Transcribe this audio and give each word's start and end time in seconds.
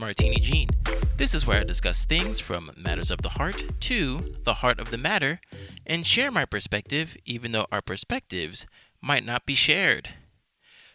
Martini 0.00 0.40
Jean. 0.40 0.68
This 1.18 1.34
is 1.34 1.46
where 1.46 1.60
I 1.60 1.64
discuss 1.64 2.06
things 2.06 2.40
from 2.40 2.70
matters 2.74 3.10
of 3.10 3.20
the 3.20 3.28
heart 3.28 3.66
to 3.80 4.32
the 4.44 4.54
heart 4.54 4.80
of 4.80 4.90
the 4.90 4.96
matter 4.96 5.42
and 5.86 6.06
share 6.06 6.30
my 6.30 6.46
perspective, 6.46 7.18
even 7.26 7.52
though 7.52 7.66
our 7.70 7.82
perspectives 7.82 8.66
might 9.02 9.26
not 9.26 9.44
be 9.44 9.54
shared. 9.54 10.08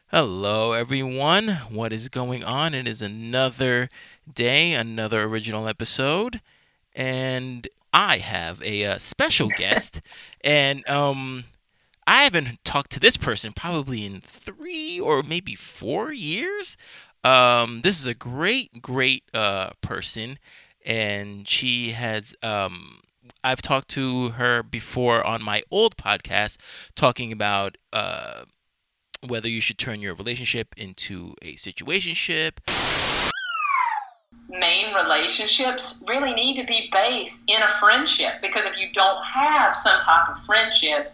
Hello, 0.08 0.74
everyone. 0.74 1.50
What 1.70 1.94
is 1.94 2.10
going 2.10 2.44
on? 2.44 2.74
It 2.74 2.88
is 2.88 3.04
another 3.04 3.90
day, 4.32 4.74
another 4.74 5.22
original 5.22 5.68
episode, 5.68 6.42
and 6.96 7.68
I 7.94 8.18
have 8.18 8.64
a 8.64 8.86
uh, 8.86 8.98
special 8.98 9.50
guest. 9.56 10.02
and 10.44 10.88
um, 10.90 11.46
I 12.08 12.24
haven't 12.24 12.64
talked 12.64 12.92
to 12.92 13.00
this 13.00 13.18
person 13.18 13.52
probably 13.52 14.06
in 14.06 14.22
three 14.22 15.00
or 15.00 15.24
maybe 15.24 15.56
four 15.56 16.12
years. 16.12 16.78
Um, 17.26 17.82
this 17.82 18.00
is 18.00 18.06
a 18.06 18.14
great, 18.14 18.84
great 18.84 19.24
uh, 19.34 19.72
person, 19.82 20.38
and 20.86 21.48
she 21.48 21.92
has. 21.92 22.36
Um, 22.44 23.02
I've 23.44 23.64
talked 23.64 23.88
to 23.90 24.30
her 24.30 24.62
before 24.62 25.24
on 25.26 25.42
my 25.42 25.64
old 25.72 25.98
podcast, 25.98 26.58
talking 26.96 27.32
about 27.32 27.78
uh, 27.92 28.44
whether 29.28 29.50
you 29.50 29.60
should 29.60 29.80
turn 29.80 30.02
your 30.02 30.14
relationship 30.14 30.76
into 30.78 31.34
a 31.42 31.56
situationship. 31.56 32.60
Main 34.48 34.94
relationships 34.94 36.04
really 36.08 36.36
need 36.36 36.62
to 36.62 36.68
be 36.68 36.90
based 36.92 37.44
in 37.48 37.60
a 37.64 37.70
friendship 37.70 38.36
because 38.40 38.66
if 38.66 38.78
you 38.78 38.94
don't 38.94 39.24
have 39.26 39.76
some 39.76 40.00
type 40.02 40.30
of 40.30 40.46
friendship 40.46 41.12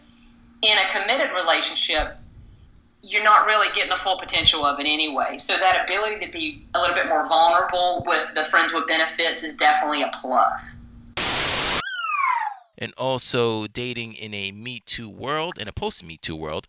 in 0.61 0.77
a 0.77 0.91
committed 0.91 1.31
relationship, 1.33 2.17
you're 3.03 3.23
not 3.23 3.45
really 3.45 3.67
getting 3.73 3.89
the 3.89 3.95
full 3.95 4.17
potential 4.17 4.65
of 4.65 4.79
it 4.79 4.85
anyway. 4.85 5.37
So 5.37 5.57
that 5.57 5.83
ability 5.83 6.25
to 6.25 6.31
be 6.31 6.65
a 6.75 6.79
little 6.79 6.95
bit 6.95 7.07
more 7.07 7.27
vulnerable 7.27 8.03
with 8.05 8.33
the 8.35 8.45
friends 8.45 8.73
with 8.73 8.87
benefits 8.87 9.43
is 9.43 9.57
definitely 9.57 10.03
a 10.03 10.11
plus. 10.13 10.77
And 12.77 12.93
also 12.97 13.67
dating 13.67 14.13
in 14.13 14.33
a 14.33 14.51
Me 14.51 14.81
Too 14.85 15.09
world, 15.09 15.57
in 15.59 15.67
a 15.67 15.71
post 15.71 16.03
Me 16.03 16.17
Too 16.17 16.35
world. 16.35 16.67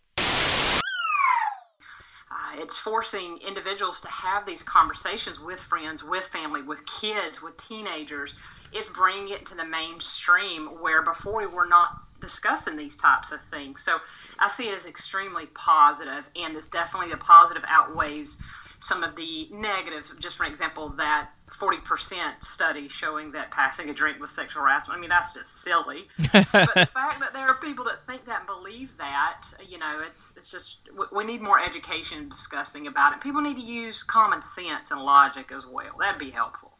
Uh, 2.31 2.55
it's 2.57 2.77
forcing 2.77 3.39
individuals 3.47 4.01
to 4.01 4.07
have 4.09 4.45
these 4.45 4.63
conversations 4.63 5.39
with 5.39 5.59
friends, 5.59 6.03
with 6.03 6.25
family, 6.25 6.61
with 6.61 6.85
kids, 6.85 7.41
with 7.41 7.57
teenagers. 7.57 8.35
It's 8.71 8.89
bringing 8.89 9.29
it 9.29 9.45
to 9.47 9.55
the 9.55 9.65
mainstream 9.65 10.67
where 10.81 11.03
before 11.03 11.39
we 11.39 11.47
were 11.47 11.67
not 11.67 11.89
discussing 12.23 12.77
these 12.77 12.95
types 12.95 13.33
of 13.33 13.41
things. 13.51 13.83
So 13.83 13.97
I 14.39 14.47
see 14.47 14.69
it 14.69 14.73
as 14.73 14.87
extremely 14.87 15.45
positive, 15.47 16.27
and 16.35 16.55
this 16.55 16.69
definitely 16.69 17.11
the 17.11 17.17
positive 17.17 17.63
outweighs 17.67 18.41
some 18.79 19.03
of 19.03 19.15
the 19.15 19.47
negative. 19.51 20.11
Just 20.19 20.37
for 20.37 20.45
example, 20.45 20.89
that 20.97 21.29
40% 21.51 22.43
study 22.43 22.87
showing 22.87 23.31
that 23.31 23.51
passing 23.51 23.89
a 23.89 23.93
drink 23.93 24.19
was 24.19 24.31
sexual 24.31 24.63
harassment. 24.63 24.97
I 24.97 25.01
mean, 25.01 25.09
that's 25.09 25.33
just 25.33 25.61
silly. 25.61 26.07
but 26.33 26.73
the 26.73 26.89
fact 26.93 27.19
that 27.19 27.33
there 27.33 27.47
are 27.47 27.55
people 27.55 27.85
that 27.85 28.01
think 28.05 28.25
that 28.25 28.39
and 28.39 28.47
believe 28.47 28.95
that, 28.97 29.43
you 29.67 29.77
know, 29.77 30.01
it's 30.05 30.35
it's 30.37 30.49
just 30.51 30.79
we 31.11 31.23
need 31.23 31.41
more 31.41 31.59
education 31.59 32.29
discussing 32.29 32.87
about 32.87 33.13
it. 33.13 33.21
People 33.21 33.41
need 33.41 33.55
to 33.55 33.61
use 33.61 34.03
common 34.03 34.41
sense 34.41 34.91
and 34.91 35.01
logic 35.01 35.51
as 35.51 35.65
well. 35.65 35.97
That'd 35.99 36.19
be 36.19 36.31
helpful. 36.31 36.71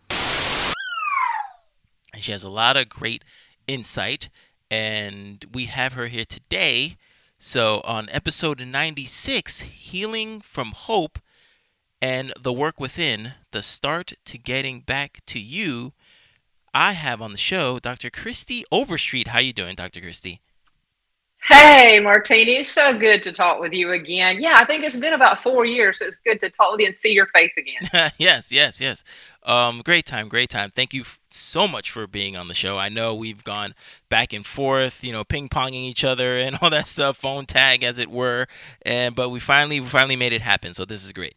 And 2.14 2.22
she 2.22 2.32
has 2.32 2.44
a 2.44 2.50
lot 2.50 2.78
of 2.78 2.90
great 2.90 3.24
insight, 3.68 4.30
and 4.70 5.46
we 5.52 5.66
have 5.66 5.94
her 5.94 6.08
here 6.08 6.26
today. 6.26 6.98
So 7.38 7.82
on 7.86 8.08
episode 8.12 8.66
96, 8.66 9.62
Healing 9.62 10.42
from 10.42 10.72
Hope 10.72 11.20
and 12.02 12.34
the 12.40 12.54
work 12.54 12.80
within, 12.80 13.34
the 13.52 13.62
start 13.62 14.14
to 14.26 14.38
getting 14.38 14.82
back 14.82 15.20
to 15.28 15.40
you, 15.40 15.94
I 16.74 16.94
have 16.94 17.22
on 17.22 17.32
the 17.32 17.38
show 17.38 17.80
Dr. 17.80 18.10
Kristie 18.10 18.64
Overstreet. 18.72 19.30
How 19.30 19.40
you 19.40 19.54
doing, 19.54 19.76
Dr. 19.76 20.02
Kristie? 20.02 20.40
Hey, 21.48 22.00
Martini. 22.00 22.60
It's 22.60 22.72
so 22.72 22.98
good 22.98 23.22
to 23.24 23.34
talk 23.34 23.60
with 23.60 23.74
you 23.74 23.92
again. 23.92 24.42
Yeah, 24.42 24.56
I 24.56 24.66
think 24.66 24.86
it's 24.86 24.96
been 24.96 25.14
about 25.14 25.44
four 25.44 25.66
years. 25.66 26.00
So 26.00 26.06
it's 26.06 26.18
good 26.18 26.40
to 26.40 26.50
talk 26.50 26.72
with 26.72 26.80
you 26.80 26.86
and 26.88 26.96
see 26.96 27.12
your 27.12 27.28
face 27.28 27.54
again. 27.58 28.12
yes, 28.18 28.52
yes, 28.52 28.80
yes. 28.80 29.04
Um, 29.46 29.82
great 29.84 30.06
time, 30.06 30.30
great 30.30 30.50
time. 30.50 30.70
Thank 30.70 30.94
you 30.94 31.02
f- 31.02 31.20
so 31.30 31.68
much 31.68 31.92
for 31.92 32.08
being 32.08 32.38
on 32.38 32.48
the 32.48 32.54
show. 32.54 32.78
I 32.78 32.88
know 32.88 33.14
we've 33.14 33.44
gone 33.44 33.76
back 34.08 34.32
and 34.32 34.46
forth, 34.46 35.04
you 35.04 35.12
know, 35.12 35.26
ping 35.26 35.50
ponging 35.50 35.74
each 35.84 36.04
other 36.06 36.38
and 36.38 36.58
all 36.62 36.70
that 36.70 36.88
stuff, 36.88 37.18
phone 37.18 37.46
tag 37.46 37.84
as 37.84 37.98
it 37.98 38.10
were, 38.10 38.48
and 38.84 39.16
but 39.16 39.30
we 39.30 39.40
finally, 39.40 39.80
we 39.80 39.88
finally 39.88 40.16
made 40.16 40.32
it 40.34 40.42
happen. 40.42 40.74
So 40.74 40.86
this 40.86 41.04
is 41.04 41.12
great. 41.12 41.36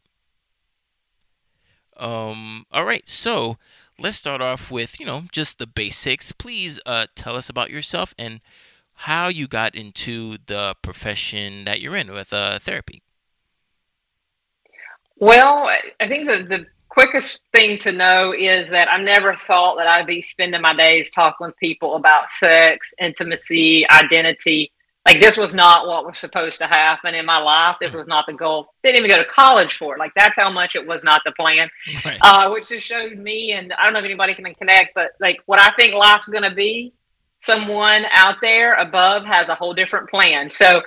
Um, 1.97 2.66
all 2.71 2.84
right, 2.84 3.09
so 3.09 3.56
let's 3.99 4.19
start 4.19 4.41
off 4.41 4.71
with 4.71 5.00
you 5.00 5.06
know 5.06 5.25
just 5.33 5.59
the 5.59 5.66
basics. 5.66 6.31
Please 6.31 6.78
uh, 6.87 7.06
tell 7.16 7.34
us 7.34 7.49
about 7.49 7.71
yourself 7.71 8.15
and 8.19 8.41
how 9.00 9.28
you 9.28 9.49
got 9.49 9.75
into 9.75 10.37
the 10.47 10.75
profession 10.83 11.65
that 11.65 11.81
you're 11.81 11.97
in 11.97 12.12
with 12.12 12.33
uh, 12.33 12.59
therapy. 12.59 13.03
Well, 15.19 15.69
I 15.99 16.09
think 16.09 16.27
the, 16.28 16.47
the 16.49 16.66
quickest 16.97 17.41
thing 17.53 17.79
to 17.81 17.93
know 17.93 18.33
is 18.33 18.71
that 18.71 18.89
I 18.89 19.03
never 19.03 19.34
thought 19.34 19.77
that 19.77 19.87
I'd 19.87 20.07
be 20.07 20.23
spending 20.23 20.62
my 20.62 20.75
days 20.75 21.11
talking 21.11 21.47
with 21.47 21.57
people 21.59 21.97
about 21.97 22.31
sex, 22.31 22.95
intimacy, 22.99 23.87
identity, 23.91 24.73
like 25.07 25.21
this 25.21 25.37
was 25.37 25.55
not 25.55 25.87
what 25.87 26.05
was 26.05 26.19
supposed 26.19 26.59
to 26.59 26.67
happen 26.67 27.15
in 27.15 27.25
my 27.25 27.39
life. 27.39 27.77
This 27.81 27.95
was 27.95 28.09
not 28.09 28.27
the 28.27 28.33
goal. 28.33 28.75
Didn't 28.83 28.97
even 28.97 29.11
go 29.11 29.23
to 29.23 29.29
college 29.31 29.77
for 29.77 29.95
it. 29.95 30.01
Like 30.01 30.11
that's 30.17 30.37
how 30.37 30.51
much 30.51 30.75
it 30.75 30.84
was 30.84 31.05
not 31.05 31.23
the 31.25 31.33
plan. 31.33 31.69
Right. 32.05 32.19
Uh, 32.21 32.51
which 32.51 32.69
just 32.69 32.87
showed 32.87 33.17
me, 33.17 33.53
and 33.53 33.73
I 33.73 33.84
don't 33.84 33.93
know 33.93 34.01
if 34.01 34.05
anybody 34.05 34.34
can 34.34 34.53
connect, 34.55 34.95
but 34.95 35.13
like 35.21 35.39
what 35.47 35.61
I 35.61 35.71
think 35.77 35.95
life's 35.95 36.28
going 36.28 36.43
to 36.43 36.55
be, 36.55 36.93
someone 37.41 38.05
out 38.13 38.37
there 38.41 38.75
above 38.75 39.25
has 39.25 39.49
a 39.49 39.55
whole 39.55 39.73
different 39.75 40.11
plan. 40.11 40.51
So 40.51 40.83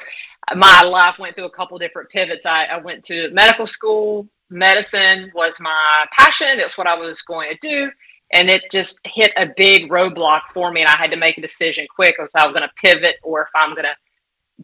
my 0.55 0.81
life 0.81 1.15
went 1.17 1.35
through 1.35 1.45
a 1.45 1.51
couple 1.51 1.77
different 1.77 2.09
pivots. 2.09 2.45
I, 2.45 2.65
I 2.65 2.77
went 2.77 3.03
to 3.05 3.29
medical 3.31 3.65
school. 3.65 4.27
Medicine 4.49 5.31
was 5.33 5.59
my 5.59 6.05
passion. 6.17 6.57
That's 6.57 6.77
what 6.77 6.87
I 6.87 6.95
was 6.95 7.21
going 7.21 7.49
to 7.49 7.57
do 7.67 7.91
and 8.31 8.47
it 8.47 8.69
just 8.69 8.99
hit 9.05 9.31
a 9.37 9.47
big 9.57 9.89
roadblock 9.89 10.41
for 10.53 10.71
me 10.71 10.81
and 10.81 10.87
i 10.87 10.95
had 10.95 11.09
to 11.09 11.17
make 11.17 11.39
a 11.39 11.41
decision 11.41 11.87
quick 11.89 12.13
if 12.19 12.29
i 12.35 12.45
was 12.45 12.55
going 12.55 12.61
to 12.61 12.75
pivot 12.75 13.15
or 13.23 13.41
if 13.41 13.47
i'm 13.55 13.71
going 13.71 13.85
to 13.85 13.95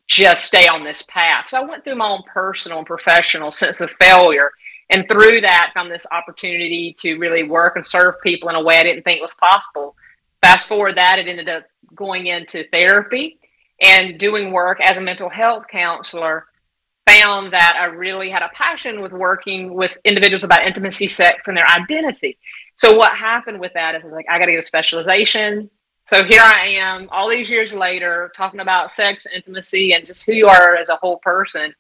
just 0.07 0.45
stay 0.45 0.67
on 0.67 0.83
this 0.83 1.01
path. 1.03 1.49
So 1.49 1.57
I 1.57 1.65
went 1.65 1.83
through 1.83 1.95
my 1.95 2.07
own 2.07 2.23
personal 2.23 2.79
and 2.79 2.87
professional 2.87 3.51
sense 3.51 3.81
of 3.81 3.91
failure. 3.91 4.51
And 4.89 5.07
through 5.07 5.41
that, 5.41 5.71
found 5.73 5.91
this 5.91 6.05
opportunity 6.11 6.95
to 6.99 7.17
really 7.17 7.43
work 7.43 7.75
and 7.75 7.85
serve 7.85 8.21
people 8.21 8.49
in 8.49 8.55
a 8.55 8.63
way 8.63 8.77
I 8.77 8.83
didn't 8.83 9.03
think 9.03 9.21
was 9.21 9.33
possible. 9.35 9.95
Fast 10.41 10.67
forward 10.67 10.95
that, 10.97 11.17
it 11.17 11.27
ended 11.27 11.49
up 11.49 11.63
going 11.95 12.27
into 12.27 12.67
therapy 12.69 13.39
and 13.81 14.19
doing 14.19 14.51
work 14.51 14.79
as 14.81 14.97
a 14.97 15.01
mental 15.01 15.29
health 15.29 15.65
counselor. 15.71 16.45
Found 17.07 17.53
that 17.53 17.77
I 17.79 17.85
really 17.85 18.29
had 18.29 18.41
a 18.41 18.49
passion 18.53 19.01
with 19.01 19.11
working 19.11 19.73
with 19.73 19.97
individuals 20.05 20.43
about 20.43 20.65
intimacy, 20.65 21.07
sex, 21.07 21.47
and 21.47 21.55
their 21.55 21.67
identity. 21.67 22.37
So 22.75 22.97
what 22.97 23.15
happened 23.15 23.59
with 23.59 23.73
that 23.73 23.95
is 23.95 24.03
like 24.03 24.25
I 24.29 24.39
got 24.39 24.47
to 24.47 24.53
get 24.53 24.59
a 24.59 24.63
specialization, 24.63 25.69
so 26.05 26.23
here 26.23 26.41
I 26.41 26.67
am, 26.67 27.09
all 27.11 27.27
these 27.29 27.49
years 27.49 27.73
later, 27.73 28.31
talking 28.35 28.59
about 28.59 28.91
sex, 28.91 29.25
intimacy, 29.33 29.91
and 29.93 30.05
just 30.05 30.23
who 30.23 30.33
you 30.33 30.47
are 30.47 30.75
as 30.75 30.89
a 30.89 30.97
whole 30.97 31.17
person. 31.17 31.73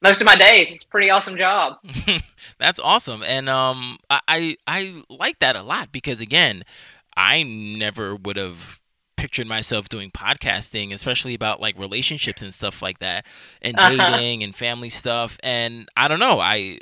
Most 0.00 0.22
of 0.22 0.26
my 0.26 0.34
days, 0.34 0.70
it's 0.70 0.82
a 0.82 0.88
pretty 0.88 1.10
awesome 1.10 1.36
job. 1.36 1.76
That's 2.58 2.80
awesome, 2.80 3.22
and 3.22 3.50
um, 3.50 3.98
I 4.08 4.56
I 4.66 5.02
like 5.10 5.40
that 5.40 5.56
a 5.56 5.62
lot 5.62 5.92
because 5.92 6.22
again, 6.22 6.62
I 7.16 7.42
never 7.42 8.16
would 8.16 8.38
have 8.38 8.80
pictured 9.16 9.46
myself 9.46 9.88
doing 9.88 10.10
podcasting, 10.10 10.92
especially 10.92 11.34
about 11.34 11.60
like 11.60 11.78
relationships 11.78 12.42
and 12.42 12.52
stuff 12.52 12.82
like 12.82 12.98
that, 13.00 13.26
and 13.62 13.78
uh-huh. 13.78 14.16
dating 14.16 14.42
and 14.42 14.54
family 14.54 14.90
stuff. 14.90 15.38
And 15.42 15.88
I 15.96 16.08
don't 16.08 16.20
know, 16.20 16.38
I 16.40 16.78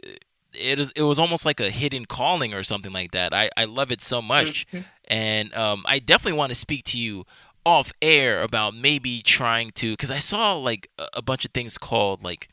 it 0.54 0.78
is 0.78 0.92
it 0.96 1.02
was 1.02 1.18
almost 1.18 1.44
like 1.44 1.60
a 1.60 1.70
hidden 1.70 2.06
calling 2.06 2.54
or 2.54 2.62
something 2.62 2.92
like 2.92 3.12
that. 3.12 3.32
I 3.32 3.50
I 3.56 3.64
love 3.64 3.90
it 3.90 4.00
so 4.00 4.22
much, 4.22 4.66
mm-hmm. 4.68 4.84
and 5.06 5.54
um, 5.54 5.84
I 5.86 5.98
definitely 5.98 6.38
want 6.38 6.50
to 6.50 6.54
speak 6.54 6.84
to 6.84 6.98
you 6.98 7.26
off 7.66 7.92
air 8.02 8.42
about 8.42 8.74
maybe 8.74 9.22
trying 9.22 9.70
to 9.70 9.92
because 9.92 10.10
I 10.10 10.18
saw 10.18 10.54
like 10.54 10.90
a, 10.98 11.06
a 11.14 11.22
bunch 11.22 11.44
of 11.44 11.52
things 11.52 11.78
called 11.78 12.22
like. 12.22 12.48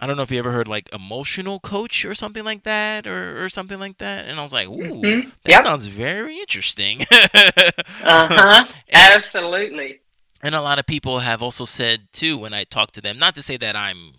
I 0.00 0.06
don't 0.06 0.16
know 0.16 0.22
if 0.22 0.30
you 0.30 0.38
ever 0.38 0.52
heard 0.52 0.68
like 0.68 0.88
emotional 0.92 1.58
coach 1.58 2.04
or 2.04 2.14
something 2.14 2.44
like 2.44 2.64
that 2.64 3.06
or, 3.06 3.42
or 3.44 3.48
something 3.48 3.78
like 3.78 3.98
that. 3.98 4.26
And 4.26 4.38
I 4.38 4.42
was 4.42 4.52
like, 4.52 4.68
ooh, 4.68 4.82
mm-hmm. 4.82 5.28
that 5.44 5.50
yep. 5.50 5.62
sounds 5.62 5.86
very 5.86 6.38
interesting. 6.38 7.02
uh-huh. 7.10 8.66
Absolutely. 8.92 10.00
And 10.42 10.54
a 10.54 10.60
lot 10.60 10.78
of 10.78 10.86
people 10.86 11.20
have 11.20 11.42
also 11.42 11.64
said 11.64 12.08
too 12.12 12.36
when 12.36 12.52
I 12.52 12.64
talk 12.64 12.92
to 12.92 13.00
them, 13.00 13.18
not 13.18 13.34
to 13.36 13.42
say 13.42 13.56
that 13.56 13.74
I'm 13.74 14.14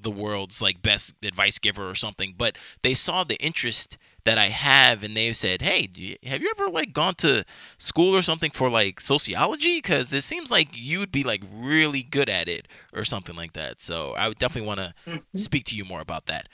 the 0.00 0.10
world's 0.10 0.62
like 0.62 0.80
best 0.80 1.14
advice 1.24 1.58
giver 1.58 1.90
or 1.90 1.94
something, 1.96 2.34
but 2.36 2.56
they 2.82 2.94
saw 2.94 3.24
the 3.24 3.36
interest 3.42 3.98
that 4.24 4.38
I 4.38 4.48
have 4.48 5.02
and 5.02 5.16
they've 5.16 5.36
said, 5.36 5.62
"Hey, 5.62 5.88
you, 5.94 6.16
have 6.24 6.42
you 6.42 6.50
ever 6.50 6.68
like 6.70 6.92
gone 6.92 7.14
to 7.16 7.44
school 7.78 8.16
or 8.16 8.22
something 8.22 8.50
for 8.50 8.70
like 8.70 9.00
sociology 9.00 9.80
cuz 9.80 10.12
it 10.12 10.22
seems 10.22 10.50
like 10.50 10.68
you 10.72 10.98
would 10.98 11.12
be 11.12 11.24
like 11.24 11.42
really 11.52 12.02
good 12.02 12.28
at 12.28 12.48
it 12.48 12.66
or 12.92 13.04
something 13.04 13.36
like 13.36 13.52
that." 13.52 13.82
So, 13.82 14.12
I 14.12 14.28
would 14.28 14.38
definitely 14.38 14.66
want 14.66 14.80
to 14.80 14.94
mm-hmm. 15.06 15.38
speak 15.38 15.64
to 15.66 15.76
you 15.76 15.84
more 15.84 16.00
about 16.00 16.26
that. 16.26 16.48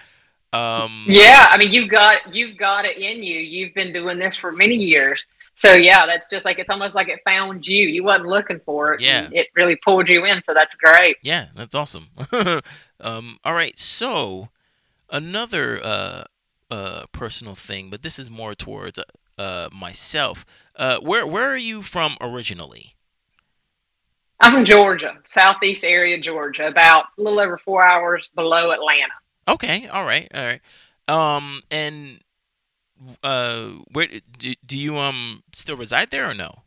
Um, 0.52 1.04
yeah, 1.06 1.46
I 1.48 1.58
mean, 1.58 1.70
you've 1.70 1.90
got 1.90 2.34
you've 2.34 2.56
got 2.56 2.84
it 2.84 2.98
in 2.98 3.22
you. 3.22 3.38
You've 3.38 3.72
been 3.74 3.92
doing 3.92 4.18
this 4.18 4.34
for 4.34 4.50
many 4.50 4.74
years. 4.74 5.26
So 5.54 5.74
yeah, 5.74 6.06
that's 6.06 6.28
just 6.28 6.44
like 6.44 6.58
it's 6.58 6.70
almost 6.70 6.94
like 6.94 7.08
it 7.08 7.20
found 7.24 7.66
you. 7.66 7.86
You 7.86 8.02
wasn't 8.02 8.28
looking 8.28 8.60
for 8.60 8.94
it. 8.94 9.00
Yeah. 9.00 9.28
It 9.30 9.48
really 9.54 9.76
pulled 9.76 10.08
you 10.08 10.24
in. 10.24 10.42
So 10.44 10.54
that's 10.54 10.74
great. 10.74 11.18
Yeah, 11.22 11.46
that's 11.54 11.74
awesome. 11.74 12.08
um, 13.00 13.38
all 13.44 13.52
right, 13.52 13.78
so 13.78 14.48
another 15.10 15.84
uh, 15.84 16.24
uh, 16.70 17.04
personal 17.12 17.54
thing, 17.54 17.90
but 17.90 18.02
this 18.02 18.18
is 18.18 18.30
more 18.30 18.54
towards 18.54 18.98
uh, 19.38 19.68
myself. 19.72 20.44
Uh, 20.76 20.98
where 20.98 21.26
where 21.26 21.50
are 21.50 21.56
you 21.56 21.82
from 21.82 22.16
originally? 22.20 22.96
I'm 24.40 24.52
from 24.52 24.64
Georgia, 24.64 25.18
southeast 25.26 25.84
area, 25.84 26.18
Georgia, 26.18 26.66
about 26.66 27.04
a 27.18 27.22
little 27.22 27.40
over 27.40 27.58
four 27.58 27.84
hours 27.84 28.30
below 28.34 28.70
Atlanta. 28.70 29.12
Okay, 29.46 29.86
all 29.88 30.06
right, 30.06 30.28
all 30.34 30.44
right. 30.44 30.60
Um, 31.08 31.62
and 31.70 32.20
uh, 33.22 33.68
where 33.92 34.08
do, 34.38 34.54
do 34.64 34.78
you 34.78 34.96
um 34.98 35.42
still 35.52 35.76
reside 35.76 36.10
there 36.10 36.28
or 36.28 36.34
no? 36.34 36.62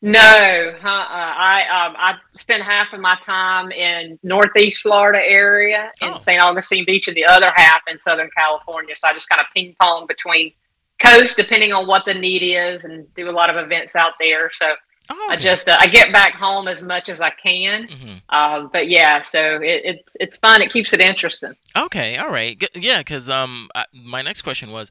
No, 0.00 0.20
uh-uh. 0.20 0.84
I 0.88 1.86
um, 1.86 1.96
I 1.98 2.14
spent 2.34 2.62
half 2.62 2.92
of 2.92 3.00
my 3.00 3.16
time 3.20 3.72
in 3.72 4.16
Northeast 4.22 4.80
Florida 4.80 5.18
area 5.20 5.90
in 6.00 6.10
Oh. 6.14 6.18
St. 6.18 6.40
Augustine 6.40 6.84
Beach, 6.84 7.08
and 7.08 7.16
the 7.16 7.26
other 7.26 7.50
half 7.56 7.82
in 7.90 7.98
Southern 7.98 8.30
California. 8.36 8.94
So 8.94 9.08
I 9.08 9.12
just 9.12 9.28
kind 9.28 9.40
of 9.40 9.46
ping 9.54 9.74
pong 9.80 10.06
between 10.06 10.52
coast, 11.02 11.36
depending 11.36 11.72
on 11.72 11.88
what 11.88 12.04
the 12.04 12.14
need 12.14 12.42
is, 12.44 12.84
and 12.84 13.12
do 13.14 13.28
a 13.28 13.32
lot 13.32 13.50
of 13.50 13.56
events 13.56 13.96
out 13.96 14.12
there. 14.20 14.50
So 14.52 14.72
Oh, 15.10 15.28
I 15.30 15.36
just 15.36 15.68
uh, 15.70 15.76
I 15.80 15.86
get 15.86 16.12
back 16.12 16.34
home 16.34 16.68
as 16.68 16.82
much 16.82 17.08
as 17.08 17.20
I 17.22 17.30
can. 17.30 17.88
hmm 17.88 18.14
Um, 18.28 18.68
but 18.72 18.88
yeah, 18.88 19.22
so 19.22 19.56
it, 19.56 19.80
it's 19.84 20.12
it's 20.20 20.36
fun. 20.36 20.60
It 20.62 20.70
keeps 20.70 20.92
it 20.92 21.00
interesting. 21.00 21.54
Okay, 21.76 22.18
all 22.18 22.28
right. 22.30 22.56
G- 22.56 22.68
Yeah, 22.76 22.98
because 22.98 23.28
um, 23.30 23.68
I, 23.74 23.86
my 23.92 24.20
next 24.22 24.42
question 24.42 24.70
was 24.70 24.90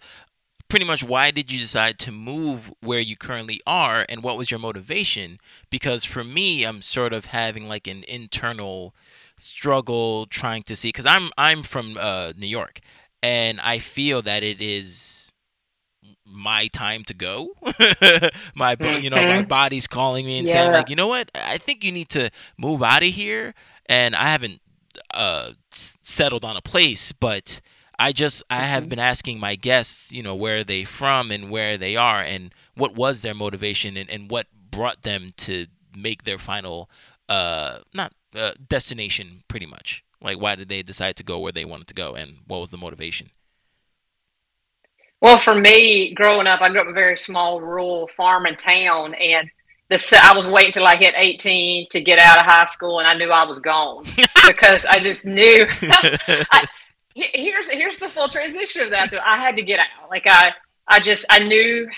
pretty 0.70 0.86
much 0.86 1.04
why 1.04 1.32
did 1.32 1.52
you 1.52 1.60
decide 1.60 1.98
to 2.00 2.12
move 2.12 2.72
where 2.82 3.00
you 3.00 3.16
currently 3.16 3.62
are, 3.66 4.06
and 4.10 4.24
what 4.24 4.38
was 4.38 4.52
your 4.52 4.60
motivation? 4.60 5.40
Because 5.70 6.04
for 6.06 6.24
me, 6.24 6.64
I'm 6.66 6.82
sort 6.82 7.14
of 7.14 7.26
having 7.28 7.68
like 7.68 7.88
an 7.88 8.04
internal 8.08 8.94
struggle 9.38 10.26
trying 10.28 10.64
to 10.64 10.76
see 10.76 10.90
because 10.90 11.06
I'm 11.06 11.30
I'm 11.38 11.64
from 11.64 11.98
uh, 12.00 12.34
New 12.38 12.48
York, 12.48 12.80
and 13.22 13.60
I 13.62 13.80
feel 13.80 14.22
that 14.24 14.44
it 14.44 14.62
is 14.62 15.32
my 16.26 16.68
time 16.68 17.04
to 17.06 17.14
go. 17.14 17.54
my 18.56 18.76
you 18.98 19.10
know 19.10 19.24
my 19.24 19.42
Mhm. 19.42 19.48
body's 19.48 19.88
calling 19.88 20.26
me 20.26 20.38
and 20.40 20.48
saying 20.48 20.72
like 20.72 20.90
you 20.90 20.96
know 20.96 21.08
what 21.08 21.30
I 21.36 21.58
think 21.58 21.84
you 21.84 21.92
need 21.92 22.10
to 22.10 22.30
move 22.58 22.84
out 22.84 23.04
of 23.04 23.10
here, 23.10 23.54
and 23.88 24.16
I 24.16 24.26
haven't 24.30 24.62
uh 25.14 25.52
s- 25.72 25.98
settled 26.02 26.44
on 26.46 26.58
a 26.58 26.62
place, 26.62 27.12
but 27.12 27.62
I 28.00 28.12
just 28.12 28.44
I 28.50 28.64
have 28.64 28.88
Mhm. 28.88 28.90
been 28.90 29.00
asking 29.00 29.40
my 29.40 29.56
guests, 29.56 30.12
you 30.12 30.22
know, 30.22 30.36
where 30.36 30.58
are 30.60 30.64
they 30.64 30.84
from 30.84 31.32
and 31.32 31.50
where 31.50 31.78
they 31.78 31.96
are 31.96 32.22
and 32.22 32.54
what 32.76 32.96
was 32.96 33.22
their 33.22 33.34
motivation 33.34 33.98
and, 33.98 34.10
and 34.10 34.30
what 34.30 34.48
brought 34.72 35.02
them 35.04 35.28
to 35.38 35.68
make 35.96 36.24
their 36.24 36.38
final 36.38 36.90
uh 37.30 37.80
not 37.94 38.14
uh, 38.36 38.52
destination 38.70 39.44
pretty 39.48 39.66
much. 39.66 40.04
Like 40.22 40.40
why 40.40 40.56
did 40.56 40.70
they 40.70 40.84
decide 40.84 41.16
to 41.18 41.24
go 41.24 41.40
where 41.40 41.52
they 41.52 41.66
wanted 41.66 41.88
to 41.88 41.94
go 41.96 42.14
and 42.16 42.38
what 42.48 42.60
was 42.60 42.70
the 42.72 42.78
motivation? 42.78 43.32
Well, 45.22 45.40
for 45.40 45.56
me, 45.56 46.14
growing 46.14 46.48
up, 46.48 46.62
I 46.62 46.70
grew 46.70 46.80
up 46.82 46.86
in 46.86 46.92
a 46.92 46.94
very 46.94 47.18
small 47.18 47.60
rural 47.60 48.08
farm 48.16 48.46
and 48.46 48.58
town, 48.58 49.16
and 49.16 49.50
this 49.90 50.14
I 50.14 50.36
was 50.36 50.46
waiting 50.46 50.74
till 50.74 50.86
I 50.88 50.96
hit 50.96 51.16
18 51.18 51.88
to 51.90 52.02
get 52.02 52.20
out 52.20 52.40
of 52.40 52.46
high 52.46 52.66
school, 52.68 53.00
and 53.00 53.08
I 53.08 53.14
knew 53.14 53.32
I 53.32 53.44
was 53.44 53.60
gone 53.60 54.06
because 54.44 54.86
I 54.86 55.00
just 55.00 55.26
knew. 55.26 55.66
I, 56.52 56.64
here's 57.34 57.70
here's 57.70 57.98
the 57.98 58.10
full 58.10 58.28
transition 58.28 58.84
of 58.84 58.92
that. 58.92 59.12
Though 59.12 59.20
I 59.26 59.38
had 59.38 59.56
to 59.58 59.64
get 59.64 59.80
out. 59.80 60.10
Like 60.10 60.28
I 60.28 60.54
I 60.88 61.00
just 61.00 61.26
I 61.30 61.40
knew. 61.40 61.90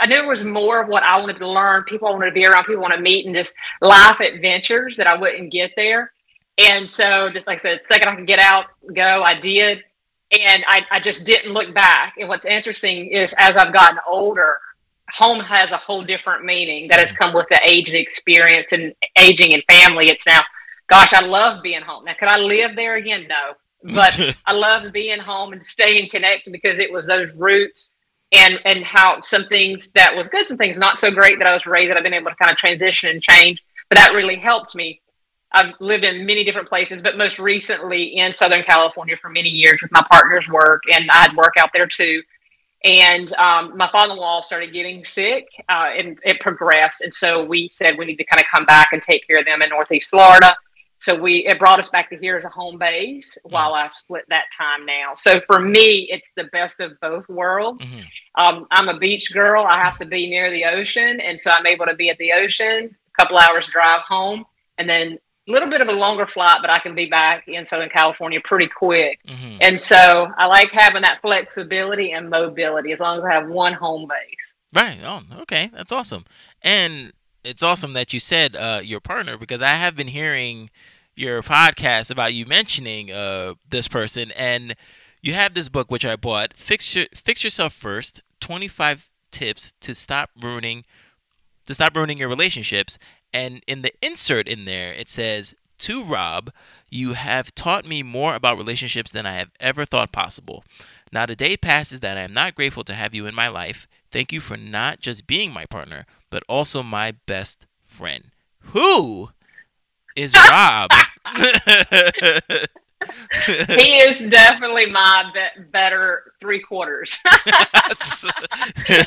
I 0.00 0.06
knew 0.06 0.16
it 0.16 0.26
was 0.26 0.44
more 0.44 0.80
of 0.80 0.88
what 0.88 1.02
I 1.02 1.18
wanted 1.18 1.36
to 1.36 1.48
learn. 1.48 1.84
People 1.84 2.08
I 2.08 2.12
wanted 2.12 2.26
to 2.26 2.32
be 2.32 2.46
around. 2.46 2.64
People 2.64 2.78
I 2.78 2.88
want 2.88 2.94
to 2.94 3.00
meet, 3.00 3.26
and 3.26 3.34
just 3.34 3.54
life 3.82 4.18
adventures 4.18 4.96
that 4.96 5.06
I 5.06 5.14
wouldn't 5.14 5.52
get 5.52 5.72
there. 5.76 6.12
And 6.56 6.90
so, 6.90 7.28
just 7.28 7.46
like 7.46 7.58
I 7.58 7.62
said, 7.62 7.84
second 7.84 8.08
I 8.08 8.16
could 8.16 8.26
get 8.26 8.38
out, 8.38 8.64
go, 8.94 9.22
I 9.22 9.38
did 9.38 9.84
and 10.30 10.64
I, 10.66 10.82
I 10.90 11.00
just 11.00 11.24
didn't 11.24 11.52
look 11.52 11.74
back. 11.74 12.14
And 12.18 12.28
what's 12.28 12.46
interesting 12.46 13.08
is 13.08 13.34
as 13.38 13.56
I've 13.56 13.72
gotten 13.72 13.98
older, 14.06 14.58
home 15.10 15.40
has 15.40 15.72
a 15.72 15.76
whole 15.76 16.04
different 16.04 16.44
meaning 16.44 16.88
that 16.88 16.98
has 16.98 17.12
come 17.12 17.32
with 17.32 17.46
the 17.48 17.60
age 17.66 17.88
and 17.88 17.96
experience 17.96 18.72
and 18.72 18.94
aging 19.18 19.54
and 19.54 19.62
family. 19.68 20.10
It's 20.10 20.26
now, 20.26 20.40
gosh, 20.86 21.14
I 21.14 21.24
love 21.24 21.62
being 21.62 21.80
home. 21.80 22.04
Now, 22.04 22.14
could 22.18 22.28
I 22.28 22.38
live 22.38 22.76
there 22.76 22.96
again? 22.96 23.26
No. 23.28 23.54
But 23.94 24.36
I 24.46 24.52
love 24.52 24.92
being 24.92 25.18
home 25.18 25.52
and 25.52 25.62
staying 25.62 26.10
connected 26.10 26.52
because 26.52 26.78
it 26.78 26.92
was 26.92 27.06
those 27.06 27.32
roots 27.34 27.92
and 28.32 28.58
and 28.64 28.84
how 28.84 29.20
some 29.20 29.46
things 29.46 29.92
that 29.92 30.14
was 30.14 30.28
good, 30.28 30.46
some 30.46 30.56
things 30.56 30.78
not 30.78 31.00
so 31.00 31.10
great 31.10 31.38
that 31.38 31.46
I 31.46 31.52
was 31.52 31.66
raised 31.66 31.90
that 31.90 31.96
I've 31.96 32.02
been 32.02 32.14
able 32.14 32.30
to 32.30 32.36
kind 32.36 32.50
of 32.50 32.56
transition 32.56 33.10
and 33.10 33.22
change. 33.22 33.62
But 33.88 33.98
that 33.98 34.12
really 34.12 34.36
helped 34.36 34.74
me. 34.74 35.00
I've 35.52 35.72
lived 35.80 36.04
in 36.04 36.26
many 36.26 36.44
different 36.44 36.68
places, 36.68 37.00
but 37.00 37.16
most 37.16 37.38
recently 37.38 38.18
in 38.18 38.32
Southern 38.32 38.62
California 38.64 39.16
for 39.16 39.30
many 39.30 39.48
years 39.48 39.80
with 39.80 39.90
my 39.92 40.04
partner's 40.10 40.46
work, 40.48 40.82
and 40.92 41.08
I'd 41.10 41.34
work 41.34 41.54
out 41.58 41.70
there 41.72 41.86
too. 41.86 42.22
And 42.84 43.32
um, 43.34 43.76
my 43.76 43.90
father-in-law 43.90 44.42
started 44.42 44.72
getting 44.72 45.04
sick, 45.04 45.48
uh, 45.68 45.90
and 45.96 46.18
it 46.22 46.38
progressed. 46.40 47.00
And 47.00 47.12
so 47.12 47.42
we 47.42 47.68
said 47.68 47.98
we 47.98 48.04
need 48.04 48.16
to 48.16 48.24
kind 48.24 48.40
of 48.40 48.46
come 48.50 48.66
back 48.66 48.90
and 48.92 49.02
take 49.02 49.26
care 49.26 49.38
of 49.38 49.46
them 49.46 49.62
in 49.62 49.70
Northeast 49.70 50.10
Florida. 50.10 50.54
So 51.00 51.20
we 51.20 51.46
it 51.46 51.58
brought 51.58 51.78
us 51.78 51.88
back 51.90 52.10
to 52.10 52.16
here 52.16 52.36
as 52.36 52.44
a 52.44 52.48
home 52.48 52.78
base 52.78 53.38
while 53.44 53.74
I've 53.74 53.94
split 53.94 54.24
that 54.28 54.46
time 54.56 54.84
now. 54.84 55.12
So 55.14 55.40
for 55.40 55.60
me, 55.60 56.08
it's 56.10 56.32
the 56.36 56.44
best 56.44 56.80
of 56.80 56.98
both 57.00 57.28
worlds. 57.28 57.88
Mhm. 57.88 58.04
Um, 58.34 58.66
I'm 58.70 58.88
a 58.88 58.98
beach 58.98 59.32
girl. 59.32 59.64
I 59.64 59.82
have 59.82 59.98
to 59.98 60.04
be 60.04 60.28
near 60.28 60.50
the 60.50 60.64
ocean, 60.64 61.20
and 61.20 61.38
so 61.38 61.50
I'm 61.50 61.66
able 61.66 61.86
to 61.86 61.94
be 61.94 62.10
at 62.10 62.18
the 62.18 62.32
ocean. 62.32 62.96
A 63.14 63.22
couple 63.22 63.38
hours 63.38 63.66
drive 63.68 64.02
home, 64.02 64.44
and 64.76 64.88
then 64.88 65.18
a 65.48 65.52
little 65.52 65.70
bit 65.70 65.80
of 65.80 65.88
a 65.88 65.92
longer 65.92 66.26
flight, 66.26 66.58
but 66.60 66.68
I 66.70 66.78
can 66.78 66.94
be 66.94 67.06
back 67.06 67.48
in 67.48 67.64
Southern 67.64 67.88
California 67.88 68.40
pretty 68.44 68.68
quick. 68.68 69.18
Mhm. 69.26 69.58
And 69.60 69.80
so 69.80 70.30
I 70.36 70.46
like 70.46 70.70
having 70.72 71.02
that 71.02 71.20
flexibility 71.22 72.12
and 72.12 72.28
mobility 72.28 72.92
as 72.92 73.00
long 73.00 73.16
as 73.18 73.24
I 73.24 73.32
have 73.32 73.48
one 73.48 73.72
home 73.72 74.06
base. 74.08 74.54
Right. 74.74 74.98
Oh, 75.02 75.22
okay. 75.40 75.70
That's 75.72 75.90
awesome. 75.92 76.26
And 76.62 77.12
it's 77.48 77.62
awesome 77.62 77.94
that 77.94 78.12
you 78.12 78.20
said 78.20 78.54
uh, 78.54 78.80
your 78.84 79.00
partner 79.00 79.38
because 79.38 79.62
I 79.62 79.74
have 79.74 79.96
been 79.96 80.08
hearing 80.08 80.70
your 81.16 81.42
podcast 81.42 82.10
about 82.10 82.34
you 82.34 82.44
mentioning 82.46 83.10
uh, 83.10 83.54
this 83.68 83.88
person, 83.88 84.30
and 84.36 84.74
you 85.22 85.32
have 85.32 85.54
this 85.54 85.68
book 85.68 85.90
which 85.90 86.04
I 86.04 86.16
bought. 86.16 86.54
Fix 86.54 86.94
your 86.94 87.06
fix 87.14 87.42
yourself 87.42 87.72
first. 87.72 88.20
Twenty 88.40 88.68
five 88.68 89.08
tips 89.30 89.72
to 89.80 89.94
stop 89.94 90.30
ruining 90.40 90.84
to 91.64 91.74
stop 91.74 91.96
ruining 91.96 92.18
your 92.18 92.28
relationships. 92.28 92.98
And 93.32 93.62
in 93.66 93.82
the 93.82 93.92
insert 94.02 94.48
in 94.48 94.64
there, 94.64 94.92
it 94.92 95.08
says, 95.10 95.54
To 95.80 96.02
Rob, 96.02 96.50
you 96.88 97.12
have 97.12 97.54
taught 97.54 97.86
me 97.86 98.02
more 98.02 98.34
about 98.34 98.56
relationships 98.56 99.10
than 99.10 99.26
I 99.26 99.32
have 99.32 99.50
ever 99.60 99.84
thought 99.84 100.12
possible. 100.12 100.64
Not 101.12 101.30
a 101.30 101.36
day 101.36 101.56
passes 101.56 102.00
that 102.00 102.16
I 102.16 102.22
am 102.22 102.32
not 102.32 102.54
grateful 102.54 102.84
to 102.84 102.94
have 102.94 103.14
you 103.14 103.26
in 103.26 103.34
my 103.34 103.48
life. 103.48 103.86
Thank 104.10 104.32
you 104.32 104.40
for 104.40 104.56
not 104.56 105.00
just 105.00 105.26
being 105.26 105.52
my 105.52 105.66
partner, 105.66 106.06
but 106.30 106.42
also 106.48 106.82
my 106.82 107.12
best 107.26 107.66
friend. 107.84 108.30
Who 108.72 109.30
is 110.16 110.34
Rob? 110.50 110.90
He 113.68 113.92
is 114.00 114.18
definitely 114.28 114.86
my 114.86 115.30
be- 115.32 115.62
better 115.70 116.32
three 116.40 116.58
quarters. 116.60 117.16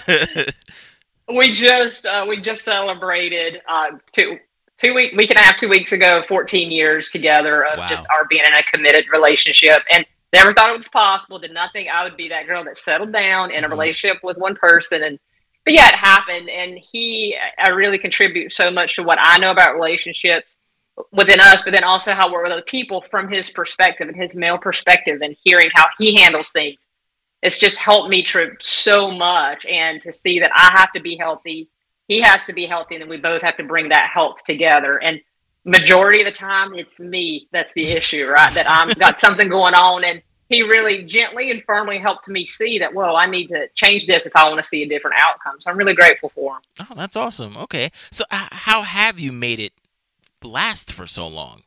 we 1.33 1.51
just 1.51 2.05
uh, 2.05 2.25
we 2.27 2.39
just 2.39 2.63
celebrated 2.63 3.61
uh, 3.69 3.91
two 4.13 4.37
two 4.77 4.93
week 4.93 5.13
week 5.17 5.29
and 5.29 5.39
a 5.39 5.41
half 5.43 5.57
two 5.57 5.67
weeks 5.67 5.91
ago 5.91 6.23
14 6.27 6.71
years 6.71 7.09
together 7.09 7.65
of 7.67 7.79
Wow. 7.79 7.87
just 7.89 8.07
our 8.09 8.25
being 8.29 8.43
in 8.47 8.53
a 8.53 8.63
committed 8.73 9.05
relationship 9.11 9.79
and 9.91 10.05
never 10.33 10.53
thought 10.53 10.73
it 10.73 10.77
was 10.77 10.87
possible 10.87 11.39
did 11.39 11.53
not 11.53 11.71
think 11.73 11.89
i 11.89 12.03
would 12.03 12.17
be 12.17 12.29
that 12.29 12.47
girl 12.47 12.63
that 12.63 12.77
settled 12.77 13.11
down 13.11 13.51
in 13.51 13.63
a 13.63 13.67
Mhm. 13.67 13.71
relationship 13.71 14.23
with 14.23 14.37
one 14.37 14.55
person 14.55 15.03
and 15.03 15.19
but 15.65 15.73
yeah 15.73 15.87
it 15.87 15.95
happened 15.95 16.49
and 16.49 16.77
he 16.77 17.37
i 17.59 17.69
really 17.69 17.97
contribute 17.97 18.51
so 18.51 18.71
much 18.71 18.95
to 18.95 19.03
what 19.03 19.19
i 19.21 19.37
know 19.37 19.51
about 19.51 19.73
relationships 19.75 20.57
within 21.11 21.39
us 21.39 21.61
but 21.63 21.71
then 21.73 21.83
also 21.83 22.13
how 22.13 22.31
we're 22.31 22.43
with 22.43 22.51
other 22.51 22.61
people 22.63 23.01
from 23.01 23.29
his 23.29 23.49
perspective 23.49 24.07
and 24.07 24.17
his 24.17 24.35
male 24.35 24.57
perspective 24.57 25.21
and 25.21 25.35
hearing 25.43 25.69
how 25.73 25.85
he 25.97 26.15
handles 26.21 26.51
things 26.51 26.87
it's 27.41 27.57
just 27.57 27.77
helped 27.77 28.09
me 28.09 28.23
to 28.23 28.51
so 28.61 29.09
much 29.09 29.65
and 29.65 30.01
to 30.03 30.13
see 30.13 30.39
that 30.39 30.51
I 30.55 30.77
have 30.77 30.91
to 30.93 30.99
be 30.99 31.17
healthy. 31.17 31.69
He 32.07 32.21
has 32.21 32.45
to 32.45 32.53
be 32.53 32.65
healthy, 32.65 32.95
and 32.95 33.01
then 33.01 33.09
we 33.09 33.17
both 33.17 33.41
have 33.41 33.57
to 33.57 33.63
bring 33.63 33.89
that 33.89 34.09
health 34.13 34.43
together. 34.43 34.97
And 34.97 35.19
majority 35.63 36.21
of 36.21 36.25
the 36.25 36.31
time, 36.31 36.73
it's 36.73 36.99
me 36.99 37.47
that's 37.51 37.73
the 37.73 37.85
issue, 37.85 38.27
right? 38.27 38.53
That 38.53 38.69
I'm 38.69 38.89
got 38.89 39.19
something 39.19 39.49
going 39.49 39.73
on, 39.73 40.03
and 40.03 40.21
he 40.49 40.63
really 40.63 41.03
gently 41.03 41.51
and 41.51 41.63
firmly 41.63 41.97
helped 41.97 42.27
me 42.27 42.45
see 42.45 42.79
that. 42.79 42.93
Whoa, 42.93 43.15
I 43.15 43.25
need 43.25 43.47
to 43.47 43.67
change 43.75 44.07
this 44.07 44.25
if 44.25 44.35
I 44.35 44.47
want 44.49 44.61
to 44.61 44.67
see 44.67 44.83
a 44.83 44.87
different 44.87 45.17
outcome. 45.19 45.59
So 45.59 45.71
I'm 45.71 45.77
really 45.77 45.93
grateful 45.93 46.29
for 46.29 46.55
him. 46.55 46.61
oh, 46.81 46.95
that's 46.95 47.15
awesome. 47.15 47.55
Okay. 47.57 47.91
So, 48.11 48.25
uh, 48.29 48.47
how 48.51 48.81
have 48.81 49.19
you 49.19 49.31
made 49.31 49.59
it 49.59 49.73
last 50.43 50.91
for 50.91 51.07
so 51.07 51.27
long? 51.27 51.63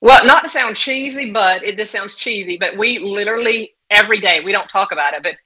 Well, 0.00 0.26
not 0.26 0.42
to 0.42 0.50
sound 0.50 0.76
cheesy, 0.76 1.30
but 1.30 1.62
it 1.62 1.76
just 1.76 1.90
sounds 1.90 2.14
cheesy. 2.14 2.58
But 2.58 2.76
we 2.76 2.98
literally 2.98 3.74
every 3.90 4.20
day 4.20 4.42
we 4.44 4.52
don't 4.52 4.68
talk 4.68 4.92
about 4.92 5.14
it, 5.14 5.22
but 5.22 5.36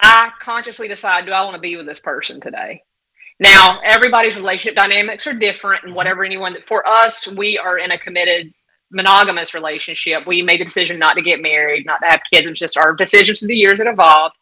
I 0.00 0.30
consciously 0.40 0.88
decide, 0.88 1.26
do 1.26 1.32
I 1.32 1.42
want 1.42 1.54
to 1.54 1.60
be 1.60 1.76
with 1.76 1.86
this 1.86 2.00
person 2.00 2.40
today? 2.40 2.82
Now, 3.40 3.80
everybody's 3.82 4.36
relationship 4.36 4.76
dynamics 4.76 5.26
are 5.26 5.32
different, 5.32 5.84
and 5.84 5.94
whatever 5.94 6.24
anyone. 6.24 6.56
For 6.60 6.86
us, 6.86 7.26
we 7.26 7.58
are 7.58 7.78
in 7.78 7.90
a 7.90 7.98
committed 7.98 8.52
monogamous 8.90 9.54
relationship. 9.54 10.26
We 10.26 10.42
made 10.42 10.60
the 10.60 10.66
decision 10.66 10.98
not 10.98 11.14
to 11.14 11.22
get 11.22 11.40
married, 11.40 11.86
not 11.86 12.00
to 12.02 12.08
have 12.08 12.20
kids. 12.30 12.46
It's 12.46 12.60
just 12.60 12.76
our 12.76 12.92
decisions 12.92 13.38
through 13.38 13.48
the 13.48 13.56
years 13.56 13.78
that 13.78 13.86
evolved. 13.86 14.36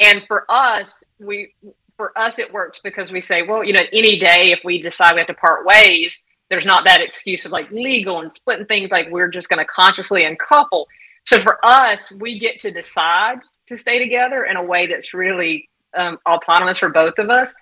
And 0.00 0.24
for 0.26 0.50
us, 0.50 1.04
we 1.20 1.54
for 1.96 2.16
us 2.18 2.38
it 2.38 2.52
works 2.52 2.80
because 2.82 3.12
we 3.12 3.20
say, 3.20 3.42
well, 3.42 3.62
you 3.62 3.74
know, 3.74 3.84
any 3.92 4.18
day 4.18 4.50
if 4.52 4.60
we 4.64 4.80
decide 4.80 5.14
we 5.14 5.20
have 5.20 5.28
to 5.28 5.34
part 5.34 5.66
ways, 5.66 6.24
there's 6.48 6.66
not 6.66 6.84
that 6.86 7.00
excuse 7.00 7.44
of 7.44 7.52
like 7.52 7.70
legal 7.70 8.20
and 8.20 8.32
splitting 8.32 8.66
things. 8.66 8.90
Like 8.90 9.10
we're 9.10 9.28
just 9.28 9.48
going 9.48 9.58
to 9.58 9.66
consciously 9.66 10.24
uncouple. 10.24 10.88
So 11.24 11.38
for 11.38 11.64
us, 11.64 12.10
we 12.10 12.38
get 12.38 12.58
to 12.60 12.70
decide 12.70 13.38
to 13.66 13.76
stay 13.76 13.98
together 13.98 14.44
in 14.44 14.56
a 14.56 14.64
way 14.64 14.86
that's 14.86 15.12
really 15.14 15.68
um, 15.94 16.18
autonomous 16.26 16.78
for 16.78 16.88
both 16.88 17.18
of 17.18 17.28
us. 17.30 17.54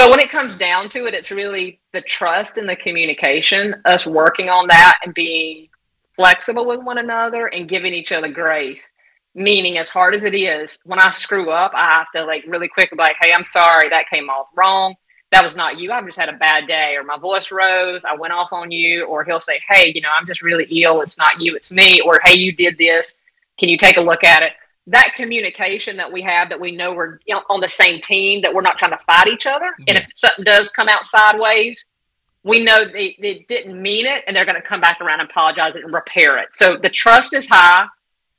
But 0.00 0.08
when 0.08 0.20
it 0.20 0.30
comes 0.30 0.54
down 0.54 0.88
to 0.90 1.04
it, 1.04 1.12
it's 1.12 1.30
really 1.30 1.78
the 1.92 2.00
trust 2.00 2.56
and 2.56 2.66
the 2.66 2.74
communication, 2.74 3.74
us 3.84 4.06
working 4.06 4.48
on 4.48 4.66
that 4.68 4.94
and 5.04 5.12
being 5.12 5.68
flexible 6.16 6.64
with 6.64 6.80
one 6.82 6.96
another 6.96 7.48
and 7.48 7.68
giving 7.68 7.92
each 7.92 8.10
other 8.10 8.28
grace. 8.28 8.90
Meaning, 9.34 9.76
as 9.76 9.90
hard 9.90 10.14
as 10.14 10.24
it 10.24 10.34
is, 10.34 10.78
when 10.86 10.98
I 11.00 11.10
screw 11.10 11.50
up, 11.50 11.72
I 11.74 11.84
have 11.84 12.06
to 12.14 12.24
like 12.24 12.46
really 12.48 12.66
quick, 12.66 12.88
like, 12.96 13.16
hey, 13.20 13.30
I'm 13.34 13.44
sorry, 13.44 13.90
that 13.90 14.08
came 14.08 14.30
off 14.30 14.46
wrong. 14.56 14.94
That 15.32 15.42
was 15.42 15.54
not 15.54 15.78
you. 15.78 15.92
I've 15.92 16.06
just 16.06 16.18
had 16.18 16.30
a 16.30 16.38
bad 16.38 16.66
day, 16.66 16.96
or 16.96 17.04
my 17.04 17.18
voice 17.18 17.52
rose. 17.52 18.02
I 18.06 18.14
went 18.14 18.32
off 18.32 18.54
on 18.54 18.70
you, 18.70 19.04
or 19.04 19.22
he'll 19.22 19.38
say, 19.38 19.60
hey, 19.68 19.92
you 19.94 20.00
know, 20.00 20.08
I'm 20.18 20.26
just 20.26 20.40
really 20.40 20.64
ill. 20.82 21.02
It's 21.02 21.18
not 21.18 21.42
you, 21.42 21.54
it's 21.56 21.70
me. 21.70 22.00
Or 22.00 22.20
hey, 22.24 22.38
you 22.38 22.52
did 22.52 22.78
this. 22.78 23.20
Can 23.58 23.68
you 23.68 23.76
take 23.76 23.98
a 23.98 24.00
look 24.00 24.24
at 24.24 24.42
it? 24.42 24.52
That 24.90 25.12
communication 25.14 25.96
that 25.96 26.12
we 26.12 26.20
have 26.22 26.48
that 26.48 26.60
we 26.60 26.72
know 26.72 26.92
we're 26.92 27.20
you 27.26 27.34
know, 27.34 27.42
on 27.48 27.60
the 27.60 27.68
same 27.68 28.00
team 28.00 28.42
that 28.42 28.52
we're 28.52 28.60
not 28.60 28.76
trying 28.78 28.90
to 28.90 29.04
fight 29.04 29.28
each 29.28 29.46
other 29.46 29.70
yeah. 29.78 29.84
and 29.88 29.98
if 29.98 30.06
something 30.14 30.44
does 30.44 30.68
come 30.70 30.88
out 30.88 31.04
sideways 31.04 31.84
we 32.42 32.64
know 32.64 32.86
they, 32.90 33.16
they 33.20 33.44
didn't 33.48 33.80
mean 33.80 34.06
it 34.06 34.24
and 34.26 34.34
they're 34.34 34.44
going 34.44 34.60
to 34.60 34.66
come 34.66 34.80
back 34.80 35.00
around 35.00 35.20
and 35.20 35.30
apologize 35.30 35.76
and 35.76 35.92
repair 35.92 36.38
it 36.38 36.48
so 36.52 36.76
the 36.76 36.88
trust 36.88 37.34
is 37.34 37.48
high 37.48 37.86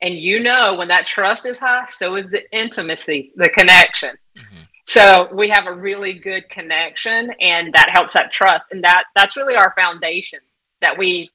and 0.02 0.18
you 0.18 0.40
know 0.40 0.76
when 0.76 0.88
that 0.88 1.08
trust 1.08 1.46
is 1.46 1.58
high 1.58 1.86
so 1.90 2.16
is 2.16 2.30
the 2.30 2.44
intimacy 2.56 3.32
the 3.36 3.50
connection 3.50 4.12
mm-hmm. 4.38 4.62
so 4.86 5.30
we 5.34 5.50
have 5.50 5.68
a 5.68 5.74
really 5.74 6.14
good 6.14 6.48
connection 6.50 7.32
and 7.40 7.74
that 7.74 7.90
helps 7.94 8.14
that 8.14 8.32
trust 8.32 8.72
and 8.72 8.84
that 8.84 9.06
that's 9.16 9.38
really 9.38 9.56
our 9.56 9.74
foundation 9.76 10.40
that 10.82 10.98
we 10.98 11.30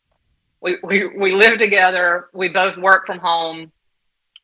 we, 0.61 0.78
we, 0.82 1.06
we 1.06 1.35
live 1.35 1.58
together 1.58 2.28
we 2.35 2.49
both 2.49 2.76
work 2.76 3.06
from 3.06 3.18
home 3.18 3.70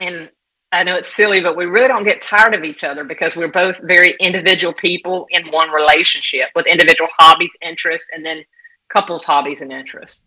and 0.01 0.31
I 0.73 0.83
know 0.85 0.97
it's 0.97 1.15
silly, 1.15 1.41
but 1.41 1.57
we 1.57 1.67
really 1.67 1.89
don't 1.89 2.05
get 2.05 2.23
tired 2.23 2.55
of 2.55 2.65
each 2.65 2.83
other 2.83 3.05
because 3.05 3.37
we're 3.37 3.49
both 3.49 3.79
very 3.83 4.17
individual 4.21 4.73
people 4.73 5.27
in 5.31 5.51
one 5.53 5.71
relationship 5.71 6.49
with 6.55 6.67
individual 6.67 7.11
hobbies, 7.19 7.55
interests, 7.61 8.09
and 8.13 8.25
then 8.25 8.43
couples' 8.89 9.23
hobbies 9.23 9.61
and 9.61 9.71
interests. 9.71 10.23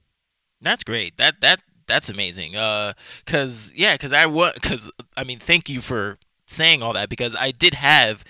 That's 0.62 0.84
great. 0.84 1.18
That 1.18 1.42
that 1.42 1.62
that's 1.88 2.10
amazing. 2.10 2.56
Uh, 2.56 2.94
cause 3.26 3.74
yeah, 3.76 3.98
cause 3.98 4.14
I 4.14 4.28
was, 4.28 4.54
cause 4.62 4.92
I 5.18 5.24
mean, 5.24 5.40
thank 5.40 5.68
you 5.68 5.82
for 5.82 6.20
saying 6.46 6.84
all 6.84 6.94
that 6.94 7.10
because 7.10 7.36
I 7.36 7.52
did 7.52 7.74
have 7.74 8.24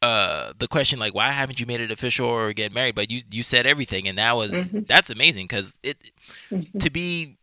uh 0.00 0.52
the 0.58 0.68
question 0.68 1.00
like 1.00 1.12
why 1.12 1.30
haven't 1.30 1.58
you 1.58 1.66
made 1.66 1.80
it 1.80 1.90
official 1.90 2.28
or 2.28 2.52
get 2.52 2.72
married 2.72 2.94
but 2.94 3.10
you 3.10 3.20
you 3.32 3.42
said 3.42 3.66
everything 3.66 4.06
and 4.06 4.16
that 4.16 4.36
was 4.36 4.52
mm-hmm. 4.52 4.80
that's 4.86 5.10
amazing 5.10 5.44
because 5.44 5.76
it 5.82 6.12
mm-hmm. 6.52 6.78
to 6.78 6.88
be 6.88 7.36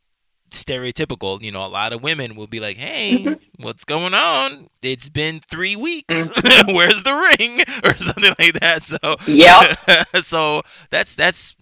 stereotypical. 0.49 1.41
You 1.41 1.51
know, 1.51 1.65
a 1.65 1.67
lot 1.67 1.93
of 1.93 2.03
women 2.03 2.35
will 2.35 2.47
be 2.47 2.59
like, 2.59 2.77
"Hey, 2.77 3.19
mm-hmm. 3.19 3.63
what's 3.63 3.85
going 3.85 4.13
on? 4.13 4.69
It's 4.81 5.09
been 5.09 5.39
three 5.39 5.75
weeks. 5.75 6.29
Mm-hmm. 6.29 6.73
Where's 6.75 7.03
the 7.03 7.13
ring?" 7.13 7.61
or 7.83 7.95
something 7.95 8.33
like 8.39 8.59
that. 8.59 8.83
So 8.83 8.97
yeah. 9.27 9.75
so 10.21 10.61
that's 10.89 11.15
that's 11.15 11.55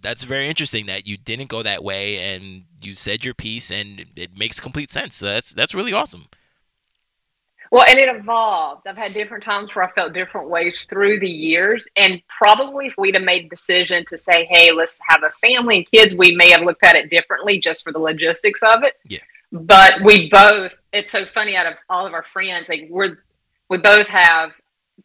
that's 0.00 0.24
very 0.24 0.48
interesting 0.48 0.86
that 0.86 1.06
you 1.06 1.16
didn't 1.16 1.48
go 1.48 1.62
that 1.62 1.84
way 1.84 2.34
and 2.34 2.64
you 2.82 2.94
said 2.94 3.24
your 3.24 3.34
piece 3.34 3.70
and 3.70 4.04
it 4.16 4.36
makes 4.36 4.60
complete 4.60 4.90
sense. 4.90 5.16
So 5.16 5.26
that's 5.26 5.54
that's 5.54 5.74
really 5.74 5.92
awesome. 5.92 6.26
Well, 7.72 7.86
and 7.88 7.98
it 7.98 8.14
evolved. 8.14 8.86
I've 8.86 8.98
had 8.98 9.14
different 9.14 9.42
times 9.42 9.74
where 9.74 9.82
I 9.82 9.90
felt 9.92 10.12
different 10.12 10.50
ways 10.50 10.84
through 10.90 11.20
the 11.20 11.28
years. 11.28 11.88
And 11.96 12.20
probably 12.28 12.88
if 12.88 12.94
we'd 12.98 13.14
have 13.14 13.24
made 13.24 13.46
a 13.46 13.48
decision 13.48 14.04
to 14.10 14.18
say, 14.18 14.44
hey, 14.50 14.70
let's 14.72 15.00
have 15.08 15.22
a 15.22 15.30
family 15.40 15.78
and 15.78 15.90
kids, 15.90 16.14
we 16.14 16.36
may 16.36 16.50
have 16.50 16.60
looked 16.60 16.84
at 16.84 16.96
it 16.96 17.08
differently 17.08 17.58
just 17.58 17.82
for 17.82 17.90
the 17.90 17.98
logistics 17.98 18.62
of 18.62 18.82
it. 18.82 18.96
Yeah. 19.08 19.20
But 19.52 20.02
we 20.04 20.28
both, 20.28 20.72
it's 20.92 21.10
so 21.10 21.24
funny 21.24 21.56
out 21.56 21.64
of 21.64 21.78
all 21.88 22.06
of 22.06 22.12
our 22.12 22.24
friends, 22.24 22.68
like 22.68 22.88
we're, 22.90 23.16
we 23.70 23.78
both 23.78 24.06
have 24.06 24.52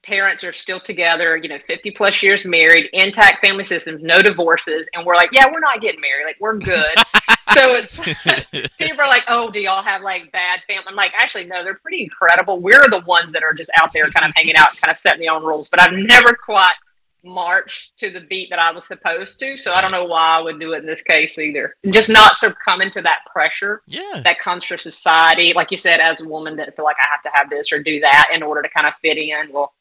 parents 0.03 0.43
are 0.43 0.51
still 0.51 0.81
together, 0.81 1.37
you 1.37 1.47
know, 1.47 1.59
50 1.65 1.91
plus 1.91 2.21
years 2.21 2.43
married, 2.43 2.89
intact 2.91 3.45
family 3.45 3.63
systems, 3.63 4.03
no 4.03 4.21
divorces. 4.21 4.89
And 4.93 5.05
we're 5.05 5.15
like, 5.15 5.29
yeah, 5.31 5.45
we're 5.49 5.61
not 5.61 5.79
getting 5.79 6.01
married. 6.01 6.25
Like, 6.25 6.37
we're 6.41 6.57
good. 6.57 6.85
so 7.53 7.75
it's 7.75 8.67
people 8.77 9.01
are 9.01 9.07
like, 9.07 9.23
oh, 9.27 9.49
do 9.49 9.59
y'all 9.59 9.83
have 9.83 10.01
like 10.01 10.31
bad 10.31 10.59
family? 10.67 10.85
I'm 10.87 10.95
like, 10.95 11.13
actually, 11.15 11.45
no, 11.45 11.63
they're 11.63 11.75
pretty 11.75 12.03
incredible. 12.03 12.59
We're 12.59 12.89
the 12.89 13.03
ones 13.05 13.31
that 13.33 13.43
are 13.43 13.53
just 13.53 13.71
out 13.81 13.93
there 13.93 14.09
kind 14.09 14.25
of 14.25 14.33
hanging 14.35 14.55
out, 14.55 14.75
kind 14.77 14.91
of 14.91 14.97
setting 14.97 15.21
the 15.21 15.29
own 15.29 15.43
rules. 15.43 15.69
But 15.69 15.81
I've 15.81 15.93
never 15.93 16.33
quite 16.33 16.75
marched 17.23 17.97
to 17.97 18.09
the 18.09 18.21
beat 18.21 18.49
that 18.49 18.59
I 18.59 18.71
was 18.71 18.85
supposed 18.85 19.39
to. 19.39 19.57
So 19.57 19.73
I 19.73 19.81
don't 19.81 19.91
know 19.91 20.05
why 20.05 20.37
I 20.37 20.41
would 20.41 20.59
do 20.59 20.73
it 20.73 20.79
in 20.79 20.85
this 20.85 21.01
case 21.01 21.37
either. 21.37 21.75
Just 21.89 22.09
not 22.09 22.35
succumbing 22.35 22.91
to 22.91 23.01
that 23.01 23.19
pressure 23.31 23.81
yeah. 23.87 24.21
that 24.23 24.39
comes 24.39 24.63
from 24.63 24.77
society. 24.77 25.53
Like 25.55 25.71
you 25.71 25.77
said, 25.77 25.99
as 25.99 26.21
a 26.21 26.25
woman 26.25 26.55
that 26.57 26.75
feel 26.75 26.85
like 26.85 26.95
I 27.01 27.07
have 27.11 27.21
to 27.23 27.29
have 27.33 27.49
this 27.49 27.71
or 27.71 27.81
do 27.81 27.99
that 27.99 28.29
in 28.33 28.43
order 28.43 28.61
to 28.61 28.69
kind 28.69 28.87
of 28.87 28.93
fit 29.01 29.17
in. 29.17 29.51
Well, 29.51 29.73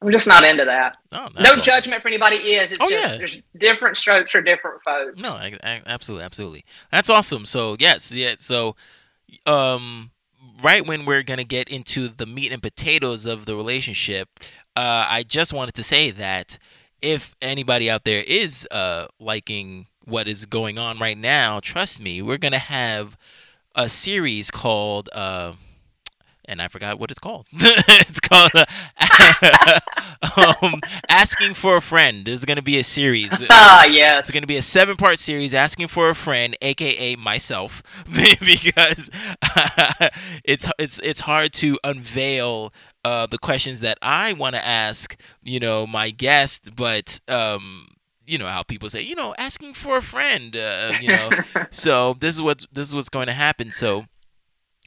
I'm 0.00 0.12
just 0.12 0.28
not 0.28 0.46
into 0.46 0.64
that. 0.64 0.96
Oh, 1.12 1.28
no 1.38 1.50
awesome. 1.50 1.62
judgment 1.62 2.02
for 2.02 2.08
anybody 2.08 2.36
is. 2.36 2.70
It's 2.70 2.84
oh, 2.84 2.88
just 2.88 3.12
yeah. 3.12 3.18
there's 3.18 3.42
different 3.56 3.96
strokes 3.96 4.30
for 4.30 4.40
different 4.40 4.80
folks. 4.82 5.20
No, 5.20 5.32
I, 5.32 5.58
I, 5.62 5.82
absolutely, 5.86 6.24
absolutely. 6.24 6.64
That's 6.92 7.10
awesome. 7.10 7.44
So 7.44 7.76
yes, 7.80 8.12
yeah. 8.12 8.34
So, 8.38 8.76
um, 9.44 10.12
right 10.62 10.86
when 10.86 11.04
we're 11.04 11.24
gonna 11.24 11.42
get 11.42 11.68
into 11.68 12.06
the 12.08 12.26
meat 12.26 12.52
and 12.52 12.62
potatoes 12.62 13.26
of 13.26 13.46
the 13.46 13.56
relationship, 13.56 14.28
uh, 14.76 15.06
I 15.08 15.24
just 15.26 15.52
wanted 15.52 15.74
to 15.74 15.82
say 15.82 16.12
that 16.12 16.58
if 17.02 17.34
anybody 17.42 17.90
out 17.90 18.04
there 18.04 18.22
is 18.26 18.66
uh 18.70 19.06
liking 19.18 19.86
what 20.04 20.28
is 20.28 20.46
going 20.46 20.78
on 20.78 21.00
right 21.00 21.18
now, 21.18 21.58
trust 21.58 22.00
me, 22.00 22.22
we're 22.22 22.38
gonna 22.38 22.58
have 22.58 23.16
a 23.74 23.88
series 23.88 24.52
called 24.52 25.08
uh 25.12 25.54
and 26.48 26.62
I 26.62 26.68
forgot 26.68 26.98
what 26.98 27.10
it's 27.10 27.20
called. 27.20 27.46
it's 27.52 28.20
called 28.20 28.50
uh, 28.54 29.80
um, 30.62 30.80
Asking 31.08 31.52
for 31.54 31.76
a 31.76 31.82
Friend. 31.82 32.24
This 32.24 32.40
is 32.40 32.44
going 32.46 32.56
to 32.56 32.62
be 32.62 32.78
a 32.78 32.84
series. 32.84 33.42
Ah, 33.50 33.86
yes. 33.88 34.20
It's 34.20 34.30
going 34.30 34.42
to 34.42 34.46
be 34.46 34.56
a 34.56 34.62
seven 34.62 34.96
part 34.96 35.18
series, 35.18 35.52
Asking 35.52 35.88
for 35.88 36.08
a 36.08 36.14
Friend, 36.14 36.56
aka 36.62 37.16
myself, 37.16 37.82
because 38.10 39.10
it's 40.44 40.68
it's 40.78 41.00
it's 41.02 41.20
hard 41.20 41.52
to 41.54 41.78
unveil 41.84 42.72
uh, 43.04 43.26
the 43.26 43.38
questions 43.38 43.80
that 43.80 43.98
I 44.00 44.32
want 44.32 44.54
to 44.54 44.64
ask, 44.64 45.20
you 45.42 45.60
know, 45.60 45.86
my 45.86 46.10
guest, 46.10 46.76
but 46.76 47.20
um, 47.28 47.88
you 48.26 48.38
know 48.38 48.46
how 48.46 48.62
people 48.62 48.88
say, 48.88 49.02
you 49.02 49.14
know, 49.14 49.34
asking 49.38 49.74
for 49.74 49.98
a 49.98 50.02
friend, 50.02 50.56
uh, 50.56 50.94
you 51.00 51.08
know. 51.08 51.30
so 51.70 52.14
this 52.14 52.36
is 52.36 52.42
what 52.42 52.64
this 52.72 52.88
is 52.88 52.94
what's 52.94 53.08
going 53.10 53.26
to 53.26 53.32
happen. 53.34 53.70
So 53.70 54.04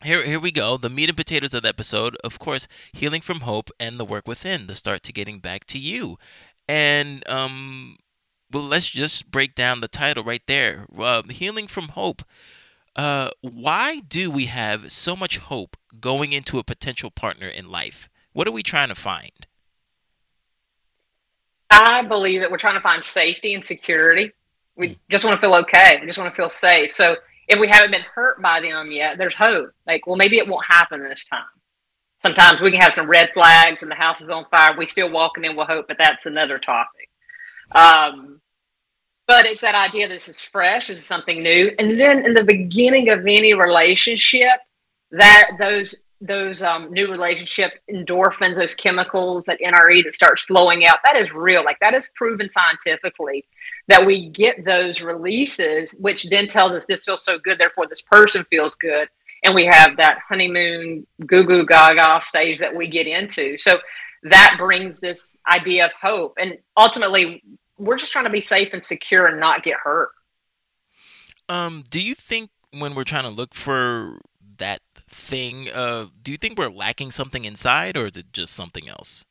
here, 0.04 0.24
here 0.24 0.40
we 0.40 0.52
go. 0.52 0.78
The 0.78 0.90
meat 0.90 1.10
and 1.10 1.18
potatoes 1.18 1.54
of 1.54 1.64
the 1.64 1.70
episode, 1.70 2.18
of 2.24 2.40
course, 2.40 2.68
healing 2.94 3.22
from 3.22 3.42
hope 3.42 3.70
and 3.80 4.00
the 4.00 4.06
work 4.06 4.28
within, 4.28 4.68
the 4.68 4.76
start 4.76 5.04
to 5.04 5.14
getting 5.14 5.40
back 5.40 5.66
to 5.66 5.80
you. 5.80 6.18
And 6.68 7.28
um, 7.30 7.98
well, 8.52 8.64
let's 8.64 8.90
just 8.90 9.32
break 9.32 9.56
down 9.56 9.82
the 9.82 9.88
title 9.88 10.24
right 10.24 10.44
there. 10.48 10.86
Uh, 10.98 11.24
healing 11.24 11.68
from 11.68 11.90
hope. 11.90 12.24
Uh, 12.96 13.30
why 13.42 14.00
do 14.00 14.30
we 14.30 14.46
have 14.48 14.92
so 14.92 15.16
much 15.16 15.38
hope 15.38 15.78
going 16.00 16.34
into 16.34 16.60
a 16.60 16.64
potential 16.64 17.10
partner 17.10 17.48
in 17.48 17.70
life? 17.70 18.10
What 18.34 18.48
are 18.48 18.52
we 18.52 18.64
trying 18.64 18.90
to 18.90 18.96
find? 18.96 19.48
I 21.70 22.02
believe 22.04 22.42
that 22.42 22.52
we're 22.52 22.58
trying 22.58 22.76
to 22.76 22.82
find 22.82 23.04
safety 23.04 23.54
and 23.54 23.64
security. 23.64 24.32
We 24.76 24.90
mm. 24.90 24.98
just 25.10 25.24
want 25.24 25.38
to 25.38 25.42
feel 25.42 25.56
okay. 25.56 25.98
We 26.02 26.08
just 26.08 26.18
want 26.18 26.34
to 26.34 26.36
feel 26.36 26.50
safe. 26.50 26.94
So 26.94 27.16
if 27.52 27.60
we 27.60 27.68
haven't 27.68 27.92
been 27.92 28.06
hurt 28.16 28.42
by 28.42 28.62
them 28.62 28.92
yet, 28.92 29.18
there's 29.18 29.36
hope. 29.36 29.72
Like, 29.86 30.08
well, 30.08 30.16
maybe 30.16 30.38
it 30.38 30.48
won't 30.48 30.66
happen 30.66 31.04
this 31.04 31.26
time. 31.26 31.44
Sometimes 32.18 32.62
we 32.62 32.72
can 32.72 32.80
have 32.80 32.94
some 32.94 33.10
red 33.10 33.32
flags 33.34 33.82
and 33.82 33.92
the 33.92 33.96
house 33.96 34.22
is 34.22 34.30
on 34.30 34.46
fire. 34.46 34.76
We 34.78 34.86
still 34.86 35.12
walking 35.12 35.44
in 35.44 35.56
with 35.56 35.68
hope, 35.68 35.88
but 35.88 35.98
that's 36.00 36.26
another 36.26 36.60
topic. 36.60 37.10
Um, 37.72 38.40
but 39.28 39.46
it's 39.46 39.62
that 39.62 39.76
idea 39.76 40.08
this 40.08 40.30
is 40.30 40.40
fresh, 40.40 40.88
this 40.88 41.00
is 41.00 41.06
something 41.06 41.44
new. 41.44 41.72
And 41.78 42.00
then 42.00 42.26
in 42.26 42.34
the 42.34 42.44
beginning 42.44 43.10
of 43.10 43.22
any 43.22 43.54
relationship, 43.54 44.60
that 45.12 45.52
those 45.60 46.04
those 46.24 46.62
um, 46.62 46.92
new 46.94 47.10
relationship 47.10 47.72
endorphins, 47.90 48.56
those 48.56 48.76
chemicals, 48.76 49.46
that 49.46 49.60
NRE 49.60 50.04
that 50.04 50.14
starts 50.14 50.44
flowing 50.44 50.86
out, 50.86 50.98
that 51.04 51.20
is 51.20 51.34
real. 51.34 51.66
Like 51.66 51.80
that 51.80 51.96
is 51.96 52.12
proven 52.16 52.48
scientifically 52.48 53.46
that 53.92 54.06
we 54.06 54.30
get 54.30 54.64
those 54.64 55.02
releases, 55.02 55.92
which 56.00 56.24
then 56.30 56.48
tells 56.48 56.72
us 56.72 56.86
this 56.86 57.04
feels 57.04 57.26
so 57.26 57.38
good, 57.38 57.60
therefore 57.60 57.88
this 57.88 58.00
person 58.00 58.46
feels 58.50 58.74
good. 58.76 59.10
And 59.44 59.54
we 59.54 59.66
have 59.66 59.98
that 59.98 60.20
honeymoon 60.30 61.06
goo 61.26 61.44
goo 61.44 61.66
gaga 61.66 62.22
stage 62.22 62.60
that 62.60 62.74
we 62.74 62.88
get 62.88 63.06
into. 63.06 63.58
So 63.58 63.80
that 64.24 64.56
brings 64.58 65.02
this 65.02 65.38
idea 65.46 65.88
of 65.88 65.92
hope. 66.00 66.36
And 66.40 66.58
ultimately, 66.78 67.44
we're 67.78 67.98
just 67.98 68.14
trying 68.14 68.24
to 68.24 68.32
be 68.32 68.40
safe 68.40 68.70
and 68.72 68.82
secure 68.82 69.28
and 69.28 69.42
not 69.42 69.62
get 69.62 69.76
hurt. 69.84 70.12
Um, 71.50 71.84
do 71.90 72.02
you 72.02 72.16
think 72.16 72.50
when 72.72 72.96
we're 72.96 73.04
trying 73.04 73.24
to 73.24 73.30
look 73.30 73.54
for 73.54 74.20
that 74.58 74.80
thing, 74.96 75.68
uh, 75.70 76.06
do 76.24 76.32
you 76.32 76.38
think 76.38 76.58
we're 76.58 76.70
lacking 76.70 77.12
something 77.12 77.44
inside 77.44 77.98
or 77.98 78.06
is 78.06 78.16
it 78.16 78.32
just 78.32 78.54
something 78.54 78.88
else? 78.88 79.26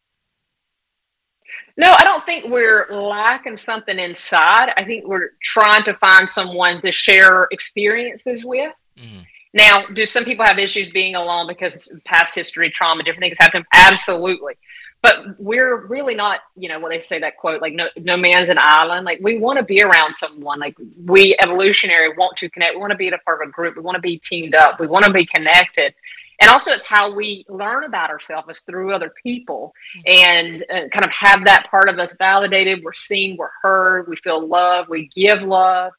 No, 1.80 1.96
I 1.98 2.04
don't 2.04 2.26
think 2.26 2.44
we're 2.44 2.86
lacking 2.90 3.56
something 3.56 3.98
inside. 3.98 4.74
I 4.76 4.84
think 4.84 5.06
we're 5.06 5.30
trying 5.42 5.82
to 5.84 5.94
find 5.94 6.28
someone 6.28 6.82
to 6.82 6.92
share 6.92 7.48
experiences 7.52 8.44
with. 8.44 8.74
Mm-hmm. 8.98 9.20
Now, 9.54 9.86
do 9.86 10.04
some 10.04 10.24
people 10.24 10.44
have 10.44 10.58
issues 10.58 10.90
being 10.90 11.14
alone 11.14 11.46
because 11.46 11.90
past 12.04 12.34
history, 12.34 12.70
trauma, 12.70 13.02
different 13.02 13.22
things 13.22 13.38
happen? 13.38 13.64
Absolutely 13.72 14.58
but 15.02 15.38
we're 15.38 15.86
really 15.86 16.14
not 16.14 16.40
you 16.56 16.68
know 16.68 16.78
what 16.78 16.90
they 16.90 16.98
say 16.98 17.18
that 17.18 17.36
quote 17.36 17.62
like 17.62 17.72
no, 17.72 17.88
no 17.96 18.16
man's 18.16 18.48
an 18.48 18.58
island 18.60 19.04
like 19.04 19.18
we 19.22 19.38
want 19.38 19.58
to 19.58 19.64
be 19.64 19.82
around 19.82 20.14
someone 20.14 20.58
like 20.58 20.76
we 21.06 21.34
evolutionary 21.42 22.10
want 22.16 22.36
to 22.36 22.48
connect 22.50 22.74
we 22.74 22.80
want 22.80 22.90
to 22.90 22.96
be 22.96 23.08
a 23.08 23.18
part 23.18 23.42
of 23.42 23.48
a 23.48 23.50
group 23.50 23.76
we 23.76 23.82
want 23.82 23.94
to 23.94 24.00
be 24.00 24.18
teamed 24.18 24.54
up 24.54 24.78
we 24.78 24.86
want 24.86 25.04
to 25.04 25.12
be 25.12 25.24
connected 25.24 25.94
and 26.40 26.50
also 26.50 26.70
it's 26.70 26.86
how 26.86 27.14
we 27.14 27.44
learn 27.48 27.84
about 27.84 28.10
ourselves 28.10 28.48
is 28.48 28.60
through 28.60 28.92
other 28.92 29.12
people 29.22 29.72
and 30.06 30.64
uh, 30.72 30.88
kind 30.92 31.04
of 31.04 31.10
have 31.10 31.44
that 31.44 31.66
part 31.70 31.88
of 31.88 31.98
us 31.98 32.14
validated 32.18 32.82
we're 32.82 32.92
seen 32.92 33.36
we're 33.36 33.50
heard 33.62 34.08
we 34.08 34.16
feel 34.16 34.46
love 34.46 34.86
we 34.88 35.08
give 35.14 35.42
love 35.42 35.92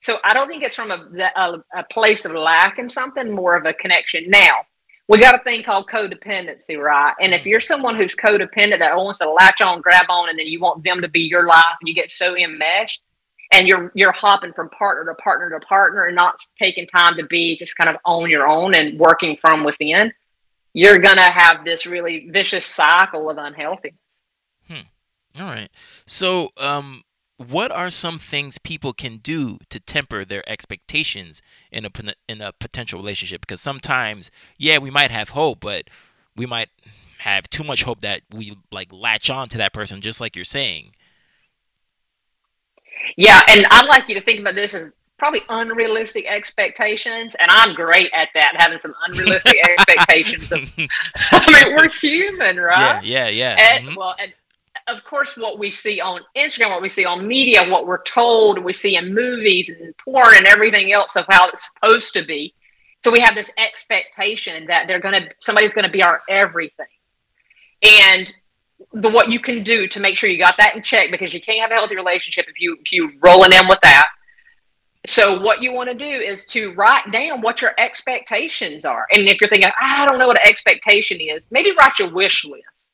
so 0.00 0.18
i 0.24 0.32
don't 0.32 0.48
think 0.48 0.62
it's 0.62 0.74
from 0.74 0.90
a, 0.90 1.08
a, 1.36 1.80
a 1.80 1.84
place 1.90 2.24
of 2.24 2.32
lack 2.32 2.78
in 2.78 2.88
something 2.88 3.30
more 3.30 3.56
of 3.56 3.66
a 3.66 3.72
connection 3.72 4.24
now 4.28 4.60
we 5.08 5.18
got 5.18 5.34
a 5.34 5.42
thing 5.42 5.62
called 5.62 5.88
codependency, 5.90 6.78
right? 6.78 7.14
And 7.18 7.32
if 7.32 7.42
mm. 7.42 7.46
you're 7.46 7.60
someone 7.62 7.96
who's 7.96 8.14
codependent 8.14 8.78
that 8.80 8.94
wants 8.94 9.18
to 9.18 9.30
latch 9.30 9.62
on, 9.62 9.80
grab 9.80 10.04
on, 10.10 10.28
and 10.28 10.38
then 10.38 10.46
you 10.46 10.60
want 10.60 10.84
them 10.84 11.00
to 11.00 11.08
be 11.08 11.20
your 11.20 11.46
life, 11.46 11.64
and 11.80 11.88
you 11.88 11.94
get 11.94 12.10
so 12.10 12.36
enmeshed, 12.36 13.00
and 13.50 13.66
you're 13.66 13.90
you're 13.94 14.12
hopping 14.12 14.52
from 14.52 14.68
partner 14.70 15.12
to 15.12 15.14
partner 15.22 15.58
to 15.58 15.66
partner, 15.66 16.04
and 16.04 16.16
not 16.16 16.36
taking 16.58 16.86
time 16.86 17.16
to 17.16 17.24
be 17.24 17.56
just 17.56 17.76
kind 17.76 17.88
of 17.88 17.96
on 18.04 18.30
your 18.30 18.46
own 18.46 18.74
and 18.74 18.98
working 18.98 19.36
from 19.36 19.64
within, 19.64 20.12
you're 20.72 20.98
gonna 20.98 21.30
have 21.30 21.64
this 21.64 21.86
really 21.86 22.28
vicious 22.30 22.66
cycle 22.66 23.30
of 23.30 23.38
unhealthiness. 23.38 24.22
Hmm. 24.68 25.40
All 25.40 25.46
right. 25.46 25.70
So, 26.06 26.50
um, 26.58 27.02
what 27.38 27.70
are 27.70 27.88
some 27.88 28.18
things 28.18 28.58
people 28.58 28.92
can 28.92 29.18
do 29.18 29.58
to 29.70 29.78
temper 29.78 30.24
their 30.24 30.46
expectations 30.48 31.40
in 31.70 31.84
a 31.84 31.90
in 32.28 32.40
a 32.40 32.52
potential 32.52 32.98
relationship 32.98 33.40
because 33.40 33.60
sometimes 33.60 34.30
yeah 34.58 34.76
we 34.76 34.90
might 34.90 35.12
have 35.12 35.30
hope 35.30 35.60
but 35.60 35.84
we 36.36 36.46
might 36.46 36.68
have 37.20 37.48
too 37.48 37.62
much 37.62 37.84
hope 37.84 38.00
that 38.00 38.22
we 38.32 38.56
like 38.72 38.92
latch 38.92 39.30
on 39.30 39.48
to 39.48 39.56
that 39.56 39.72
person 39.72 40.00
just 40.00 40.20
like 40.20 40.34
you're 40.34 40.44
saying 40.44 40.90
yeah 43.16 43.40
and 43.48 43.66
i'd 43.70 43.86
like 43.88 44.08
you 44.08 44.14
to 44.14 44.22
think 44.22 44.40
about 44.40 44.54
this 44.54 44.74
as 44.74 44.92
probably 45.18 45.40
unrealistic 45.48 46.26
expectations 46.26 47.34
and 47.40 47.50
i'm 47.50 47.74
great 47.74 48.10
at 48.14 48.28
that 48.34 48.54
having 48.56 48.78
some 48.78 48.94
unrealistic 49.08 49.56
expectations 49.70 50.52
of, 50.52 50.60
i 51.32 51.64
mean 51.64 51.76
we're 51.76 51.88
human 51.88 52.56
right 52.56 53.02
yeah 53.04 53.28
yeah 53.28 53.56
yeah 53.56 53.74
and, 53.74 53.86
mm-hmm. 53.86 53.96
well 53.96 54.14
and 54.20 54.32
of 54.88 55.04
course, 55.04 55.36
what 55.36 55.58
we 55.58 55.70
see 55.70 56.00
on 56.00 56.22
Instagram, 56.36 56.70
what 56.70 56.82
we 56.82 56.88
see 56.88 57.04
on 57.04 57.28
media, 57.28 57.68
what 57.68 57.86
we're 57.86 58.02
told, 58.02 58.58
we 58.58 58.72
see 58.72 58.96
in 58.96 59.14
movies 59.14 59.68
and 59.68 59.96
porn 59.98 60.36
and 60.36 60.46
everything 60.46 60.92
else 60.92 61.14
of 61.14 61.26
how 61.28 61.48
it's 61.48 61.68
supposed 61.70 62.14
to 62.14 62.24
be. 62.24 62.54
So 63.04 63.10
we 63.10 63.20
have 63.20 63.34
this 63.34 63.50
expectation 63.58 64.66
that 64.66 64.86
they're 64.86 64.98
going 64.98 65.22
to, 65.22 65.30
somebody's 65.38 65.74
going 65.74 65.84
to 65.84 65.90
be 65.90 66.02
our 66.02 66.22
everything. 66.28 66.86
And 67.82 68.32
the 68.92 69.08
what 69.08 69.30
you 69.30 69.40
can 69.40 69.62
do 69.62 69.86
to 69.88 70.00
make 70.00 70.16
sure 70.16 70.30
you 70.30 70.42
got 70.42 70.56
that 70.58 70.76
in 70.76 70.82
check 70.82 71.10
because 71.10 71.34
you 71.34 71.40
can't 71.40 71.60
have 71.60 71.70
a 71.70 71.74
healthy 71.74 71.96
relationship 71.96 72.46
if 72.48 72.60
you 72.60 72.76
if 72.80 72.92
you 72.92 73.12
rolling 73.20 73.52
in 73.52 73.66
with 73.68 73.80
that. 73.82 74.06
So 75.06 75.40
what 75.40 75.62
you 75.62 75.72
want 75.72 75.88
to 75.90 75.94
do 75.94 76.04
is 76.04 76.44
to 76.46 76.72
write 76.72 77.10
down 77.12 77.40
what 77.40 77.62
your 77.62 77.72
expectations 77.78 78.84
are. 78.84 79.06
And 79.12 79.28
if 79.28 79.40
you're 79.40 79.48
thinking, 79.48 79.70
I 79.80 80.04
don't 80.06 80.18
know 80.18 80.26
what 80.26 80.40
an 80.40 80.46
expectation 80.46 81.18
is, 81.20 81.46
maybe 81.50 81.70
write 81.78 81.98
your 81.98 82.12
wish 82.12 82.44
list 82.44 82.88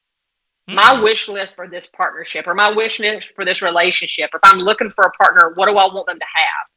mm 0.68 0.74
My 0.74 1.00
wish 1.00 1.28
list 1.28 1.54
for 1.54 1.68
this 1.68 1.86
partnership 1.86 2.46
or 2.46 2.54
my 2.54 2.70
wish 2.70 2.98
list 2.98 3.32
for 3.34 3.44
this 3.44 3.62
relationship, 3.62 4.30
Or 4.32 4.38
if 4.38 4.52
I'm 4.52 4.60
looking 4.60 4.90
for 4.90 5.04
a 5.04 5.10
partner, 5.10 5.52
what 5.54 5.66
do 5.66 5.76
I 5.76 5.86
want 5.92 6.06
them 6.06 6.18
to 6.18 6.24
have? 6.24 6.68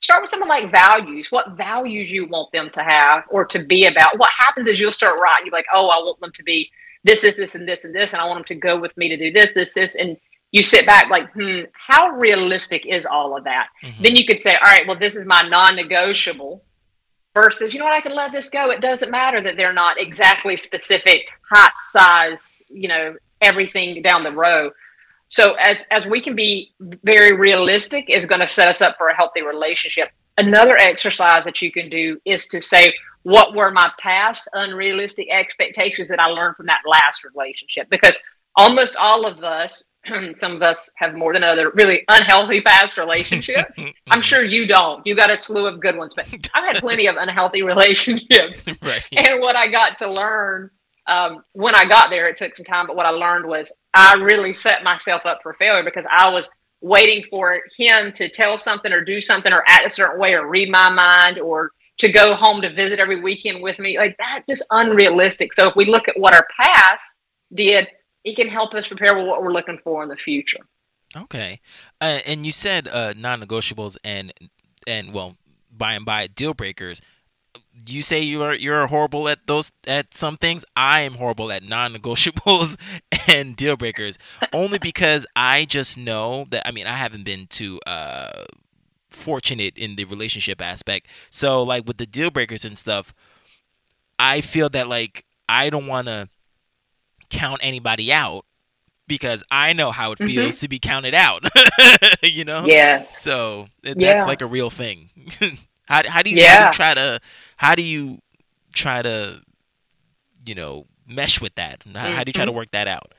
Start 0.00 0.22
with 0.22 0.30
something 0.30 0.48
like 0.48 0.70
values. 0.70 1.32
What 1.32 1.56
values 1.56 2.10
you 2.10 2.26
want 2.26 2.52
them 2.52 2.70
to 2.74 2.82
have 2.82 3.24
or 3.30 3.44
to 3.46 3.64
be 3.64 3.86
about? 3.86 4.18
What 4.18 4.30
happens 4.30 4.68
is 4.68 4.78
you'll 4.78 4.92
start 4.92 5.18
writing. 5.20 5.46
You're 5.46 5.52
like, 5.52 5.66
oh, 5.72 5.88
I 5.88 5.98
want 5.98 6.20
them 6.20 6.32
to 6.32 6.42
be 6.42 6.70
this, 7.06 7.22
this, 7.22 7.36
this, 7.36 7.54
and 7.54 7.66
this, 7.66 7.84
and 7.84 7.94
this, 7.94 8.12
and 8.12 8.20
I 8.20 8.26
want 8.26 8.38
them 8.38 8.56
to 8.56 8.60
go 8.60 8.78
with 8.78 8.96
me 8.96 9.08
to 9.08 9.16
do 9.16 9.32
this, 9.32 9.54
this, 9.54 9.74
this, 9.74 9.96
and 9.96 10.16
you 10.52 10.62
sit 10.62 10.86
back 10.86 11.08
like, 11.10 11.32
hmm, 11.32 11.60
how 11.72 12.10
realistic 12.10 12.84
is 12.86 13.06
all 13.06 13.36
of 13.36 13.44
that? 13.44 13.68
Mm-hmm. 13.82 14.02
Then 14.02 14.16
you 14.16 14.26
could 14.26 14.38
say, 14.38 14.54
all 14.54 14.70
right, 14.70 14.86
well, 14.86 14.98
this 14.98 15.16
is 15.16 15.26
my 15.26 15.42
non-negotiable 15.42 16.62
versus 17.34 17.74
you 17.74 17.78
know 17.78 17.84
what 17.84 17.92
i 17.92 18.00
can 18.00 18.14
let 18.14 18.32
this 18.32 18.48
go 18.48 18.70
it 18.70 18.80
doesn't 18.80 19.10
matter 19.10 19.42
that 19.42 19.58
they're 19.58 19.70
not 19.70 20.00
exactly 20.00 20.56
specific 20.56 21.20
height 21.50 21.70
size 21.76 22.62
you 22.70 22.88
know 22.88 23.14
everything 23.40 24.02
down 24.02 24.24
the 24.24 24.32
row. 24.32 24.70
So 25.28 25.54
as 25.54 25.86
as 25.90 26.06
we 26.06 26.20
can 26.20 26.36
be 26.36 26.72
very 27.02 27.36
realistic 27.36 28.08
is 28.08 28.26
going 28.26 28.40
to 28.40 28.46
set 28.46 28.68
us 28.68 28.80
up 28.80 28.96
for 28.96 29.08
a 29.08 29.16
healthy 29.16 29.42
relationship. 29.42 30.10
Another 30.38 30.76
exercise 30.76 31.44
that 31.44 31.62
you 31.62 31.72
can 31.72 31.88
do 31.88 32.20
is 32.24 32.46
to 32.48 32.60
say 32.60 32.92
what 33.26 33.56
were 33.56 33.72
my 33.72 33.90
past 33.98 34.48
unrealistic 34.52 35.26
expectations 35.32 36.06
that 36.06 36.20
I 36.20 36.26
learned 36.26 36.54
from 36.54 36.66
that 36.66 36.82
last 36.86 37.24
relationship 37.24 37.90
because 37.90 38.16
almost 38.54 38.94
all 38.94 39.26
of 39.26 39.42
us 39.42 39.90
some 40.34 40.52
of 40.54 40.62
us 40.62 40.88
have 40.94 41.16
more 41.16 41.32
than 41.32 41.42
other 41.42 41.70
really 41.70 42.04
unhealthy 42.08 42.60
past 42.60 42.96
relationships. 42.96 43.80
I'm 44.06 44.22
sure 44.22 44.44
you 44.44 44.64
don't. 44.64 45.04
You 45.04 45.16
got 45.16 45.32
a 45.32 45.36
slew 45.36 45.66
of 45.66 45.80
good 45.80 45.96
ones, 45.96 46.14
but 46.14 46.32
I've 46.54 46.64
had 46.64 46.76
plenty 46.76 47.08
of 47.08 47.16
unhealthy 47.16 47.62
relationships. 47.72 48.62
Right. 48.80 49.02
And 49.16 49.40
what 49.40 49.56
I 49.56 49.66
got 49.66 49.98
to 49.98 50.08
learn 50.08 50.70
um, 51.08 51.42
when 51.52 51.74
I 51.74 51.84
got 51.84 52.10
there, 52.10 52.28
it 52.28 52.36
took 52.36 52.54
some 52.54 52.64
time, 52.64 52.86
but 52.86 52.94
what 52.94 53.06
I 53.06 53.10
learned 53.10 53.46
was 53.46 53.72
I 53.92 54.14
really 54.14 54.52
set 54.52 54.84
myself 54.84 55.26
up 55.26 55.40
for 55.42 55.54
failure 55.54 55.82
because 55.82 56.06
I 56.08 56.30
was 56.30 56.48
waiting 56.80 57.24
for 57.28 57.60
him 57.76 58.12
to 58.12 58.28
tell 58.28 58.56
something 58.56 58.92
or 58.92 59.02
do 59.04 59.20
something 59.20 59.52
or 59.52 59.64
act 59.66 59.86
a 59.86 59.90
certain 59.90 60.20
way 60.20 60.34
or 60.34 60.48
read 60.48 60.70
my 60.70 60.90
mind 60.90 61.40
or 61.40 61.72
to 61.98 62.10
go 62.10 62.34
home 62.34 62.60
to 62.62 62.72
visit 62.72 62.98
every 62.98 63.20
weekend 63.20 63.62
with 63.62 63.78
me. 63.78 63.98
Like 63.98 64.16
that's 64.18 64.46
just 64.46 64.64
unrealistic. 64.70 65.52
So 65.54 65.68
if 65.68 65.76
we 65.76 65.86
look 65.86 66.08
at 66.08 66.18
what 66.18 66.34
our 66.34 66.46
past 66.60 67.18
did, 67.54 67.88
it 68.24 68.36
can 68.36 68.48
help 68.48 68.74
us 68.74 68.88
prepare 68.88 69.10
for 69.10 69.24
what 69.24 69.42
we're 69.42 69.52
looking 69.52 69.78
for 69.82 70.02
in 70.02 70.08
the 70.08 70.16
future. 70.16 70.60
Okay, 71.16 71.60
uh, 72.00 72.18
and 72.26 72.44
you 72.44 72.52
said 72.52 72.88
uh, 72.88 73.14
non-negotiables 73.16 73.96
and 74.04 74.32
and 74.86 75.14
well, 75.14 75.36
by 75.70 75.94
and 75.94 76.04
by 76.04 76.26
deal 76.26 76.52
breakers 76.52 77.00
you 77.86 78.02
say 78.02 78.22
you're 78.22 78.54
you're 78.54 78.86
horrible 78.86 79.28
at 79.28 79.46
those 79.46 79.70
at 79.86 80.14
some 80.14 80.36
things. 80.36 80.64
I 80.76 81.00
am 81.00 81.14
horrible 81.14 81.52
at 81.52 81.62
non-negotiables 81.62 82.76
and 83.28 83.56
deal 83.56 83.76
breakers, 83.76 84.18
only 84.52 84.78
because 84.78 85.26
I 85.36 85.64
just 85.64 85.98
know 85.98 86.46
that. 86.50 86.66
I 86.66 86.70
mean, 86.70 86.86
I 86.86 86.92
haven't 86.92 87.24
been 87.24 87.46
to. 87.48 87.80
uh, 87.86 88.44
fortunate 89.16 89.76
in 89.76 89.96
the 89.96 90.04
relationship 90.04 90.62
aspect. 90.62 91.08
So, 91.30 91.62
like 91.62 91.86
with 91.86 91.96
the 91.96 92.06
deal 92.06 92.30
breakers 92.30 92.64
and 92.64 92.76
stuff, 92.78 93.14
I 94.18 94.40
feel 94.40 94.68
that 94.70 94.88
like 94.88 95.24
I 95.48 95.70
don't 95.70 95.86
want 95.86 96.06
to 96.06 96.28
count 97.30 97.60
anybody 97.62 98.12
out 98.12 98.44
because 99.08 99.44
I 99.50 99.72
know 99.72 99.90
how 99.90 100.12
it 100.12 100.18
feels 100.18 100.56
mm-hmm. 100.56 100.64
to 100.64 100.68
be 100.68 100.78
counted 100.78 101.14
out. 101.14 101.44
you 102.22 102.44
know? 102.44 102.64
Yes. 102.66 103.18
So 103.18 103.68
it, 103.82 103.98
yeah. 103.98 104.14
that's 104.14 104.26
like 104.26 104.42
a 104.42 104.46
real 104.46 104.70
thing. 104.70 105.10
how, 105.88 106.02
how 106.08 106.22
do 106.22 106.30
you, 106.30 106.36
yeah. 106.36 106.48
how 106.48 106.58
do 106.58 106.66
you 106.66 106.72
try 106.72 106.94
to 106.94 107.20
how 107.56 107.74
do 107.74 107.82
you 107.82 108.18
try 108.74 109.02
to 109.02 109.40
you 110.44 110.54
know 110.54 110.86
mesh 111.08 111.40
with 111.40 111.54
that 111.54 111.82
how, 111.84 111.90
mm-hmm. 111.90 112.14
how 112.14 112.24
do 112.24 112.28
you 112.28 112.32
try 112.32 112.44
to 112.44 112.50
mm-hmm. 112.50 112.58
work 112.58 112.70
that 112.72 112.88
out 112.88 113.12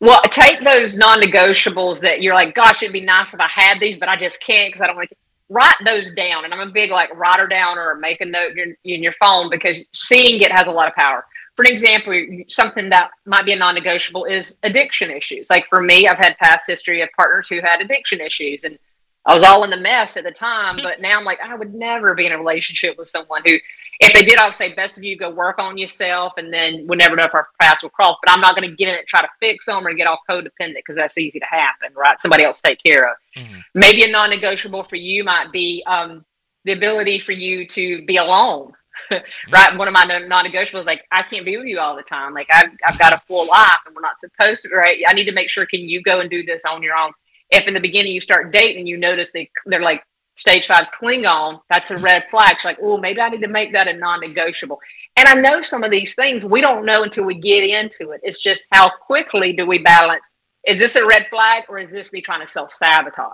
well 0.00 0.20
take 0.30 0.64
those 0.64 0.96
non-negotiables 0.96 2.00
that 2.00 2.22
you're 2.22 2.34
like 2.34 2.54
gosh 2.54 2.82
it'd 2.82 2.92
be 2.92 3.00
nice 3.00 3.32
if 3.32 3.40
i 3.40 3.48
had 3.48 3.78
these 3.80 3.96
but 3.96 4.08
i 4.08 4.16
just 4.16 4.40
can't 4.40 4.68
because 4.68 4.80
i 4.80 4.86
don't 4.86 4.96
want 4.96 5.08
to 5.08 5.16
write 5.48 5.74
those 5.84 6.12
down 6.12 6.44
and 6.44 6.52
i'm 6.52 6.68
a 6.68 6.72
big 6.72 6.90
like 6.90 7.14
writer 7.16 7.46
down 7.46 7.78
or 7.78 7.94
make 7.94 8.20
a 8.20 8.24
note 8.24 8.50
in 8.52 8.56
your, 8.56 8.96
in 8.96 9.02
your 9.02 9.14
phone 9.20 9.48
because 9.50 9.80
seeing 9.92 10.40
it 10.40 10.50
has 10.50 10.66
a 10.66 10.72
lot 10.72 10.88
of 10.88 10.94
power. 10.94 11.24
For 11.54 11.64
an 11.64 11.72
example 11.72 12.12
something 12.48 12.90
that 12.90 13.10
might 13.24 13.46
be 13.46 13.52
a 13.52 13.56
non-negotiable 13.56 14.26
is 14.26 14.58
addiction 14.62 15.10
issues. 15.10 15.48
Like 15.48 15.66
for 15.68 15.80
me 15.80 16.08
i've 16.08 16.18
had 16.18 16.36
past 16.38 16.66
history 16.66 17.00
of 17.00 17.08
partners 17.16 17.48
who 17.48 17.60
had 17.60 17.80
addiction 17.80 18.20
issues 18.20 18.64
and 18.64 18.78
I 19.26 19.34
was 19.34 19.42
all 19.42 19.64
in 19.64 19.70
the 19.70 19.76
mess 19.76 20.16
at 20.16 20.24
the 20.24 20.30
time, 20.30 20.76
but 20.82 21.00
now 21.00 21.18
I'm 21.18 21.24
like, 21.24 21.40
I 21.40 21.54
would 21.54 21.74
never 21.74 22.14
be 22.14 22.26
in 22.26 22.32
a 22.32 22.38
relationship 22.38 22.96
with 22.96 23.08
someone 23.08 23.42
who, 23.44 23.56
if 24.00 24.12
they 24.12 24.24
did, 24.24 24.38
I 24.38 24.44
would 24.44 24.54
say 24.54 24.72
best 24.72 24.98
of 24.98 25.04
you 25.04 25.16
go 25.16 25.30
work 25.30 25.58
on 25.58 25.78
yourself, 25.78 26.34
and 26.36 26.52
then 26.52 26.86
we'll 26.86 26.98
never 26.98 27.16
know 27.16 27.24
if 27.24 27.34
our 27.34 27.48
paths 27.60 27.82
will 27.82 27.90
cross. 27.90 28.16
But 28.22 28.32
I'm 28.32 28.40
not 28.40 28.54
going 28.54 28.68
to 28.68 28.76
get 28.76 28.88
in 28.88 28.94
it 28.94 29.06
try 29.06 29.22
to 29.22 29.28
fix 29.40 29.66
them 29.66 29.86
or 29.86 29.94
get 29.94 30.06
all 30.06 30.18
codependent 30.28 30.76
because 30.76 30.96
that's 30.96 31.16
easy 31.16 31.40
to 31.40 31.46
happen, 31.46 31.90
right? 31.94 32.20
Somebody 32.20 32.44
else 32.44 32.60
take 32.60 32.82
care 32.82 33.10
of. 33.10 33.16
Mm-hmm. 33.36 33.58
Maybe 33.74 34.04
a 34.04 34.10
non-negotiable 34.10 34.84
for 34.84 34.96
you 34.96 35.24
might 35.24 35.50
be 35.50 35.82
um, 35.86 36.24
the 36.64 36.72
ability 36.72 37.20
for 37.20 37.32
you 37.32 37.66
to 37.68 38.04
be 38.04 38.16
alone. 38.16 38.72
Mm-hmm. 39.10 39.24
right, 39.52 39.76
one 39.76 39.88
of 39.88 39.94
my 39.94 40.04
non-negotiables 40.04 40.86
like 40.86 41.04
I 41.12 41.22
can't 41.22 41.44
be 41.44 41.56
with 41.56 41.66
you 41.66 41.78
all 41.78 41.96
the 41.96 42.02
time. 42.02 42.34
Like 42.34 42.48
I've, 42.52 42.70
I've 42.86 42.98
got 42.98 43.12
a 43.12 43.20
full 43.20 43.46
life, 43.50 43.78
and 43.86 43.94
we're 43.94 44.02
not 44.02 44.20
supposed 44.20 44.62
to. 44.62 44.74
Right, 44.74 45.02
I 45.06 45.14
need 45.14 45.24
to 45.26 45.32
make 45.32 45.48
sure. 45.48 45.64
Can 45.66 45.80
you 45.80 46.02
go 46.02 46.20
and 46.20 46.30
do 46.30 46.44
this 46.44 46.64
on 46.64 46.82
your 46.82 46.96
own? 46.96 47.12
If 47.50 47.66
in 47.66 47.74
the 47.74 47.80
beginning 47.80 48.12
you 48.12 48.20
start 48.20 48.52
dating, 48.52 48.86
you 48.86 48.96
notice 48.96 49.32
they 49.32 49.50
they're 49.66 49.80
like 49.80 50.02
stage 50.36 50.66
five 50.66 50.86
Klingon, 50.94 51.60
that's 51.68 51.90
a 51.90 51.98
red 51.98 52.24
flag. 52.26 52.52
It's 52.52 52.64
like, 52.64 52.78
oh, 52.80 52.98
maybe 52.98 53.20
I 53.20 53.28
need 53.28 53.40
to 53.40 53.48
make 53.48 53.72
that 53.72 53.88
a 53.88 53.92
non 53.94 54.20
negotiable. 54.20 54.78
And 55.16 55.26
I 55.26 55.34
know 55.34 55.60
some 55.60 55.82
of 55.82 55.90
these 55.90 56.14
things 56.14 56.44
we 56.44 56.60
don't 56.60 56.84
know 56.84 57.02
until 57.02 57.24
we 57.24 57.34
get 57.34 57.64
into 57.64 58.10
it. 58.10 58.20
It's 58.22 58.40
just 58.40 58.66
how 58.70 58.88
quickly 58.88 59.52
do 59.52 59.66
we 59.66 59.78
balance? 59.78 60.30
Is 60.66 60.78
this 60.78 60.96
a 60.96 61.06
red 61.06 61.26
flag 61.30 61.64
or 61.68 61.78
is 61.78 61.90
this 61.90 62.12
me 62.12 62.20
trying 62.20 62.44
to 62.44 62.46
self 62.46 62.70
sabotage? 62.70 63.32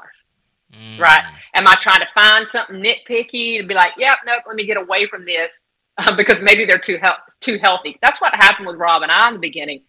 Mm. 0.72 0.98
Right? 0.98 1.24
Am 1.54 1.66
I 1.66 1.74
trying 1.74 2.00
to 2.00 2.08
find 2.14 2.46
something 2.46 2.76
nitpicky 2.76 3.60
to 3.60 3.66
be 3.66 3.74
like, 3.74 3.92
yep, 3.98 4.18
nope, 4.24 4.44
let 4.46 4.56
me 4.56 4.64
get 4.64 4.78
away 4.78 5.06
from 5.06 5.24
this 5.26 5.60
uh, 5.98 6.14
because 6.16 6.40
maybe 6.40 6.64
they're 6.64 6.78
too 6.78 6.98
he- 7.02 7.34
too 7.40 7.58
healthy? 7.58 7.98
That's 8.00 8.20
what 8.20 8.34
happened 8.34 8.68
with 8.68 8.76
Rob 8.76 9.02
and 9.02 9.10
I 9.10 9.28
in 9.28 9.34
the 9.34 9.40
beginning. 9.40 9.82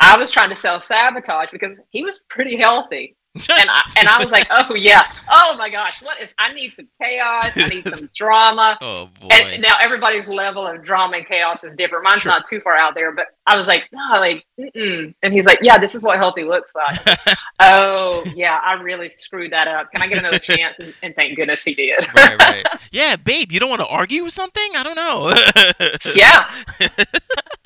I 0.00 0.16
was 0.16 0.30
trying 0.30 0.48
to 0.48 0.54
self 0.54 0.84
sabotage 0.84 1.50
because 1.50 1.80
he 1.90 2.04
was 2.04 2.20
pretty 2.28 2.56
healthy 2.56 3.16
and 3.34 3.70
I 3.70 3.82
and 3.96 4.08
I 4.08 4.18
was 4.18 4.28
like, 4.28 4.46
oh 4.50 4.74
yeah, 4.74 5.02
oh 5.30 5.54
my 5.56 5.70
gosh, 5.70 6.02
what 6.02 6.20
is? 6.20 6.30
I 6.38 6.52
need 6.52 6.74
some 6.74 6.88
chaos. 7.00 7.56
I 7.56 7.68
need 7.68 7.84
some 7.84 8.10
drama. 8.14 8.76
oh 8.82 9.08
boy! 9.20 9.28
And 9.30 9.62
now 9.62 9.74
everybody's 9.80 10.26
level 10.26 10.66
of 10.66 10.82
drama 10.82 11.18
and 11.18 11.26
chaos 11.26 11.62
is 11.62 11.74
different. 11.74 12.04
Mine's 12.04 12.22
sure. 12.22 12.32
not 12.32 12.44
too 12.44 12.60
far 12.60 12.76
out 12.76 12.94
there, 12.94 13.12
but 13.12 13.26
I 13.46 13.56
was 13.56 13.68
like, 13.68 13.84
no, 13.92 14.18
like, 14.18 14.44
mm-mm. 14.58 15.14
and 15.22 15.32
he's 15.32 15.46
like, 15.46 15.60
yeah, 15.62 15.78
this 15.78 15.94
is 15.94 16.02
what 16.02 16.18
healthy 16.18 16.42
looks 16.42 16.72
like. 16.74 17.36
oh 17.60 18.24
yeah, 18.34 18.60
I 18.64 18.74
really 18.74 19.08
screwed 19.08 19.52
that 19.52 19.68
up. 19.68 19.92
Can 19.92 20.02
I 20.02 20.08
get 20.08 20.18
another 20.18 20.40
chance? 20.40 20.80
And, 20.80 20.92
and 21.02 21.14
thank 21.14 21.36
goodness 21.36 21.62
he 21.62 21.74
did. 21.74 22.00
right, 22.14 22.36
right. 22.40 22.66
Yeah, 22.90 23.14
babe, 23.14 23.52
you 23.52 23.60
don't 23.60 23.70
want 23.70 23.82
to 23.82 23.86
argue 23.86 24.24
with 24.24 24.32
something? 24.32 24.72
I 24.74 24.82
don't 24.82 24.96
know. 24.96 26.12
yeah. 26.16 26.50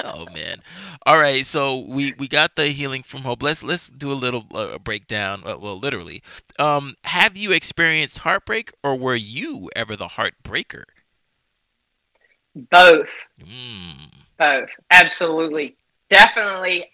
oh 0.04 0.26
man. 0.34 0.60
All 1.06 1.18
right, 1.18 1.44
so 1.44 1.78
we 1.78 2.14
we 2.18 2.28
got 2.28 2.56
the 2.56 2.68
healing 2.68 3.02
from 3.02 3.22
hope. 3.22 3.42
Let's 3.42 3.62
let's 3.62 3.90
do 3.90 4.10
a 4.10 4.14
little 4.14 4.44
uh, 4.54 4.78
breakdown. 4.78 5.42
Uh, 5.54 5.58
well, 5.58 5.78
literally. 5.78 6.22
Um, 6.58 6.94
have 7.04 7.36
you 7.36 7.52
experienced 7.52 8.18
heartbreak, 8.18 8.72
or 8.82 8.96
were 8.96 9.14
you 9.14 9.70
ever 9.76 9.96
the 9.96 10.08
heartbreaker? 10.08 10.84
Both. 12.54 13.26
Mm. 13.40 14.10
Both. 14.38 14.70
Absolutely. 14.90 15.76
Definitely 16.08 16.90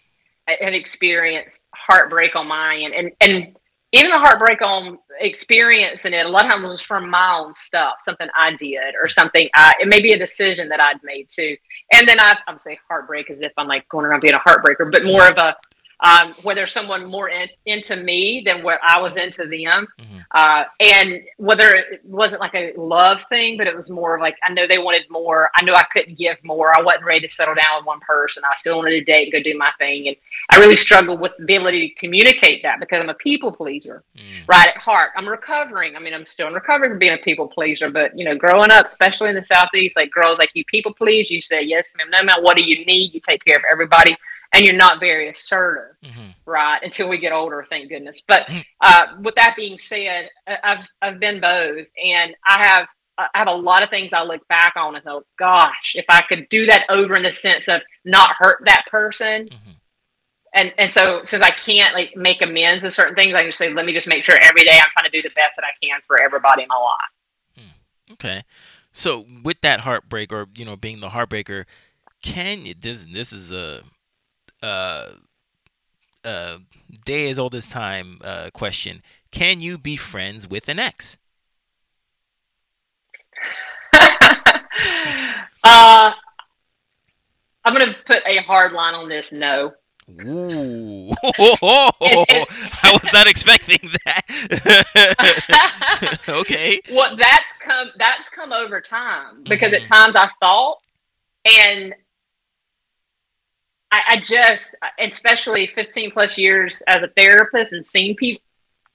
have 0.46 0.72
experienced 0.72 1.66
heartbreak 1.74 2.34
on 2.34 2.48
my 2.48 2.76
end, 2.76 2.94
and 2.94 3.12
and 3.20 3.56
even 3.92 4.10
the 4.10 4.18
heartbreak 4.18 4.62
on 4.62 4.98
experiencing 5.18 6.12
it, 6.12 6.24
a 6.24 6.28
lot 6.28 6.44
of 6.44 6.52
times 6.52 6.64
was 6.64 6.80
from 6.80 7.10
my 7.10 7.38
own 7.38 7.54
stuff, 7.54 7.96
something 8.00 8.28
I 8.36 8.52
did 8.52 8.94
or 9.00 9.08
something 9.08 9.48
I, 9.54 9.72
it 9.80 9.88
may 9.88 10.00
be 10.00 10.12
a 10.12 10.18
decision 10.18 10.68
that 10.68 10.80
I'd 10.80 11.02
made 11.02 11.28
too. 11.28 11.56
And 11.92 12.08
then 12.08 12.20
I, 12.20 12.36
I 12.46 12.52
would 12.52 12.60
say 12.60 12.78
heartbreak 12.88 13.30
as 13.30 13.42
if 13.42 13.52
I'm 13.56 13.66
like 13.66 13.88
going 13.88 14.06
around 14.06 14.20
being 14.20 14.34
a 14.34 14.38
heartbreaker, 14.38 14.90
but 14.92 15.04
more 15.04 15.26
of 15.26 15.36
a, 15.38 15.56
um, 16.02 16.32
whether 16.42 16.66
someone 16.66 17.06
more 17.06 17.28
in, 17.28 17.48
into 17.66 17.96
me 17.96 18.42
than 18.44 18.62
what 18.62 18.80
I 18.82 19.00
was 19.00 19.16
into 19.16 19.46
them. 19.46 19.86
Mm-hmm. 19.98 20.18
Uh, 20.32 20.64
and 20.80 21.22
whether 21.36 21.68
it 21.74 22.00
wasn't 22.04 22.40
like 22.40 22.54
a 22.54 22.72
love 22.76 23.22
thing, 23.24 23.56
but 23.56 23.66
it 23.66 23.74
was 23.74 23.90
more 23.90 24.18
like 24.18 24.36
I 24.42 24.52
know 24.52 24.66
they 24.66 24.78
wanted 24.78 25.10
more. 25.10 25.50
I 25.56 25.64
knew 25.64 25.74
I 25.74 25.84
couldn't 25.92 26.16
give 26.16 26.36
more. 26.42 26.76
I 26.76 26.82
wasn't 26.82 27.04
ready 27.04 27.26
to 27.26 27.32
settle 27.32 27.54
down 27.54 27.78
with 27.78 27.86
one 27.86 28.00
person. 28.00 28.42
I 28.44 28.54
still 28.54 28.78
wanted 28.78 28.92
to 28.92 29.04
date 29.04 29.24
and 29.24 29.32
go 29.32 29.50
do 29.50 29.58
my 29.58 29.72
thing. 29.78 30.08
And 30.08 30.16
I 30.50 30.58
really 30.58 30.76
struggled 30.76 31.20
with 31.20 31.32
the 31.38 31.44
ability 31.44 31.88
to 31.88 31.94
communicate 31.96 32.62
that 32.62 32.80
because 32.80 33.00
I'm 33.02 33.08
a 33.08 33.14
people 33.14 33.52
pleaser, 33.52 34.02
mm. 34.16 34.48
right 34.48 34.68
at 34.68 34.76
heart. 34.76 35.10
I'm 35.16 35.28
recovering. 35.28 35.96
I 35.96 35.98
mean, 35.98 36.14
I'm 36.14 36.26
still 36.26 36.48
in 36.48 36.54
recovery 36.54 36.88
from 36.88 36.98
being 36.98 37.14
a 37.14 37.18
people 37.18 37.48
pleaser, 37.48 37.90
but 37.90 38.16
you 38.16 38.24
know, 38.24 38.36
growing 38.36 38.70
up, 38.70 38.86
especially 38.86 39.30
in 39.30 39.34
the 39.34 39.42
Southeast, 39.42 39.96
like 39.96 40.10
girls 40.12 40.38
like 40.38 40.50
you 40.54 40.64
people 40.64 40.94
please, 40.94 41.30
you 41.30 41.40
say 41.40 41.62
yes, 41.62 41.92
ma'am, 41.98 42.08
no, 42.10 42.22
ma'am. 42.24 42.42
What 42.42 42.56
do 42.56 42.64
you 42.64 42.84
need? 42.86 43.12
You 43.12 43.20
take 43.20 43.44
care 43.44 43.56
of 43.56 43.62
everybody 43.70 44.16
and 44.52 44.64
you're 44.64 44.74
not 44.76 45.00
very 45.00 45.28
assertive, 45.28 45.96
mm-hmm. 46.04 46.30
right? 46.44 46.80
Until 46.82 47.08
we 47.08 47.18
get 47.18 47.32
older, 47.32 47.64
thank 47.68 47.88
goodness. 47.88 48.20
But 48.26 48.46
mm. 48.48 48.64
uh, 48.80 49.06
with 49.20 49.34
that 49.36 49.54
being 49.56 49.78
said, 49.78 50.28
I've 50.46 50.88
I've 51.00 51.20
been 51.20 51.40
both, 51.40 51.86
and 52.02 52.34
I 52.46 52.66
have 52.66 52.88
I 53.18 53.28
have 53.34 53.48
a 53.48 53.54
lot 53.54 53.82
of 53.82 53.90
things 53.90 54.12
I 54.12 54.22
look 54.22 54.46
back 54.48 54.74
on 54.76 54.94
and 54.96 55.04
go, 55.04 55.22
gosh, 55.38 55.92
if 55.94 56.06
I 56.08 56.22
could 56.22 56.48
do 56.48 56.66
that 56.66 56.86
over 56.88 57.14
in 57.16 57.22
the 57.22 57.30
sense 57.30 57.68
of 57.68 57.82
not 58.04 58.30
hurt 58.38 58.62
that 58.64 58.84
person. 58.90 59.48
Mm-hmm. 59.48 59.70
And, 60.52 60.72
and 60.78 60.90
so 60.90 61.20
since 61.22 61.42
I 61.42 61.50
can't 61.50 61.94
like 61.94 62.16
make 62.16 62.42
amends 62.42 62.82
to 62.82 62.90
certain 62.90 63.14
things, 63.14 63.34
I 63.34 63.44
just 63.44 63.58
say, 63.58 63.72
let 63.72 63.86
me 63.86 63.92
just 63.92 64.08
make 64.08 64.24
sure 64.24 64.36
every 64.42 64.64
day 64.64 64.72
I'm 64.72 64.90
trying 64.90 65.04
to 65.04 65.10
do 65.10 65.22
the 65.22 65.32
best 65.36 65.54
that 65.56 65.64
I 65.64 65.72
can 65.84 66.00
for 66.06 66.20
everybody 66.20 66.62
in 66.62 66.68
my 66.68 66.76
life. 66.76 67.56
Hmm. 67.56 68.12
Okay. 68.14 68.42
So 68.90 69.26
with 69.44 69.60
that 69.60 69.80
heartbreak 69.80 70.32
or, 70.32 70.48
you 70.56 70.64
know, 70.64 70.74
being 70.74 71.00
the 71.00 71.10
heartbreaker, 71.10 71.66
can 72.22 72.64
you, 72.64 72.74
this, 72.74 73.04
this 73.04 73.32
is 73.32 73.52
a, 73.52 73.82
uh, 74.62 75.10
uh, 76.24 76.58
day 77.04 77.30
as 77.30 77.38
old 77.38 77.54
as 77.54 77.70
time 77.70 78.18
uh, 78.22 78.50
question. 78.52 79.02
Can 79.30 79.60
you 79.60 79.78
be 79.78 79.96
friends 79.96 80.48
with 80.48 80.68
an 80.68 80.78
ex? 80.78 81.16
uh, 83.92 84.12
I'm 87.64 87.74
going 87.74 87.86
to 87.86 87.94
put 88.06 88.18
a 88.26 88.42
hard 88.42 88.72
line 88.72 88.94
on 88.94 89.08
this. 89.08 89.32
No. 89.32 89.72
Ooh. 90.24 91.12
I 91.22 92.90
was 92.92 93.12
not 93.12 93.28
expecting 93.28 93.78
that. 94.04 94.22
okay. 96.28 96.80
Well, 96.90 97.16
that's 97.16 97.52
come 97.60 97.90
that's 97.96 98.28
come 98.28 98.52
over 98.52 98.80
time 98.80 99.44
because 99.44 99.72
mm-hmm. 99.72 99.82
at 99.82 99.84
times 99.84 100.16
I 100.16 100.28
thought 100.40 100.78
and 101.44 101.94
I, 103.90 104.02
I 104.08 104.20
just, 104.20 104.76
especially 105.00 105.70
15 105.74 106.12
plus 106.12 106.38
years 106.38 106.82
as 106.86 107.02
a 107.02 107.08
therapist 107.08 107.72
and 107.72 107.84
seeing 107.84 108.14
people, 108.14 108.42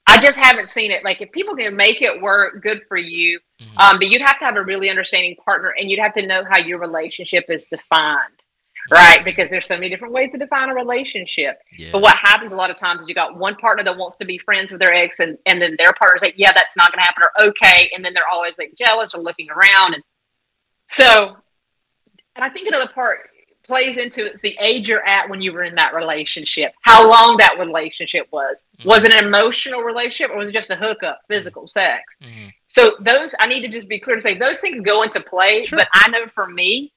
I 0.06 0.18
just 0.18 0.38
haven't 0.38 0.68
seen 0.68 0.90
it. 0.90 1.04
Like 1.04 1.20
if 1.20 1.32
people 1.32 1.56
can 1.56 1.76
make 1.76 2.00
it 2.00 2.22
work, 2.22 2.62
good 2.62 2.82
for 2.88 2.96
you. 2.96 3.40
Mm-hmm. 3.60 3.78
Um, 3.78 3.98
but 3.98 4.08
you'd 4.08 4.22
have 4.22 4.38
to 4.38 4.44
have 4.44 4.56
a 4.56 4.62
really 4.62 4.88
understanding 4.88 5.36
partner, 5.44 5.74
and 5.78 5.90
you'd 5.90 6.00
have 6.00 6.14
to 6.14 6.26
know 6.26 6.44
how 6.48 6.58
your 6.58 6.78
relationship 6.78 7.46
is 7.48 7.64
defined, 7.64 8.42
right? 8.90 9.24
Because 9.24 9.50
there's 9.50 9.66
so 9.66 9.74
many 9.74 9.88
different 9.88 10.14
ways 10.14 10.30
to 10.32 10.38
define 10.38 10.68
a 10.68 10.74
relationship. 10.74 11.58
Yeah. 11.76 11.88
But 11.92 12.02
what 12.02 12.16
happens 12.16 12.52
a 12.52 12.54
lot 12.54 12.70
of 12.70 12.76
times 12.76 13.02
is 13.02 13.08
you 13.08 13.14
got 13.14 13.36
one 13.36 13.56
partner 13.56 13.82
that 13.84 13.96
wants 13.96 14.16
to 14.18 14.24
be 14.24 14.38
friends 14.38 14.70
with 14.70 14.80
their 14.80 14.94
ex, 14.94 15.18
and 15.18 15.38
and 15.46 15.60
then 15.60 15.74
their 15.76 15.92
partner's 15.94 16.22
like, 16.22 16.34
yeah, 16.36 16.52
that's 16.52 16.76
not 16.76 16.92
going 16.92 17.00
to 17.00 17.04
happen, 17.04 17.22
or 17.24 17.48
okay, 17.48 17.90
and 17.94 18.04
then 18.04 18.14
they're 18.14 18.28
always 18.30 18.56
like 18.58 18.74
jealous 18.78 19.14
or 19.14 19.20
looking 19.20 19.48
around, 19.50 19.94
and 19.94 20.02
so. 20.86 21.36
And 22.36 22.44
I 22.44 22.50
think 22.50 22.68
another 22.68 22.88
part 22.94 23.30
plays 23.66 23.96
into 23.96 24.26
it's 24.26 24.42
the 24.42 24.56
age 24.60 24.88
you're 24.88 25.04
at 25.04 25.28
when 25.28 25.40
you 25.40 25.52
were 25.52 25.64
in 25.64 25.74
that 25.74 25.94
relationship, 25.94 26.72
how 26.82 27.08
long 27.08 27.36
that 27.38 27.56
relationship 27.58 28.26
was. 28.30 28.64
Mm-hmm. 28.78 28.88
Was 28.88 29.04
it 29.04 29.12
an 29.12 29.24
emotional 29.24 29.82
relationship 29.82 30.30
or 30.30 30.38
was 30.38 30.48
it 30.48 30.52
just 30.52 30.70
a 30.70 30.76
hookup, 30.76 31.20
physical 31.28 31.68
sex? 31.68 32.02
Mm-hmm. 32.22 32.48
So 32.66 32.96
those 33.00 33.34
I 33.38 33.46
need 33.46 33.62
to 33.62 33.68
just 33.68 33.88
be 33.88 33.98
clear 33.98 34.16
to 34.16 34.22
say 34.22 34.38
those 34.38 34.60
things 34.60 34.84
go 34.84 35.02
into 35.02 35.20
play. 35.20 35.62
Sure. 35.62 35.78
But 35.78 35.88
I 35.92 36.08
know 36.08 36.26
for 36.28 36.46
me, 36.46 36.92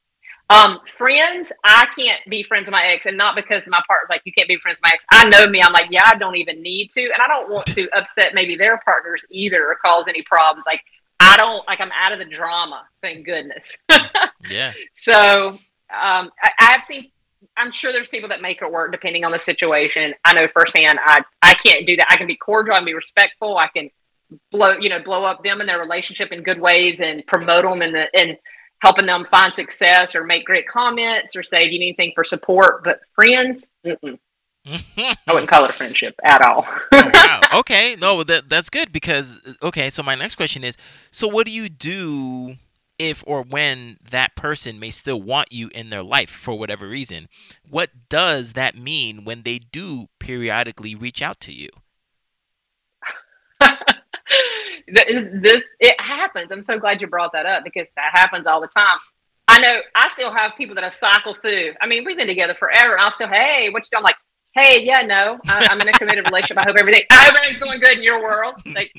um, 0.49 0.79
friends, 0.97 1.51
I 1.63 1.85
can't 1.95 2.21
be 2.27 2.41
friends 2.41 2.65
with 2.65 2.71
my 2.71 2.83
ex, 2.85 3.05
and 3.05 3.17
not 3.17 3.35
because 3.35 3.67
my 3.67 3.81
partner's 3.87 4.09
like, 4.09 4.21
you 4.25 4.33
can't 4.33 4.47
be 4.47 4.57
friends 4.57 4.79
with 4.81 4.89
my 4.91 4.91
ex. 4.93 5.03
I 5.11 5.29
know 5.29 5.47
me. 5.47 5.61
I'm 5.61 5.73
like, 5.73 5.87
yeah, 5.91 6.01
I 6.05 6.15
don't 6.15 6.37
even 6.37 6.63
need 6.63 6.89
to, 6.91 7.03
and 7.03 7.21
I 7.23 7.27
don't 7.27 7.51
want 7.51 7.67
to 7.67 7.87
upset 7.95 8.33
maybe 8.33 8.55
their 8.55 8.79
partners 8.83 9.23
either 9.29 9.63
or 9.63 9.75
cause 9.75 10.07
any 10.07 10.23
problems. 10.23 10.65
Like, 10.65 10.81
I 11.19 11.37
don't 11.37 11.67
like. 11.67 11.79
I'm 11.79 11.91
out 11.91 12.13
of 12.13 12.19
the 12.19 12.25
drama. 12.25 12.83
Thank 13.01 13.25
goodness. 13.25 13.77
yeah. 14.49 14.73
So 14.93 15.59
um, 15.91 16.31
I, 16.41 16.51
I've 16.59 16.83
seen. 16.83 17.11
I'm 17.55 17.71
sure 17.71 17.91
there's 17.93 18.07
people 18.07 18.29
that 18.29 18.41
make 18.41 18.61
it 18.61 18.71
work 18.71 18.91
depending 18.91 19.23
on 19.23 19.31
the 19.31 19.39
situation. 19.39 20.13
I 20.25 20.33
know 20.33 20.47
firsthand. 20.47 20.99
I 21.03 21.21
I 21.41 21.53
can't 21.55 21.85
do 21.85 21.95
that. 21.97 22.07
I 22.09 22.17
can 22.17 22.27
be 22.27 22.35
cordial 22.35 22.75
and 22.75 22.85
be 22.85 22.93
respectful. 22.93 23.57
I 23.57 23.67
can 23.67 23.89
blow 24.51 24.77
you 24.79 24.89
know 24.89 24.99
blow 24.99 25.23
up 25.23 25.43
them 25.43 25.59
and 25.59 25.69
their 25.69 25.79
relationship 25.79 26.31
in 26.31 26.43
good 26.43 26.59
ways 26.59 26.99
and 27.01 27.25
promote 27.27 27.63
them 27.63 27.81
and 27.81 27.93
the 27.93 28.07
and 28.13 28.37
helping 28.81 29.05
them 29.05 29.25
find 29.25 29.53
success 29.53 30.15
or 30.15 30.23
make 30.23 30.45
great 30.45 30.67
comments 30.67 31.35
or 31.35 31.43
say 31.43 31.65
do 31.65 31.73
you 31.73 31.79
need 31.79 31.95
anything 31.97 32.11
for 32.15 32.23
support. 32.23 32.83
But 32.83 33.01
friends, 33.13 33.71
I 33.85 33.95
wouldn't 35.27 35.49
call 35.49 35.65
it 35.65 35.69
a 35.69 35.73
friendship 35.73 36.15
at 36.23 36.41
all. 36.41 36.65
oh, 36.91 37.11
wow. 37.13 37.41
Okay. 37.59 37.95
No, 37.99 38.23
that 38.23 38.49
that's 38.49 38.69
good 38.69 38.91
because 38.91 39.39
okay. 39.61 39.89
So 39.89 40.03
my 40.03 40.15
next 40.15 40.35
question 40.35 40.63
is: 40.63 40.77
so 41.11 41.27
what 41.27 41.45
do 41.45 41.51
you 41.51 41.69
do? 41.69 42.57
If 42.99 43.23
or 43.25 43.41
when 43.41 43.97
that 44.11 44.35
person 44.35 44.79
may 44.79 44.91
still 44.91 45.21
want 45.21 45.51
you 45.51 45.69
in 45.73 45.89
their 45.89 46.03
life 46.03 46.29
for 46.29 46.59
whatever 46.59 46.87
reason. 46.87 47.29
What 47.67 48.09
does 48.09 48.53
that 48.53 48.75
mean 48.77 49.23
when 49.23 49.43
they 49.43 49.57
do 49.59 50.07
periodically 50.19 50.93
reach 50.93 51.21
out 51.21 51.39
to 51.41 51.53
you? 51.53 51.69
this 54.87 55.69
it 55.79 55.99
happens. 55.99 56.51
I'm 56.51 56.61
so 56.61 56.77
glad 56.77 57.01
you 57.01 57.07
brought 57.07 57.31
that 57.33 57.45
up 57.45 57.63
because 57.63 57.89
that 57.95 58.11
happens 58.13 58.45
all 58.45 58.61
the 58.61 58.67
time. 58.67 58.97
I 59.47 59.59
know 59.59 59.79
I 59.95 60.07
still 60.09 60.31
have 60.31 60.51
people 60.57 60.75
that 60.75 60.83
I 60.83 60.89
cycle 60.89 61.33
through. 61.33 61.73
I 61.81 61.87
mean, 61.87 62.03
we've 62.05 62.17
been 62.17 62.27
together 62.27 62.53
forever, 62.53 62.99
I'll 62.99 63.11
still, 63.11 63.27
hey, 63.27 63.69
what 63.71 63.83
you 63.83 63.89
doing? 63.91 63.99
I'm 63.99 64.03
like, 64.03 64.17
hey, 64.53 64.83
yeah, 64.83 65.01
no, 65.01 65.39
I, 65.47 65.67
am 65.71 65.81
in 65.81 65.87
a 65.87 65.91
committed 65.93 66.25
relationship. 66.25 66.59
I 66.59 66.63
hope 66.63 66.77
everything, 66.77 67.03
I 67.11 67.23
hope 67.25 67.35
everything's 67.35 67.59
going 67.59 67.79
good 67.79 67.97
in 67.97 68.03
your 68.03 68.21
world. 68.21 68.55
Like, 68.67 68.91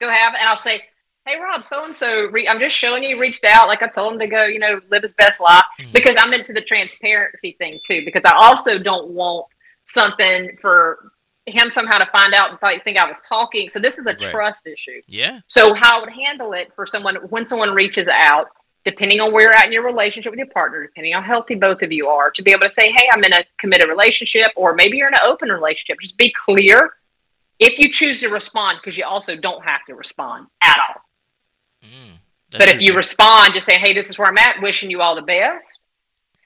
go 0.00 0.08
have, 0.08 0.34
and 0.38 0.48
I'll 0.48 0.56
say, 0.56 0.82
hey, 1.26 1.40
Rob, 1.40 1.64
so 1.64 1.84
and 1.84 1.94
so, 1.94 2.30
I'm 2.48 2.60
just 2.60 2.76
showing 2.76 3.02
you 3.02 3.20
reached 3.20 3.44
out. 3.44 3.66
Like 3.66 3.82
I 3.82 3.88
told 3.88 4.14
him 4.14 4.18
to 4.20 4.26
go, 4.26 4.44
you 4.44 4.58
know, 4.58 4.80
live 4.90 5.02
his 5.02 5.14
best 5.14 5.40
life 5.40 5.64
mm-hmm. 5.80 5.92
because 5.92 6.16
I'm 6.18 6.32
into 6.32 6.52
the 6.52 6.60
transparency 6.60 7.56
thing 7.58 7.80
too. 7.84 8.04
Because 8.04 8.22
I 8.24 8.34
also 8.36 8.78
don't 8.78 9.08
want 9.08 9.46
something 9.84 10.56
for 10.60 11.12
him 11.46 11.70
somehow 11.70 11.98
to 11.98 12.06
find 12.06 12.34
out 12.34 12.50
and 12.50 12.58
thought, 12.58 12.82
think 12.84 12.98
I 12.98 13.06
was 13.06 13.20
talking. 13.20 13.68
So 13.68 13.78
this 13.78 13.98
is 13.98 14.06
a 14.06 14.10
right. 14.10 14.30
trust 14.30 14.66
issue. 14.66 15.00
Yeah. 15.06 15.40
So 15.46 15.74
how 15.74 15.98
I 15.98 16.00
would 16.00 16.12
handle 16.12 16.52
it 16.52 16.72
for 16.74 16.86
someone 16.86 17.16
when 17.28 17.46
someone 17.46 17.70
reaches 17.70 18.08
out, 18.08 18.48
depending 18.84 19.20
on 19.20 19.32
where 19.32 19.44
you're 19.44 19.54
at 19.54 19.66
in 19.66 19.72
your 19.72 19.84
relationship 19.84 20.30
with 20.30 20.38
your 20.38 20.48
partner, 20.48 20.82
depending 20.84 21.14
on 21.14 21.22
how 21.22 21.34
healthy 21.34 21.54
both 21.56 21.82
of 21.82 21.92
you 21.92 22.08
are, 22.08 22.30
to 22.30 22.42
be 22.42 22.52
able 22.52 22.62
to 22.62 22.68
say, 22.68 22.92
hey, 22.92 23.08
I'm 23.12 23.22
in 23.24 23.32
a 23.32 23.44
committed 23.58 23.88
relationship, 23.88 24.48
or 24.56 24.74
maybe 24.74 24.96
you're 24.96 25.08
in 25.08 25.14
an 25.14 25.20
open 25.24 25.48
relationship. 25.48 25.98
Just 26.00 26.16
be 26.16 26.32
clear 26.32 26.92
if 27.58 27.78
you 27.78 27.90
choose 27.90 28.20
to 28.20 28.28
respond, 28.28 28.78
because 28.82 28.98
you 28.98 29.04
also 29.04 29.34
don't 29.34 29.64
have 29.64 29.80
to 29.86 29.94
respond 29.94 30.46
at 30.62 30.78
all. 30.78 31.02
Mm, 31.86 32.18
but 32.52 32.68
if 32.68 32.80
you 32.80 32.88
good. 32.88 32.98
respond, 32.98 33.54
just 33.54 33.66
say, 33.66 33.78
hey, 33.78 33.92
this 33.92 34.10
is 34.10 34.18
where 34.18 34.28
I'm 34.28 34.38
at, 34.38 34.62
wishing 34.62 34.90
you 34.90 35.00
all 35.00 35.14
the 35.14 35.22
best. 35.22 35.80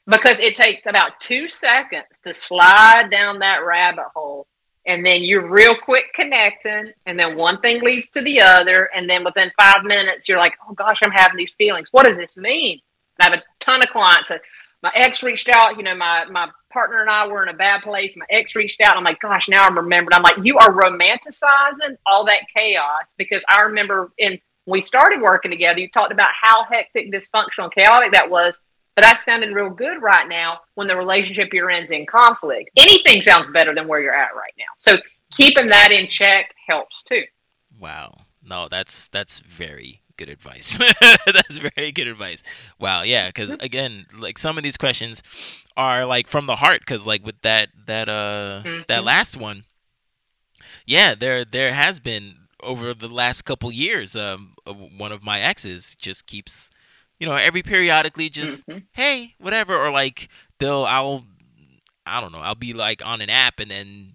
Because 0.06 0.40
it 0.40 0.54
takes 0.54 0.86
about 0.86 1.20
two 1.20 1.48
seconds 1.48 2.18
to 2.24 2.34
slide 2.34 3.08
down 3.10 3.38
that 3.40 3.64
rabbit 3.64 4.06
hole 4.14 4.46
and 4.86 5.04
then 5.04 5.22
you're 5.22 5.46
real 5.46 5.76
quick 5.76 6.12
connecting 6.14 6.92
and 7.06 7.18
then 7.18 7.36
one 7.36 7.60
thing 7.60 7.82
leads 7.82 8.08
to 8.08 8.22
the 8.22 8.40
other 8.40 8.88
and 8.94 9.08
then 9.08 9.24
within 9.24 9.50
five 9.58 9.84
minutes 9.84 10.28
you're 10.28 10.38
like 10.38 10.54
oh 10.68 10.74
gosh 10.74 10.98
i'm 11.02 11.10
having 11.10 11.36
these 11.36 11.52
feelings 11.54 11.88
what 11.92 12.04
does 12.04 12.16
this 12.16 12.36
mean 12.36 12.80
and 13.18 13.28
i 13.28 13.30
have 13.30 13.38
a 13.38 13.64
ton 13.64 13.82
of 13.82 13.88
clients 13.90 14.28
that 14.28 14.40
my 14.82 14.90
ex 14.94 15.22
reached 15.22 15.48
out 15.48 15.76
you 15.76 15.82
know 15.82 15.94
my 15.94 16.24
my 16.26 16.48
partner 16.72 17.00
and 17.00 17.10
i 17.10 17.26
were 17.26 17.42
in 17.42 17.48
a 17.48 17.56
bad 17.56 17.82
place 17.82 18.16
my 18.16 18.26
ex 18.30 18.54
reached 18.54 18.80
out 18.80 18.96
i'm 18.96 19.04
like 19.04 19.20
gosh 19.20 19.48
now 19.48 19.66
i'm 19.66 19.76
remembered 19.76 20.14
i'm 20.14 20.22
like 20.22 20.38
you 20.42 20.56
are 20.56 20.72
romanticizing 20.72 21.96
all 22.06 22.24
that 22.24 22.42
chaos 22.54 23.14
because 23.18 23.44
i 23.48 23.62
remember 23.62 24.10
in 24.18 24.38
we 24.66 24.82
started 24.82 25.20
working 25.20 25.50
together 25.50 25.78
you 25.78 25.88
talked 25.90 26.12
about 26.12 26.30
how 26.32 26.64
hectic 26.64 27.12
dysfunctional 27.12 27.72
chaotic 27.72 28.12
that 28.12 28.30
was 28.30 28.60
but 28.96 29.04
that's 29.04 29.24
sounded 29.24 29.54
real 29.54 29.70
good 29.70 30.02
right 30.02 30.28
now 30.28 30.60
when 30.74 30.86
the 30.86 30.96
relationship 30.96 31.54
you're 31.54 31.70
in 31.70 31.84
is 31.84 31.90
in 31.90 32.06
conflict. 32.06 32.70
Anything 32.76 33.22
sounds 33.22 33.48
better 33.48 33.74
than 33.74 33.88
where 33.88 34.00
you're 34.00 34.14
at 34.14 34.34
right 34.34 34.52
now. 34.58 34.64
So 34.76 34.96
keeping 35.32 35.68
that 35.68 35.92
in 35.92 36.08
check 36.08 36.54
helps 36.66 37.02
too. 37.04 37.22
Wow. 37.78 38.22
No, 38.46 38.68
that's 38.68 39.08
that's 39.08 39.40
very 39.40 40.02
good 40.16 40.28
advice. 40.28 40.78
that's 41.26 41.58
very 41.58 41.92
good 41.92 42.08
advice. 42.08 42.42
Wow, 42.78 43.02
yeah, 43.02 43.28
because 43.28 43.50
mm-hmm. 43.50 43.64
again, 43.64 44.06
like 44.18 44.38
some 44.38 44.56
of 44.56 44.62
these 44.62 44.76
questions 44.76 45.22
are 45.76 46.04
like 46.04 46.26
from 46.26 46.46
the 46.46 46.56
heart. 46.56 46.80
Because 46.80 47.06
like 47.06 47.24
with 47.24 47.40
that 47.42 47.68
that 47.86 48.08
uh 48.08 48.62
mm-hmm. 48.64 48.82
that 48.88 49.04
last 49.04 49.36
one, 49.36 49.64
yeah, 50.84 51.14
there 51.14 51.44
there 51.44 51.72
has 51.72 52.00
been 52.00 52.39
over 52.62 52.94
the 52.94 53.08
last 53.08 53.42
couple 53.42 53.70
years, 53.72 54.16
um, 54.16 54.54
one 54.66 55.12
of 55.12 55.22
my 55.22 55.40
exes 55.40 55.94
just 55.94 56.26
keeps 56.26 56.70
you 57.20 57.26
know, 57.26 57.36
every 57.36 57.62
periodically 57.62 58.30
just 58.30 58.66
mm-hmm. 58.66 58.78
hey, 58.92 59.34
whatever, 59.38 59.76
or 59.76 59.90
like 59.90 60.28
they'll 60.58 60.84
I'll 60.84 61.24
I 62.04 62.20
don't 62.20 62.32
know, 62.32 62.38
I'll 62.38 62.54
be 62.54 62.72
like 62.72 63.04
on 63.04 63.20
an 63.20 63.28
app 63.28 63.60
and 63.60 63.70
then 63.70 64.14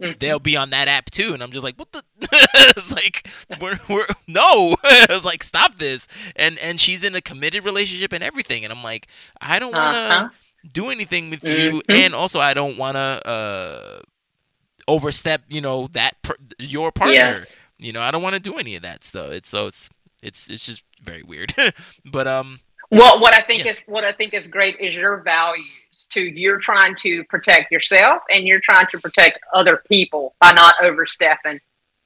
mm-hmm. 0.00 0.12
they'll 0.18 0.40
be 0.40 0.56
on 0.56 0.70
that 0.70 0.88
app 0.88 1.10
too, 1.10 1.32
and 1.32 1.42
I'm 1.42 1.52
just 1.52 1.64
like, 1.64 1.76
what 1.76 1.92
the? 1.92 2.02
it's 2.76 2.92
like 2.92 3.28
we're 3.60 3.78
we're 3.88 4.06
no, 4.26 4.76
it's 4.84 5.24
like 5.24 5.44
stop 5.44 5.78
this, 5.78 6.08
and 6.34 6.58
and 6.58 6.80
she's 6.80 7.04
in 7.04 7.14
a 7.14 7.22
committed 7.22 7.64
relationship 7.64 8.12
and 8.12 8.24
everything, 8.24 8.64
and 8.64 8.72
I'm 8.72 8.82
like, 8.82 9.06
I 9.40 9.60
don't 9.60 9.72
want 9.72 9.94
to 9.94 10.00
uh-huh. 10.00 10.28
do 10.72 10.90
anything 10.90 11.30
with 11.30 11.42
mm-hmm. 11.42 11.76
you, 11.76 11.82
and 11.88 12.14
also 12.14 12.40
I 12.40 12.52
don't 12.52 12.76
want 12.76 12.96
to 12.96 13.28
uh 13.28 14.00
overstep, 14.88 15.42
you 15.48 15.60
know, 15.60 15.88
that 15.88 16.20
per- 16.22 16.36
your 16.58 16.92
partner. 16.92 17.14
Yes. 17.14 17.60
You 17.78 17.92
know, 17.92 18.02
I 18.02 18.10
don't 18.10 18.22
want 18.22 18.34
to 18.34 18.40
do 18.40 18.58
any 18.58 18.76
of 18.76 18.82
that 18.82 19.04
stuff. 19.04 19.32
It's 19.32 19.48
so 19.48 19.66
it's 19.66 19.90
it's 20.22 20.48
it's 20.48 20.66
just 20.66 20.84
very 21.02 21.22
weird. 21.22 21.54
but 22.04 22.26
um 22.26 22.60
well 22.90 23.20
what 23.20 23.34
I 23.34 23.42
think 23.42 23.64
yes. 23.64 23.80
is 23.80 23.84
what 23.86 24.04
I 24.04 24.12
think 24.12 24.34
is 24.34 24.46
great 24.46 24.78
is 24.78 24.94
your 24.94 25.18
values 25.22 25.66
to 26.10 26.20
you're 26.20 26.58
trying 26.58 26.94
to 26.96 27.24
protect 27.24 27.72
yourself 27.72 28.22
and 28.30 28.46
you're 28.46 28.60
trying 28.60 28.86
to 28.88 28.98
protect 28.98 29.40
other 29.52 29.82
people 29.88 30.34
by 30.40 30.52
not 30.52 30.74
overstepping 30.82 31.60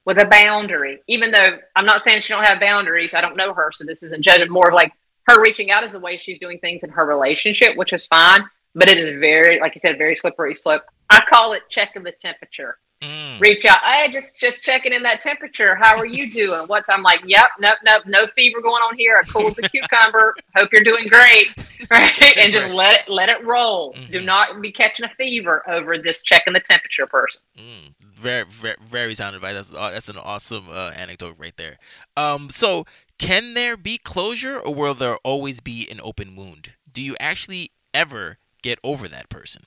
with 0.04 0.18
a 0.18 0.24
boundary. 0.24 1.00
Even 1.08 1.30
though 1.30 1.58
I'm 1.74 1.84
not 1.84 2.02
saying 2.02 2.22
she 2.22 2.32
don't 2.32 2.46
have 2.46 2.60
boundaries, 2.60 3.12
I 3.12 3.20
don't 3.20 3.36
know 3.36 3.52
her, 3.52 3.70
so 3.72 3.84
this 3.84 4.02
isn't 4.02 4.22
judging 4.22 4.50
more 4.50 4.72
like 4.72 4.92
her 5.28 5.42
reaching 5.42 5.70
out 5.70 5.84
is 5.84 5.92
the 5.92 6.00
way 6.00 6.18
she's 6.22 6.38
doing 6.38 6.58
things 6.58 6.82
in 6.84 6.90
her 6.90 7.04
relationship, 7.04 7.76
which 7.76 7.92
is 7.92 8.06
fine. 8.06 8.48
But 8.76 8.90
it 8.90 8.98
is 8.98 9.18
very, 9.18 9.58
like 9.58 9.74
you 9.74 9.80
said, 9.80 9.96
very 9.96 10.14
slippery 10.14 10.54
slope. 10.54 10.82
I 11.08 11.22
call 11.28 11.54
it 11.54 11.62
checking 11.70 12.02
the 12.02 12.12
temperature. 12.12 12.76
Mm. 13.02 13.40
Reach 13.40 13.64
out. 13.64 13.78
Hey, 13.82 14.10
just 14.12 14.38
just 14.38 14.62
checking 14.62 14.92
in 14.92 15.02
that 15.02 15.20
temperature. 15.20 15.74
How 15.76 15.96
are 15.96 16.06
you 16.06 16.30
doing? 16.30 16.60
What's 16.66 16.88
I'm 16.88 17.02
like, 17.02 17.20
yep, 17.26 17.46
nope, 17.58 17.78
nope, 17.84 18.02
no 18.06 18.26
fever 18.28 18.60
going 18.60 18.82
on 18.82 18.96
here. 18.96 19.18
I 19.18 19.26
cool 19.26 19.48
as 19.48 19.58
a 19.58 19.62
cucumber. 19.62 20.34
Hope 20.54 20.70
you're 20.72 20.82
doing 20.82 21.08
great. 21.08 21.54
Right. 21.88 22.36
And 22.36 22.52
just 22.52 22.72
let 22.72 23.00
it 23.00 23.08
let 23.08 23.28
it 23.28 23.44
roll. 23.44 23.92
Mm-hmm. 23.92 24.10
Do 24.10 24.20
not 24.22 24.60
be 24.60 24.72
catching 24.72 25.04
a 25.04 25.10
fever 25.10 25.62
over 25.70 25.98
this 25.98 26.22
checking 26.22 26.52
the 26.52 26.58
temperature 26.58 27.06
person. 27.06 27.42
Mm. 27.56 27.94
Very, 28.00 28.44
very, 28.44 28.76
very 28.82 29.14
sound 29.14 29.36
advice. 29.36 29.68
That's 29.68 29.70
that's 29.70 30.08
an 30.08 30.16
awesome 30.16 30.64
uh, 30.68 30.90
anecdote 30.96 31.36
right 31.38 31.56
there. 31.56 31.78
Um, 32.16 32.50
so 32.50 32.86
can 33.18 33.54
there 33.54 33.76
be 33.76 33.98
closure, 33.98 34.58
or 34.58 34.74
will 34.74 34.94
there 34.94 35.16
always 35.18 35.60
be 35.60 35.86
an 35.88 36.00
open 36.02 36.34
wound? 36.34 36.72
Do 36.90 37.02
you 37.02 37.14
actually 37.20 37.70
ever 37.94 38.38
get 38.66 38.78
over 38.82 39.06
that 39.06 39.28
person? 39.28 39.62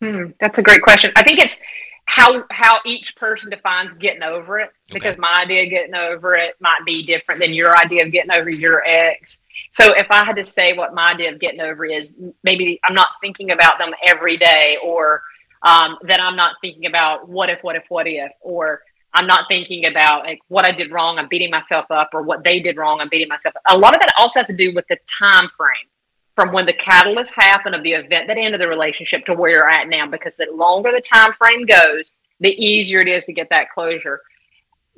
Hmm, 0.00 0.26
that's 0.40 0.58
a 0.58 0.62
great 0.62 0.82
question. 0.82 1.10
I 1.16 1.24
think 1.24 1.40
it's 1.40 1.58
how 2.06 2.44
how 2.50 2.78
each 2.84 3.16
person 3.16 3.50
defines 3.50 3.92
getting 3.94 4.22
over 4.22 4.60
it 4.60 4.70
because 4.92 5.12
okay. 5.12 5.20
my 5.20 5.42
idea 5.42 5.64
of 5.64 5.70
getting 5.70 5.94
over 5.94 6.34
it 6.34 6.54
might 6.60 6.80
be 6.84 7.04
different 7.04 7.40
than 7.40 7.54
your 7.54 7.76
idea 7.78 8.04
of 8.04 8.12
getting 8.12 8.30
over 8.30 8.50
your 8.50 8.86
ex 8.86 9.38
so 9.70 9.94
if 9.94 10.06
i 10.10 10.22
had 10.22 10.36
to 10.36 10.44
say 10.44 10.74
what 10.74 10.92
my 10.92 11.12
idea 11.12 11.32
of 11.32 11.40
getting 11.40 11.62
over 11.62 11.86
is 11.86 12.12
maybe 12.42 12.78
i'm 12.84 12.94
not 12.94 13.08
thinking 13.22 13.52
about 13.52 13.78
them 13.78 13.90
every 14.06 14.36
day 14.36 14.76
or 14.84 15.22
um, 15.62 15.96
that 16.02 16.20
i'm 16.20 16.36
not 16.36 16.56
thinking 16.60 16.84
about 16.84 17.26
what 17.26 17.48
if 17.48 17.58
what 17.62 17.74
if 17.74 17.84
what 17.88 18.06
if 18.06 18.30
or 18.42 18.82
i'm 19.14 19.26
not 19.26 19.46
thinking 19.48 19.86
about 19.86 20.24
like 20.24 20.40
what 20.48 20.66
i 20.66 20.72
did 20.72 20.92
wrong 20.92 21.18
i'm 21.18 21.28
beating 21.28 21.50
myself 21.50 21.86
up 21.90 22.10
or 22.12 22.20
what 22.20 22.44
they 22.44 22.60
did 22.60 22.76
wrong 22.76 23.00
i'm 23.00 23.08
beating 23.08 23.28
myself 23.28 23.56
up 23.56 23.62
a 23.70 23.78
lot 23.78 23.94
of 23.94 24.00
that 24.00 24.12
also 24.18 24.40
has 24.40 24.46
to 24.46 24.54
do 24.54 24.74
with 24.74 24.86
the 24.88 24.98
time 25.06 25.48
frame 25.56 25.88
from 26.34 26.52
when 26.52 26.66
the 26.66 26.72
catalyst 26.72 27.32
happened 27.34 27.74
of 27.74 27.82
the 27.82 27.92
event 27.92 28.26
that 28.26 28.36
ended 28.36 28.60
the 28.60 28.68
relationship 28.68 29.24
to 29.26 29.34
where 29.34 29.52
you're 29.52 29.70
at 29.70 29.88
now 29.88 30.06
because 30.06 30.36
the 30.36 30.46
longer 30.52 30.90
the 30.92 31.00
time 31.00 31.32
frame 31.34 31.64
goes 31.64 32.12
the 32.40 32.50
easier 32.50 33.00
it 33.00 33.08
is 33.08 33.24
to 33.24 33.32
get 33.32 33.48
that 33.50 33.70
closure. 33.70 34.20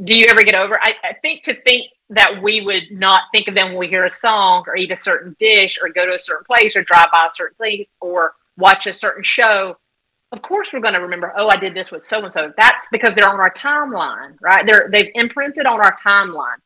Do 0.02 0.16
you 0.16 0.26
ever 0.28 0.42
get 0.42 0.54
over 0.54 0.78
I, 0.80 0.94
I, 1.02 1.14
think 1.14 1.42
to 1.44 1.54
think 1.62 1.90
that 2.10 2.42
we 2.42 2.60
would 2.60 2.90
not 2.90 3.22
think 3.32 3.48
of 3.48 3.54
them 3.54 3.68
when 3.68 3.78
we 3.78 3.88
hear 3.88 4.04
a 4.04 4.10
song 4.10 4.64
or 4.66 4.76
eat 4.76 4.90
a 4.90 4.96
certain 4.96 5.34
dish 5.38 5.78
or 5.80 5.88
go 5.88 6.06
to 6.06 6.14
a 6.14 6.18
certain 6.18 6.44
place 6.44 6.76
or 6.76 6.82
drive 6.82 7.08
by 7.12 7.26
a 7.26 7.34
certain 7.34 7.56
place 7.56 7.86
or 8.00 8.34
watch 8.58 8.86
a 8.86 8.94
certain 8.94 9.22
show 9.22 9.76
of 10.32 10.42
course 10.42 10.72
we're 10.72 10.80
going 10.80 10.94
to 10.94 11.00
remember 11.00 11.32
oh 11.36 11.48
i 11.48 11.56
did 11.56 11.74
this 11.74 11.90
with 11.90 12.04
so 12.04 12.22
and 12.22 12.32
so 12.32 12.52
that's 12.56 12.86
because 12.92 13.14
they're 13.14 13.28
on 13.28 13.40
our 13.40 13.52
timeline 13.54 14.36
right? 14.40 14.66
They're 14.66 14.88
they've 14.92 15.10
imprinted 15.14 15.66
on 15.66 15.80
our 15.80 15.96
timeline 16.06 16.58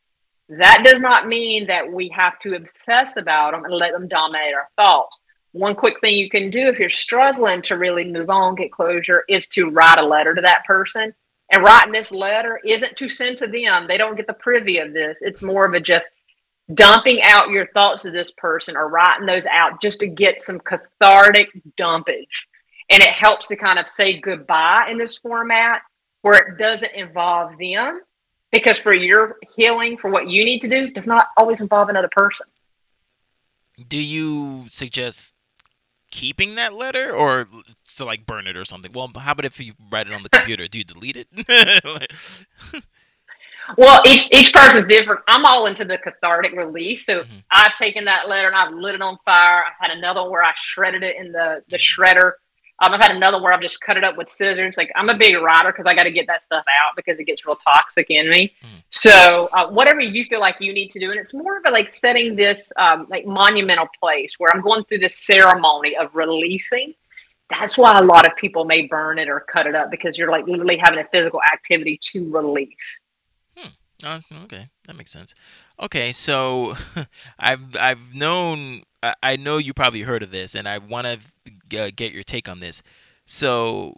that 0.59 0.83
does 0.85 1.01
not 1.01 1.29
mean 1.29 1.67
that 1.69 1.91
we 1.91 2.09
have 2.09 2.39
to 2.41 2.55
obsess 2.55 3.17
about 3.17 3.53
them 3.53 3.65
and 3.65 3.73
let 3.73 3.93
them 3.93 4.09
dominate 4.09 4.55
our 4.55 4.69
thoughts. 4.77 5.21
One 5.53 5.77
quick 5.77 6.01
thing 6.01 6.17
you 6.17 6.29
can 6.29 6.51
do 6.51 6.69
if 6.69 6.79
you're 6.79 6.91
struggling 6.91 7.63
to 7.63 7.79
really 7.79 8.05
move 8.05 8.31
on, 8.31 8.57
get 8.57 8.73
closure, 8.73 9.25
is 9.29 9.47
to 9.49 9.71
write 9.71 10.01
a 10.01 10.07
letter 10.07 10.35
to 10.35 10.41
that 10.43 10.65
person. 10.65 11.15
And 11.53 11.65
writing 11.65 11.93
this 11.93 12.13
letter 12.13 12.61
isn't 12.65 12.97
to 12.97 13.09
send 13.09 13.39
to 13.39 13.47
them. 13.47 13.87
They 13.87 13.97
don't 13.97 14.17
get 14.17 14.27
the 14.27 14.33
privy 14.33 14.79
of 14.79 14.93
this. 14.93 15.19
It's 15.23 15.43
more 15.43 15.67
of 15.67 15.75
a 15.75 15.81
just 15.81 16.09
dumping 16.75 17.21
out 17.25 17.51
your 17.51 17.67
thoughts 17.69 18.03
to 18.03 18.11
this 18.11 18.31
person 18.33 18.77
or 18.77 18.89
writing 18.89 19.27
those 19.27 19.47
out 19.47 19.81
just 19.83 20.01
to 20.01 20.07
get 20.07 20.41
some 20.41 20.61
cathartic 20.61 21.49
dumpage. 21.77 22.47
And 22.91 23.03
it 23.03 23.11
helps 23.11 23.49
to 23.49 23.57
kind 23.57 23.79
of 23.79 23.89
say 23.89 24.21
goodbye 24.21 24.89
in 24.91 24.99
this 24.99 25.19
format 25.19 25.83
where 26.23 26.39
it 26.39 26.59
doesn't 26.59 26.93
involve 26.93 27.57
them 27.59 28.01
because 28.53 28.79
for 28.79 28.93
your 28.93 29.39
healing 29.57 29.97
for 29.97 30.11
what 30.11 30.29
you 30.29 30.45
need 30.45 30.61
to 30.61 30.69
do 30.69 30.91
does 30.91 31.07
not 31.07 31.29
always 31.37 31.61
involve 31.61 31.89
another 31.89 32.11
person. 32.11 32.47
Do 33.89 33.99
you 33.99 34.67
suggest 34.69 35.35
keeping 36.11 36.57
that 36.57 36.75
letter 36.75 37.11
or 37.13 37.47
to 37.97 38.05
like 38.05 38.27
burn 38.27 38.47
it 38.47 38.57
or 38.57 38.65
something? 38.65 38.93
Well 38.93 39.11
how 39.17 39.33
about 39.33 39.45
if 39.45 39.61
you 39.61 39.75
write 39.91 40.07
it 40.07 40.13
on 40.13 40.23
the 40.23 40.29
computer? 40.29 40.67
Do 40.67 40.79
you 40.79 40.85
delete 40.85 41.17
it? 41.17 41.29
Well 43.77 44.03
each 44.05 44.29
each 44.33 44.53
person's 44.53 44.87
different. 44.87 45.21
I'm 45.29 45.45
all 45.45 45.67
into 45.67 45.85
the 45.85 45.99
cathartic 45.99 46.53
release. 46.53 47.07
So 47.07 47.21
mm-hmm. 47.21 47.37
i've 47.53 47.75
taken 47.75 48.05
that 48.05 48.29
letter 48.29 48.49
and 48.49 48.57
i've 48.57 48.75
lit 48.75 48.95
it 48.95 49.03
on 49.03 49.17
fire. 49.25 49.65
I've 49.65 49.89
had 49.91 49.97
another 49.97 50.23
one 50.23 50.31
where 50.31 50.43
i 50.43 50.53
shredded 50.57 51.03
it 51.03 51.17
in 51.17 51.33
the 51.33 51.63
the 51.69 51.77
shredder 51.77 52.33
Um, 52.81 52.95
I've 52.95 53.01
had 53.01 53.15
another 53.15 53.41
where 53.41 53.53
I've 53.53 53.61
just 53.61 53.81
cut 53.81 53.97
it 53.97 54.05
up 54.05 54.17
with 54.17 54.31
scissors. 54.31 54.77
Like 54.77 54.91
I'm 54.97 55.09
a 55.09 55.17
big 55.17 55.37
writer 55.37 55.71
because 55.71 55.85
I 55.87 55.95
got 55.95 56.05
to 56.05 56.11
get 56.11 56.27
that 56.29 56.43
stuff 56.43 56.65
out 56.81 56.97
because 56.97 57.21
it 57.21 57.25
gets 57.25 57.45
real 57.45 57.57
toxic 57.57 58.07
in 58.09 58.29
me. 58.31 58.55
Mm. 58.63 58.83
So 58.91 59.49
uh, 59.53 59.69
whatever 59.69 60.01
you 60.01 60.25
feel 60.25 60.41
like 60.41 60.57
you 60.61 60.73
need 60.73 60.91
to 60.93 60.99
do, 60.99 61.11
and 61.11 61.21
it's 61.21 61.35
more 61.35 61.59
of 61.59 61.65
a 61.67 61.71
like 61.71 61.93
setting 61.93 62.37
this 62.37 62.73
um, 62.79 63.07
like 63.11 63.27
monumental 63.27 63.89
place 64.01 64.35
where 64.39 64.51
I'm 64.55 64.63
going 64.63 64.85
through 64.85 64.99
this 64.99 65.27
ceremony 65.27 65.97
of 65.97 66.15
releasing. 66.15 66.95
That's 67.51 67.77
why 67.77 67.99
a 67.99 68.03
lot 68.03 68.27
of 68.27 68.37
people 68.37 68.65
may 68.65 68.87
burn 68.87 69.19
it 69.19 69.29
or 69.29 69.41
cut 69.41 69.67
it 69.67 69.75
up 69.75 69.91
because 69.91 70.17
you're 70.17 70.31
like 70.31 70.47
literally 70.47 70.77
having 70.77 71.01
a 71.01 71.05
physical 71.05 71.41
activity 71.53 71.99
to 72.13 72.31
release. 72.33 73.01
Hmm. 73.57 73.69
Oh, 74.05 74.21
okay, 74.45 74.69
that 74.87 74.97
makes 74.97 75.11
sense. 75.11 75.35
Okay, 75.83 76.13
so 76.13 76.77
I've 77.39 77.77
I've 77.77 78.15
known 78.15 78.85
I 79.23 79.37
know 79.37 79.57
you 79.57 79.73
probably 79.73 80.03
heard 80.03 80.23
of 80.23 80.31
this, 80.31 80.55
and 80.55 80.69
I 80.69 80.79
want 80.79 81.07
to 81.07 81.19
uh, 81.75 81.91
get 81.95 82.13
your 82.13 82.23
take 82.23 82.49
on 82.49 82.61
this. 82.61 82.83
So, 83.27 83.97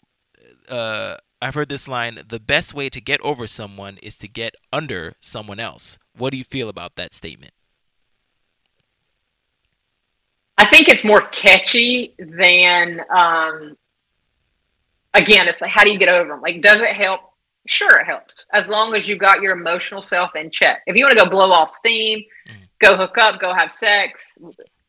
uh, 0.68 1.16
I've 1.40 1.54
heard 1.54 1.68
this 1.68 1.88
line: 1.88 2.20
"The 2.26 2.40
best 2.40 2.74
way 2.74 2.88
to 2.88 3.00
get 3.00 3.20
over 3.22 3.46
someone 3.46 3.98
is 4.02 4.16
to 4.18 4.28
get 4.28 4.54
under 4.72 5.14
someone 5.20 5.60
else." 5.60 5.98
What 6.16 6.30
do 6.30 6.38
you 6.38 6.44
feel 6.44 6.68
about 6.68 6.96
that 6.96 7.14
statement? 7.14 7.52
I 10.58 10.68
think 10.68 10.88
it's 10.88 11.04
more 11.04 11.22
catchy 11.28 12.14
than. 12.18 13.00
Um, 13.10 13.76
again, 15.14 15.48
it's 15.48 15.60
like, 15.60 15.70
how 15.70 15.84
do 15.84 15.90
you 15.90 15.98
get 15.98 16.08
over 16.08 16.28
them? 16.28 16.40
Like, 16.40 16.62
does 16.62 16.80
it 16.80 16.94
help? 16.94 17.20
Sure, 17.66 18.00
it 18.00 18.06
helps 18.06 18.34
as 18.52 18.66
long 18.68 18.94
as 18.94 19.08
you've 19.08 19.18
got 19.18 19.40
your 19.40 19.52
emotional 19.52 20.02
self 20.02 20.34
in 20.34 20.50
check. 20.50 20.82
If 20.86 20.96
you 20.96 21.04
want 21.04 21.16
to 21.16 21.24
go 21.24 21.30
blow 21.30 21.52
off 21.52 21.72
steam, 21.72 22.18
mm-hmm. 22.48 22.62
go 22.80 22.96
hook 22.96 23.16
up, 23.18 23.40
go 23.40 23.54
have 23.54 23.70
sex, 23.70 24.38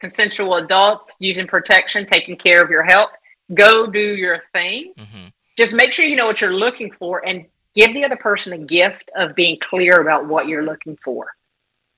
consensual 0.04 0.56
adults 0.56 1.16
using 1.20 1.48
protection, 1.48 2.06
taking 2.06 2.36
care 2.36 2.62
of 2.62 2.70
your 2.70 2.84
health. 2.84 3.12
Go 3.54 3.88
do 3.88 4.02
your 4.02 4.44
thing. 4.52 4.92
Mm-hmm. 5.00 5.28
Just 5.58 5.74
make 5.74 5.94
sure 5.94 6.04
you 6.04 6.18
know 6.18 6.26
what 6.26 6.42
you're 6.42 6.54
looking 6.54 6.92
for 7.00 7.26
and 7.26 7.46
give 7.74 7.94
the 7.94 8.04
other 8.04 8.18
person 8.18 8.52
a 8.52 8.58
gift 8.58 9.10
of 9.16 9.34
being 9.34 9.58
clear 9.62 10.02
about 10.02 10.28
what 10.28 10.50
you're 10.50 10.66
looking 10.66 10.98
for. 11.06 11.28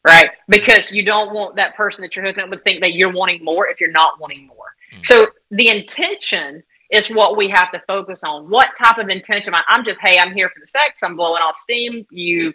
Right? 0.05 0.29
Because 0.47 0.91
you 0.91 1.03
don't 1.03 1.33
want 1.33 1.55
that 1.55 1.75
person 1.75 2.03
that 2.03 2.15
you're 2.15 2.23
hooking 2.23 2.43
up 2.43 2.51
with 2.51 2.63
think 2.63 2.81
that 2.81 2.93
you're 2.93 3.11
wanting 3.11 3.43
more 3.43 3.65
if 3.69 3.81
you're 3.81 3.89
not 3.89 4.19
wanting 4.19 4.45
more. 4.45 4.67
Mm-hmm. 4.93 5.01
So 5.01 5.29
the 5.49 5.69
intention 5.69 6.61
is 6.91 7.09
what 7.09 7.35
we 7.35 7.49
have 7.49 7.71
to 7.71 7.81
focus 7.87 8.23
on. 8.23 8.51
What 8.51 8.67
type 8.77 8.99
of 8.99 9.09
intention? 9.09 9.55
I'm 9.67 9.83
just, 9.83 9.99
hey, 9.99 10.19
I'm 10.19 10.31
here 10.35 10.49
for 10.49 10.59
the 10.59 10.67
sex. 10.67 10.99
I'm 11.01 11.15
blowing 11.15 11.41
off 11.41 11.57
steam. 11.57 12.05
You 12.11 12.53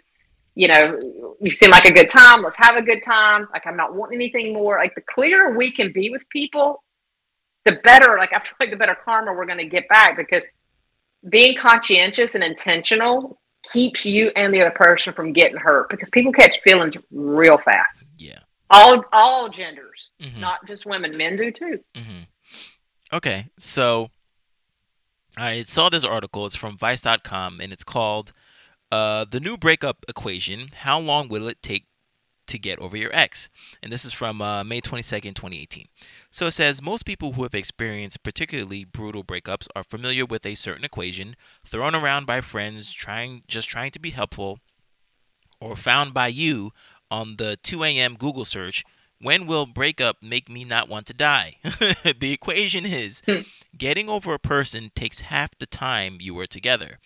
you 0.61 0.67
know, 0.67 0.99
you 1.39 1.49
seem 1.49 1.71
like 1.71 1.85
a 1.85 1.91
good 1.91 2.07
time. 2.07 2.43
Let's 2.43 2.57
have 2.57 2.75
a 2.75 2.83
good 2.83 3.01
time. 3.01 3.47
Like 3.51 3.65
I'm 3.65 3.75
not 3.75 3.95
wanting 3.95 4.19
anything 4.19 4.53
more. 4.53 4.77
Like 4.77 4.93
the 4.93 5.01
clearer 5.01 5.57
we 5.57 5.71
can 5.71 5.91
be 5.91 6.11
with 6.11 6.21
people, 6.29 6.83
the 7.65 7.79
better. 7.83 8.15
Like 8.19 8.31
I 8.31 8.39
feel 8.39 8.53
like 8.59 8.69
the 8.69 8.75
better 8.77 8.95
karma 9.03 9.33
we're 9.33 9.47
going 9.47 9.57
to 9.57 9.65
get 9.65 9.89
back 9.89 10.17
because 10.17 10.51
being 11.27 11.57
conscientious 11.57 12.35
and 12.35 12.43
intentional 12.43 13.41
keeps 13.73 14.05
you 14.05 14.31
and 14.35 14.53
the 14.53 14.61
other 14.61 14.69
person 14.69 15.13
from 15.13 15.33
getting 15.33 15.57
hurt 15.57 15.89
because 15.89 16.11
people 16.11 16.31
catch 16.31 16.61
feelings 16.61 16.93
real 17.09 17.57
fast. 17.57 18.05
Yeah. 18.19 18.37
All 18.69 19.03
all 19.11 19.49
genders, 19.49 20.11
mm-hmm. 20.21 20.39
not 20.39 20.67
just 20.67 20.85
women. 20.85 21.17
Men 21.17 21.37
do 21.37 21.51
too. 21.51 21.79
Mm-hmm. 21.95 22.21
Okay, 23.13 23.47
so 23.57 24.11
I 25.35 25.61
saw 25.61 25.89
this 25.89 26.05
article. 26.05 26.45
It's 26.45 26.55
from 26.55 26.77
Vice.com, 26.77 27.59
and 27.59 27.73
it's 27.73 27.83
called 27.83 28.31
uh, 28.91 29.25
the 29.25 29.39
new 29.39 29.57
breakup 29.57 30.05
equation 30.07 30.69
how 30.73 30.99
long 30.99 31.27
will 31.27 31.47
it 31.47 31.61
take 31.61 31.85
to 32.47 32.59
get 32.59 32.79
over 32.79 32.97
your 32.97 33.13
ex? 33.13 33.49
And 33.81 33.91
this 33.91 34.03
is 34.03 34.13
from 34.13 34.41
uh, 34.41 34.63
May 34.63 34.81
22nd, 34.81 35.35
2018. 35.35 35.87
So 36.29 36.47
it 36.47 36.51
says 36.51 36.81
most 36.81 37.03
people 37.05 37.33
who 37.33 37.43
have 37.43 37.55
experienced 37.55 38.23
particularly 38.23 38.83
brutal 38.83 39.23
breakups 39.23 39.67
are 39.75 39.83
familiar 39.83 40.25
with 40.25 40.45
a 40.45 40.55
certain 40.55 40.83
equation 40.83 41.35
thrown 41.65 41.95
around 41.95 42.25
by 42.25 42.41
friends 42.41 42.91
trying 42.91 43.41
just 43.47 43.69
trying 43.69 43.91
to 43.91 43.99
be 43.99 44.11
helpful 44.11 44.59
or 45.61 45.75
found 45.75 46.13
by 46.13 46.27
you 46.27 46.71
on 47.09 47.37
the 47.37 47.57
2 47.63 47.83
a.m. 47.83 48.15
Google 48.15 48.45
search. 48.45 48.83
When 49.21 49.45
will 49.45 49.67
breakup 49.67 50.17
make 50.23 50.49
me 50.49 50.63
not 50.63 50.89
want 50.89 51.05
to 51.07 51.13
die? 51.13 51.57
the 51.63 52.33
equation 52.33 52.85
is 52.85 53.21
hmm. 53.27 53.41
getting 53.77 54.09
over 54.09 54.33
a 54.33 54.39
person 54.39 54.91
takes 54.95 55.21
half 55.21 55.51
the 55.59 55.67
time 55.67 56.17
you 56.19 56.33
were 56.33 56.47
together. 56.47 56.97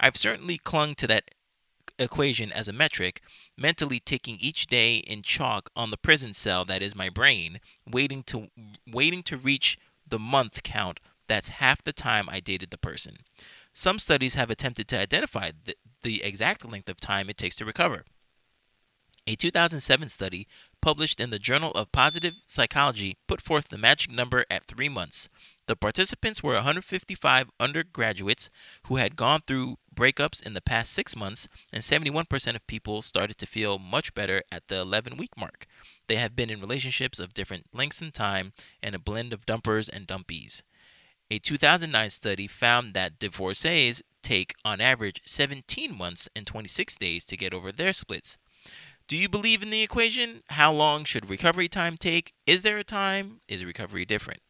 I've 0.00 0.16
certainly 0.16 0.58
clung 0.58 0.94
to 0.96 1.06
that 1.08 1.30
equation 1.98 2.52
as 2.52 2.68
a 2.68 2.72
metric, 2.72 3.20
mentally 3.56 4.00
ticking 4.00 4.36
each 4.38 4.66
day 4.66 4.96
in 4.96 5.22
chalk 5.22 5.70
on 5.74 5.90
the 5.90 5.96
prison 5.96 6.32
cell 6.32 6.64
that 6.66 6.82
is 6.82 6.94
my 6.94 7.08
brain, 7.08 7.60
waiting 7.90 8.22
to 8.24 8.48
waiting 8.90 9.22
to 9.24 9.36
reach 9.36 9.78
the 10.06 10.18
month 10.18 10.62
count. 10.62 11.00
That's 11.26 11.48
half 11.50 11.82
the 11.82 11.92
time 11.92 12.28
I 12.30 12.40
dated 12.40 12.70
the 12.70 12.78
person. 12.78 13.18
Some 13.72 13.98
studies 13.98 14.34
have 14.34 14.50
attempted 14.50 14.88
to 14.88 14.98
identify 14.98 15.50
the, 15.64 15.74
the 16.02 16.22
exact 16.24 16.64
length 16.64 16.88
of 16.88 16.98
time 16.98 17.28
it 17.28 17.36
takes 17.36 17.56
to 17.56 17.64
recover. 17.64 18.04
A 19.26 19.36
2007 19.36 20.08
study 20.08 20.48
published 20.80 21.20
in 21.20 21.28
the 21.28 21.38
Journal 21.38 21.70
of 21.72 21.92
Positive 21.92 22.32
Psychology 22.46 23.18
put 23.26 23.42
forth 23.42 23.68
the 23.68 23.76
magic 23.76 24.10
number 24.10 24.46
at 24.50 24.64
three 24.64 24.88
months. 24.88 25.28
The 25.66 25.76
participants 25.76 26.42
were 26.42 26.54
155 26.54 27.50
undergraduates 27.60 28.48
who 28.86 28.96
had 28.96 29.16
gone 29.16 29.42
through 29.46 29.76
breakups 29.98 30.46
in 30.46 30.54
the 30.54 30.60
past 30.60 30.92
six 30.92 31.16
months, 31.16 31.48
and 31.72 31.82
71% 31.82 32.54
of 32.54 32.66
people 32.68 33.02
started 33.02 33.36
to 33.38 33.46
feel 33.46 33.78
much 33.78 34.14
better 34.14 34.42
at 34.52 34.68
the 34.68 34.76
11 34.76 35.16
week 35.16 35.36
mark. 35.36 35.66
They 36.06 36.16
have 36.16 36.36
been 36.36 36.50
in 36.50 36.60
relationships 36.60 37.18
of 37.18 37.34
different 37.34 37.66
lengths 37.74 38.00
in 38.00 38.12
time 38.12 38.52
and 38.80 38.94
a 38.94 39.00
blend 39.00 39.32
of 39.32 39.44
dumpers 39.44 39.88
and 39.88 40.06
dumpies. 40.06 40.62
A 41.30 41.38
2009 41.38 42.10
study 42.10 42.46
found 42.46 42.94
that 42.94 43.18
divorcees 43.18 44.02
take, 44.22 44.54
on 44.64 44.80
average, 44.80 45.20
17 45.26 45.96
months 45.98 46.28
and 46.36 46.46
26 46.46 46.96
days 46.96 47.24
to 47.26 47.36
get 47.36 47.52
over 47.52 47.72
their 47.72 47.92
splits. 47.92 48.38
Do 49.08 49.16
you 49.16 49.28
believe 49.28 49.62
in 49.62 49.70
the 49.70 49.82
equation? 49.82 50.42
How 50.50 50.72
long 50.72 51.04
should 51.04 51.28
recovery 51.28 51.68
time 51.68 51.96
take? 51.96 52.34
Is 52.46 52.62
there 52.62 52.78
a 52.78 52.84
time? 52.84 53.40
Is 53.48 53.64
recovery 53.64 54.04
different? 54.04 54.40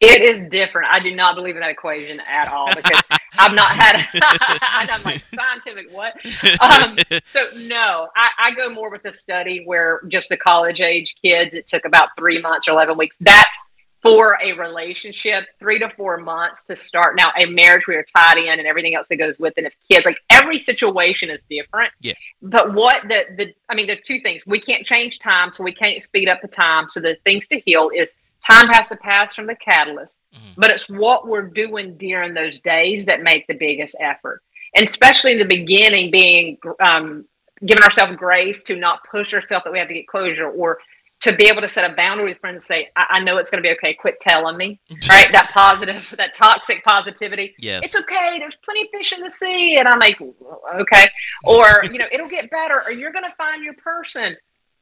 It 0.00 0.22
is 0.22 0.42
different. 0.50 0.88
I 0.90 0.98
do 0.98 1.14
not 1.14 1.34
believe 1.34 1.56
in 1.56 1.60
that 1.60 1.70
equation 1.70 2.20
at 2.20 2.48
all 2.48 2.74
because 2.74 3.02
I've 3.38 3.54
not 3.54 3.70
had. 3.70 4.06
I'm 4.62 5.02
like 5.04 5.18
scientific. 5.20 5.92
What? 5.92 6.14
Um, 6.60 6.96
so 7.26 7.48
no, 7.66 8.08
I, 8.16 8.28
I, 8.38 8.50
go 8.54 8.70
more 8.70 8.90
with 8.90 9.04
a 9.04 9.12
study 9.12 9.62
where 9.64 10.00
just 10.08 10.28
the 10.28 10.36
college 10.36 10.80
age 10.80 11.14
kids. 11.22 11.54
It 11.54 11.66
took 11.66 11.84
about 11.84 12.10
three 12.18 12.40
months 12.40 12.66
or 12.66 12.72
eleven 12.72 12.96
weeks. 12.96 13.16
That's 13.20 13.56
for 14.04 14.36
a 14.42 14.52
relationship, 14.52 15.46
three 15.58 15.78
to 15.78 15.88
four 15.96 16.18
months 16.18 16.62
to 16.64 16.76
start. 16.76 17.16
Now, 17.16 17.32
a 17.42 17.46
marriage 17.46 17.86
we 17.88 17.96
are 17.96 18.04
tied 18.14 18.36
in 18.36 18.58
and 18.58 18.68
everything 18.68 18.94
else 18.94 19.08
that 19.08 19.16
goes 19.16 19.38
with 19.38 19.54
it. 19.56 19.64
And 19.64 19.66
if 19.66 19.74
kids, 19.90 20.04
like 20.04 20.18
every 20.30 20.58
situation 20.58 21.30
is 21.30 21.42
different. 21.48 21.90
Yeah. 22.02 22.12
But 22.42 22.74
what 22.74 23.02
the 23.08 23.24
the 23.36 23.54
I 23.70 23.74
mean, 23.74 23.86
there's 23.86 24.02
two 24.04 24.20
things. 24.20 24.42
We 24.46 24.60
can't 24.60 24.86
change 24.86 25.20
time, 25.20 25.52
so 25.52 25.64
we 25.64 25.72
can't 25.72 26.02
speed 26.02 26.28
up 26.28 26.42
the 26.42 26.48
time. 26.48 26.90
So 26.90 27.00
the 27.00 27.16
things 27.24 27.46
to 27.48 27.58
heal 27.60 27.90
is 27.94 28.14
time 28.46 28.68
has 28.68 28.88
to 28.88 28.96
pass 28.96 29.34
from 29.34 29.46
the 29.46 29.54
catalyst, 29.54 30.18
mm-hmm. 30.34 30.60
but 30.60 30.70
it's 30.70 30.88
what 30.88 31.26
we're 31.26 31.48
doing 31.48 31.96
during 31.96 32.34
those 32.34 32.58
days 32.58 33.04
that 33.06 33.22
make 33.22 33.46
the 33.46 33.54
biggest 33.54 33.96
effort. 34.00 34.42
And 34.74 34.86
especially 34.86 35.32
in 35.32 35.38
the 35.38 35.44
beginning, 35.44 36.10
being 36.10 36.58
um, 36.80 37.26
giving 37.64 37.82
ourselves 37.82 38.16
grace 38.16 38.62
to 38.64 38.76
not 38.76 39.00
push 39.10 39.32
ourselves 39.32 39.64
that 39.64 39.72
we 39.72 39.78
have 39.78 39.88
to 39.88 39.94
get 39.94 40.06
closure 40.08 40.48
or 40.48 40.78
to 41.20 41.34
be 41.34 41.46
able 41.46 41.62
to 41.62 41.68
set 41.68 41.90
a 41.90 41.94
boundary 41.94 42.26
with 42.26 42.38
friends 42.38 42.54
and 42.54 42.62
say, 42.62 42.90
I, 42.96 43.06
I 43.10 43.20
know 43.20 43.38
it's 43.38 43.48
going 43.48 43.62
to 43.62 43.66
be 43.66 43.72
okay. 43.76 43.94
Quit 43.94 44.20
telling 44.20 44.56
me, 44.56 44.80
right? 45.08 45.32
that 45.32 45.50
positive, 45.52 46.14
that 46.18 46.34
toxic 46.34 46.84
positivity. 46.84 47.54
Yes. 47.58 47.84
It's 47.84 47.96
okay. 47.96 48.38
There's 48.38 48.56
plenty 48.56 48.82
of 48.82 48.88
fish 48.90 49.12
in 49.12 49.22
the 49.22 49.30
sea. 49.30 49.78
And 49.78 49.88
I'm 49.88 49.98
like, 49.98 50.20
okay. 50.20 51.08
Or, 51.44 51.66
you 51.84 51.98
know, 51.98 52.06
it'll 52.12 52.28
get 52.28 52.50
better 52.50 52.82
or 52.84 52.92
you're 52.92 53.12
going 53.12 53.24
to 53.24 53.34
find 53.36 53.64
your 53.64 53.74
person. 53.74 54.34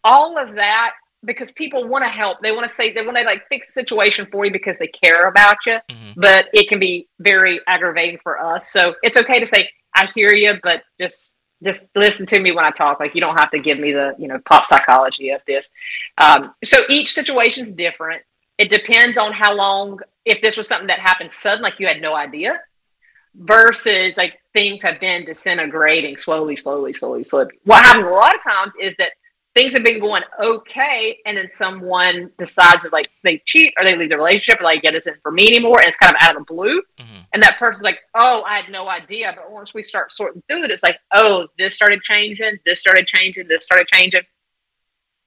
All 0.03 0.37
of 0.37 0.57
that 0.57 0.95
because 1.25 1.51
people 1.51 1.87
want 1.87 2.05
to 2.05 2.09
help. 2.09 2.41
They 2.41 2.53
want 2.53 2.69
to 2.69 2.75
say 2.75 2.93
they 2.93 3.03
want 3.03 3.17
to 3.17 3.23
like 3.23 3.47
fix 3.49 3.69
the 3.69 3.73
situation 3.73 4.27
for 4.31 4.45
you 4.45 4.51
because 4.51 4.79
they 4.79 4.89
care 4.89 5.29
about 5.29 5.57
you. 5.67 5.79
Mm-hmm. 5.91 6.21
But 6.21 6.47
it 6.53 6.69
can 6.69 6.79
be 6.79 7.09
very 7.21 7.61
aggravating 7.67 8.19
for 8.23 8.41
us. 8.41 8.71
So 8.71 8.95
it's 9.03 9.17
okay 9.17 9.39
to 9.39 9.47
say, 9.47 9.71
I 9.95 10.07
hear 10.15 10.33
you, 10.33 10.55
but 10.63 10.83
just 11.01 11.35
just 11.63 11.89
listen 11.95 12.27
to 12.27 12.41
me 12.41 12.51
when 12.51 12.65
I 12.65 12.71
talk. 12.71 12.99
Like 12.99 13.15
you 13.15 13.21
don't 13.21 13.39
have 13.39 13.51
to 13.53 13.59
give 13.59 13.79
me 13.79 13.93
the 13.93 14.15
you 14.19 14.29
know 14.29 14.39
pop 14.45 14.67
psychology 14.67 15.31
of 15.31 15.41
this. 15.47 15.71
Um, 16.19 16.55
so 16.65 16.79
each 16.89 17.13
situation 17.13 17.63
is 17.63 17.75
different. 17.75 18.23
It 18.59 18.71
depends 18.71 19.19
on 19.19 19.33
how 19.33 19.55
long. 19.55 20.01
If 20.25 20.41
this 20.41 20.57
was 20.57 20.69
something 20.69 20.87
that 20.87 21.01
happened 21.01 21.33
sudden, 21.33 21.63
like 21.63 21.81
you 21.81 21.89
had 21.89 22.01
no 22.01 22.15
idea, 22.15 22.61
versus 23.35 24.17
like 24.17 24.41
things 24.53 24.83
have 24.83 25.01
been 25.01 25.25
disintegrating 25.25 26.17
slowly, 26.17 26.57
slowly, 26.57 26.93
slowly, 26.93 27.25
slowly. 27.25 27.51
What 27.65 27.85
happens 27.85 28.07
a 28.07 28.11
lot 28.11 28.35
of 28.35 28.43
times 28.43 28.75
is 28.81 28.95
that 28.97 29.13
things 29.55 29.73
have 29.75 29.85
been 29.85 30.01
going 30.01 30.23
okay, 30.41 31.19
and 31.27 31.37
then 31.37 31.51
someone 31.51 32.31
decides 32.39 32.85
that 32.85 32.93
like 32.93 33.09
they 33.23 33.43
cheat 33.45 33.75
or 33.77 33.85
they 33.85 33.97
leave 33.97 34.09
the 34.09 34.17
relationship 34.17 34.61
or 34.61 34.65
like 34.65 34.85
it 34.85 34.95
isn't 34.95 35.21
for 35.23 35.31
me 35.31 35.47
anymore, 35.47 35.79
and 35.79 35.89
it's 35.89 35.97
kind 35.97 36.15
of 36.15 36.23
out 36.23 36.37
of 36.37 36.47
the 36.47 36.55
blue. 36.55 36.81
Mm-hmm. 36.99 37.19
And 37.33 37.43
that 37.43 37.59
person's 37.59 37.83
like, 37.83 38.01
"Oh, 38.15 38.43
I 38.43 38.57
had 38.57 38.71
no 38.71 38.89
idea." 38.89 39.33
But 39.37 39.51
once 39.51 39.75
we 39.75 39.83
start 39.83 40.13
sorting 40.13 40.43
through 40.49 40.65
it, 40.65 40.71
it's 40.71 40.83
like, 40.83 40.99
"Oh, 41.15 41.49
this 41.59 41.75
started 41.75 42.03
changing, 42.03 42.59
this 42.65 42.81
started 42.81 43.07
changing, 43.07 43.49
this 43.49 43.65
started 43.65 43.87
changing." 43.93 44.23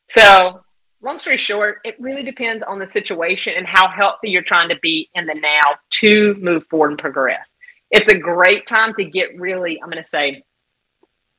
So 0.08 0.62
long 1.02 1.20
story 1.20 1.38
short, 1.38 1.80
it 1.84 1.96
really 2.00 2.24
depends 2.24 2.64
on 2.64 2.80
the 2.80 2.88
situation 2.88 3.54
and 3.58 3.68
how 3.68 3.88
healthy 3.88 4.30
you're 4.30 4.42
trying 4.42 4.70
to 4.70 4.80
be 4.82 5.10
in 5.14 5.26
the 5.26 5.36
now 5.36 5.76
to 5.92 6.36
move 6.36 6.66
forward 6.68 6.92
and 6.92 7.00
progress. 7.00 7.52
It's 7.92 8.08
a 8.08 8.18
great 8.18 8.66
time 8.66 8.94
to 8.96 9.06
get 9.06 9.40
really, 9.40 9.80
I'm 9.82 9.90
going 9.90 10.04
to 10.04 10.10
say, 10.10 10.44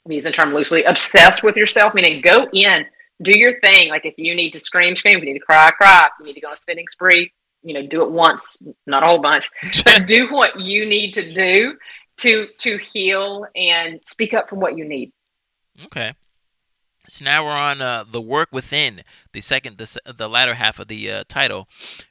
I'm 0.06 0.12
using 0.12 0.30
the 0.30 0.36
term 0.36 0.54
loosely, 0.54 0.84
obsessed 0.84 1.42
with 1.42 1.56
yourself, 1.56 1.92
meaning 1.94 2.22
go 2.22 2.48
in, 2.52 2.86
do 3.22 3.36
your 3.36 3.60
thing. 3.60 3.90
Like 3.90 4.06
if 4.06 4.14
you 4.16 4.34
need 4.34 4.52
to 4.52 4.60
scream, 4.60 4.96
scream. 4.96 5.18
If 5.18 5.24
you 5.24 5.32
need 5.32 5.38
to 5.38 5.44
cry, 5.44 5.70
cry. 5.70 6.06
If 6.06 6.20
you 6.20 6.26
need 6.26 6.34
to 6.34 6.40
go 6.40 6.48
on 6.48 6.52
a 6.52 6.56
spinning 6.56 6.86
spree, 6.88 7.32
you 7.62 7.74
know, 7.74 7.86
do 7.86 8.02
it 8.02 8.10
once, 8.10 8.56
not 8.86 9.02
a 9.02 9.06
whole 9.06 9.18
bunch, 9.18 9.48
but 9.84 10.06
do 10.06 10.28
what 10.30 10.60
you 10.60 10.86
need 10.86 11.12
to 11.14 11.34
do 11.34 11.76
to 12.18 12.46
to 12.58 12.78
heal 12.78 13.46
and 13.54 14.00
speak 14.04 14.32
up 14.32 14.48
for 14.48 14.56
what 14.56 14.76
you 14.76 14.84
need. 14.84 15.12
Okay. 15.84 16.14
So 17.08 17.24
now 17.24 17.44
we're 17.44 17.52
on 17.52 17.80
uh, 17.80 18.04
the 18.08 18.20
work 18.20 18.48
within 18.50 19.02
the 19.32 19.40
second, 19.40 19.78
the, 19.78 19.96
the 20.12 20.28
latter 20.28 20.54
half 20.54 20.80
of 20.80 20.88
the 20.88 21.08
uh, 21.08 21.24
title. 21.28 21.68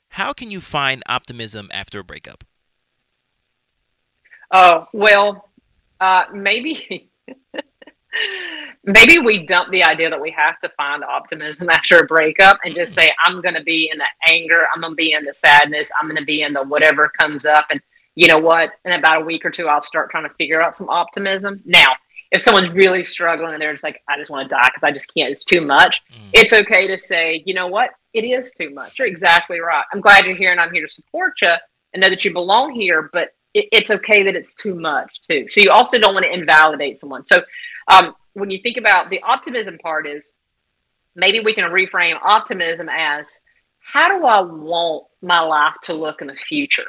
How 0.09 0.31
can 0.31 0.49
you 0.49 0.61
find 0.61 1.03
optimism 1.07 1.69
after 1.73 1.99
a 1.99 2.03
breakup? 2.03 2.45
Oh 4.51 4.87
well, 4.93 5.49
uh, 5.99 6.25
maybe 6.33 7.09
maybe 8.83 9.19
we 9.19 9.45
dump 9.45 9.71
the 9.71 9.83
idea 9.83 10.09
that 10.09 10.21
we 10.21 10.31
have 10.31 10.59
to 10.61 10.69
find 10.77 11.03
optimism 11.03 11.69
after 11.69 11.99
a 11.99 12.05
breakup 12.05 12.59
and 12.63 12.73
just 12.73 12.93
say, 12.93 13.09
I'm 13.23 13.41
going 13.41 13.55
to 13.55 13.63
be 13.63 13.89
in 13.91 13.97
the 13.97 14.05
anger, 14.33 14.63
I'm 14.73 14.81
going 14.81 14.93
to 14.93 14.95
be 14.95 15.13
in 15.13 15.25
the 15.25 15.33
sadness, 15.33 15.89
I'm 15.99 16.07
going 16.07 16.19
to 16.19 16.25
be 16.25 16.41
in 16.43 16.53
the 16.53 16.63
whatever 16.63 17.11
comes 17.19 17.45
up. 17.45 17.65
And 17.69 17.81
you 18.15 18.27
know 18.27 18.39
what? 18.39 18.71
In 18.85 18.93
about 18.93 19.21
a 19.21 19.25
week 19.25 19.45
or 19.45 19.49
two, 19.49 19.67
I'll 19.67 19.81
start 19.81 20.09
trying 20.11 20.27
to 20.27 20.33
figure 20.35 20.61
out 20.61 20.77
some 20.77 20.89
optimism. 20.89 21.61
Now, 21.65 21.87
if 22.31 22.41
someone's 22.41 22.69
really 22.69 23.03
struggling 23.03 23.53
and 23.53 23.61
they're 23.61 23.73
just 23.73 23.83
like, 23.83 24.01
I 24.09 24.17
just 24.17 24.29
want 24.29 24.49
to 24.49 24.55
die 24.55 24.67
because 24.73 24.83
I 24.83 24.91
just 24.91 25.13
can't, 25.13 25.31
it's 25.31 25.43
too 25.43 25.61
much, 25.61 26.01
mm. 26.11 26.29
it's 26.33 26.53
okay 26.53 26.87
to 26.87 26.97
say, 26.97 27.43
you 27.45 27.53
know 27.53 27.67
what? 27.67 27.91
It 28.13 28.23
is 28.23 28.51
too 28.53 28.69
much. 28.71 28.99
You're 28.99 29.07
exactly 29.07 29.59
right. 29.59 29.83
I'm 29.93 30.01
glad 30.01 30.25
you're 30.25 30.35
here 30.35 30.51
and 30.51 30.59
I'm 30.59 30.71
here 30.71 30.85
to 30.85 30.91
support 30.91 31.33
you 31.41 31.51
and 31.93 32.01
know 32.01 32.09
that 32.09 32.25
you 32.25 32.33
belong 32.33 32.73
here, 32.73 33.09
but 33.13 33.29
it, 33.53 33.69
it's 33.71 33.89
okay 33.89 34.23
that 34.23 34.35
it's 34.35 34.53
too 34.53 34.75
much 34.75 35.21
too. 35.27 35.47
So 35.49 35.61
you 35.61 35.71
also 35.71 35.97
don't 35.97 36.13
want 36.13 36.25
to 36.25 36.33
invalidate 36.33 36.97
someone. 36.97 37.25
So 37.25 37.43
um, 37.87 38.15
when 38.33 38.49
you 38.49 38.59
think 38.61 38.77
about 38.77 39.09
the 39.09 39.21
optimism 39.21 39.77
part 39.77 40.07
is 40.07 40.35
maybe 41.15 41.39
we 41.39 41.53
can 41.53 41.69
reframe 41.71 42.19
optimism 42.21 42.89
as 42.89 43.43
how 43.79 44.07
do 44.07 44.25
I 44.25 44.41
want 44.41 45.05
my 45.21 45.39
life 45.39 45.75
to 45.83 45.93
look 45.93 46.21
in 46.21 46.27
the 46.27 46.35
future? 46.35 46.87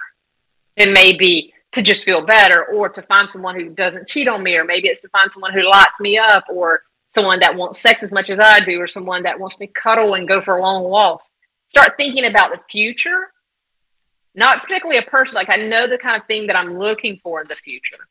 It 0.76 0.92
may 0.92 1.12
be 1.12 1.52
to 1.72 1.82
just 1.82 2.04
feel 2.04 2.24
better 2.24 2.64
or 2.66 2.88
to 2.88 3.02
find 3.02 3.28
someone 3.28 3.54
who 3.54 3.68
doesn't 3.70 4.08
cheat 4.08 4.28
on 4.28 4.42
me, 4.42 4.56
or 4.56 4.64
maybe 4.64 4.88
it's 4.88 5.02
to 5.02 5.08
find 5.10 5.30
someone 5.30 5.52
who 5.52 5.68
lights 5.68 6.00
me 6.00 6.18
up 6.18 6.44
or 6.48 6.82
someone 7.06 7.38
that 7.40 7.54
wants 7.54 7.80
sex 7.80 8.02
as 8.02 8.12
much 8.12 8.30
as 8.30 8.40
I 8.40 8.60
do, 8.60 8.80
or 8.80 8.88
someone 8.88 9.22
that 9.22 9.38
wants 9.38 9.60
me 9.60 9.68
cuddle 9.68 10.14
and 10.14 10.26
go 10.26 10.40
for 10.40 10.60
long 10.60 10.84
walks. 10.84 11.30
Start 11.68 11.92
thinking 11.96 12.24
about 12.26 12.50
the 12.50 12.60
future, 12.70 13.28
not 14.34 14.62
particularly 14.62 14.98
a 14.98 15.02
person. 15.02 15.34
Like 15.34 15.50
I 15.50 15.56
know 15.56 15.86
the 15.86 15.98
kind 15.98 16.20
of 16.20 16.26
thing 16.26 16.46
that 16.48 16.56
I'm 16.56 16.78
looking 16.78 17.20
for 17.22 17.42
in 17.42 17.48
the 17.48 17.56
future 17.56 18.08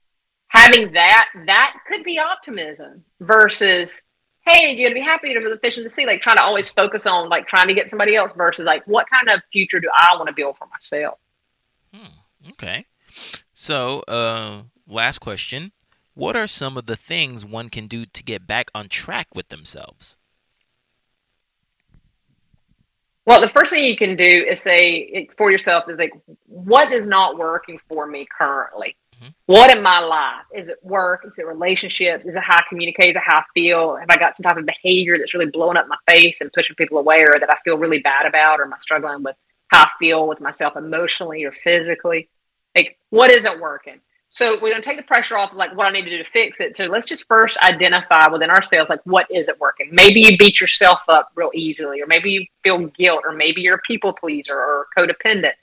having 0.55 0.91
that 0.93 1.27
that 1.45 1.73
could 1.87 2.03
be 2.03 2.17
optimism 2.17 3.03
versus 3.19 4.03
hey 4.45 4.73
you're 4.73 4.89
gonna 4.89 4.99
be 4.99 5.05
happy 5.05 5.33
for 5.39 5.49
the 5.49 5.57
fish 5.57 5.77
in 5.77 5.83
the 5.83 5.89
sea 5.89 6.05
like 6.05 6.21
trying 6.21 6.37
to 6.37 6.43
always 6.43 6.69
focus 6.69 7.05
on 7.05 7.29
like 7.29 7.47
trying 7.47 7.67
to 7.67 7.73
get 7.73 7.89
somebody 7.89 8.15
else 8.15 8.33
versus 8.33 8.65
like 8.65 8.85
what 8.87 9.05
kind 9.09 9.29
of 9.29 9.41
future 9.51 9.79
do 9.79 9.89
i 9.97 10.15
want 10.15 10.27
to 10.27 10.33
build 10.33 10.57
for 10.57 10.67
myself? 10.67 11.19
Hmm, 11.93 12.51
okay. 12.51 12.85
So 13.53 14.01
uh 14.07 14.63
last 14.87 15.19
question. 15.19 15.71
What 16.13 16.37
are 16.37 16.47
some 16.47 16.77
of 16.77 16.85
the 16.85 16.95
things 16.95 17.43
one 17.43 17.67
can 17.67 17.87
do 17.87 18.05
to 18.05 18.23
get 18.23 18.47
back 18.47 18.71
on 18.73 18.87
track 18.87 19.27
with 19.35 19.49
themselves? 19.49 20.15
Well 23.25 23.41
the 23.41 23.49
first 23.49 23.71
thing 23.71 23.83
you 23.83 23.97
can 23.97 24.15
do 24.15 24.23
is 24.23 24.61
say 24.61 25.27
for 25.37 25.51
yourself 25.51 25.89
is 25.89 25.97
like 25.97 26.13
what 26.45 26.93
is 26.93 27.05
not 27.05 27.37
working 27.37 27.79
for 27.89 28.05
me 28.05 28.25
currently 28.37 28.95
Mm-hmm. 29.15 29.29
What 29.45 29.75
in 29.75 29.81
my 29.81 29.99
life? 29.99 30.45
Is 30.53 30.69
it 30.69 30.77
work? 30.83 31.25
Is 31.25 31.39
it 31.39 31.45
relationships? 31.45 32.25
Is 32.25 32.35
it 32.35 32.43
how 32.43 32.57
I 32.57 32.63
communicate? 32.67 33.09
Is 33.09 33.15
it 33.15 33.21
how 33.25 33.39
I 33.39 33.43
feel? 33.53 33.95
Have 33.95 34.09
I 34.09 34.17
got 34.17 34.35
some 34.35 34.43
type 34.43 34.57
of 34.57 34.65
behavior 34.65 35.17
that's 35.17 35.33
really 35.33 35.49
blowing 35.51 35.77
up 35.77 35.87
my 35.87 35.97
face 36.09 36.41
and 36.41 36.51
pushing 36.53 36.75
people 36.75 36.97
away 36.97 37.21
or 37.21 37.39
that 37.39 37.49
I 37.49 37.57
feel 37.63 37.77
really 37.77 37.99
bad 37.99 38.25
about? 38.25 38.59
Or 38.59 38.65
am 38.65 38.73
I 38.73 38.79
struggling 38.79 39.23
with 39.23 39.35
how 39.69 39.83
I 39.83 39.89
feel 39.99 40.27
with 40.27 40.41
myself 40.41 40.75
emotionally 40.75 41.43
or 41.43 41.51
physically? 41.51 42.29
Like, 42.75 42.97
what 43.09 43.31
isn't 43.31 43.61
working? 43.61 44.01
So 44.31 44.55
we're 44.55 44.71
going 44.71 44.81
to 44.81 44.81
take 44.81 44.97
the 44.97 45.03
pressure 45.03 45.37
off 45.37 45.51
of 45.51 45.57
like 45.57 45.77
what 45.77 45.87
I 45.87 45.91
need 45.91 46.03
to 46.03 46.09
do 46.09 46.17
to 46.17 46.29
fix 46.29 46.59
it. 46.59 46.75
So 46.75 46.87
let's 46.87 47.05
just 47.05 47.25
first 47.25 47.55
identify 47.59 48.27
within 48.29 48.49
ourselves, 48.49 48.89
like 48.89 48.99
what 49.05 49.27
isn't 49.31 49.57
working. 49.61 49.87
Maybe 49.93 50.19
you 50.19 50.37
beat 50.37 50.59
yourself 50.59 50.99
up 51.07 51.29
real 51.35 51.51
easily, 51.53 52.01
or 52.01 52.05
maybe 52.05 52.31
you 52.31 52.45
feel 52.61 52.87
guilt, 52.97 53.21
or 53.23 53.31
maybe 53.31 53.61
you're 53.61 53.75
a 53.75 53.81
people 53.87 54.11
pleaser 54.11 54.53
or 54.53 54.87
codependent 54.97 55.53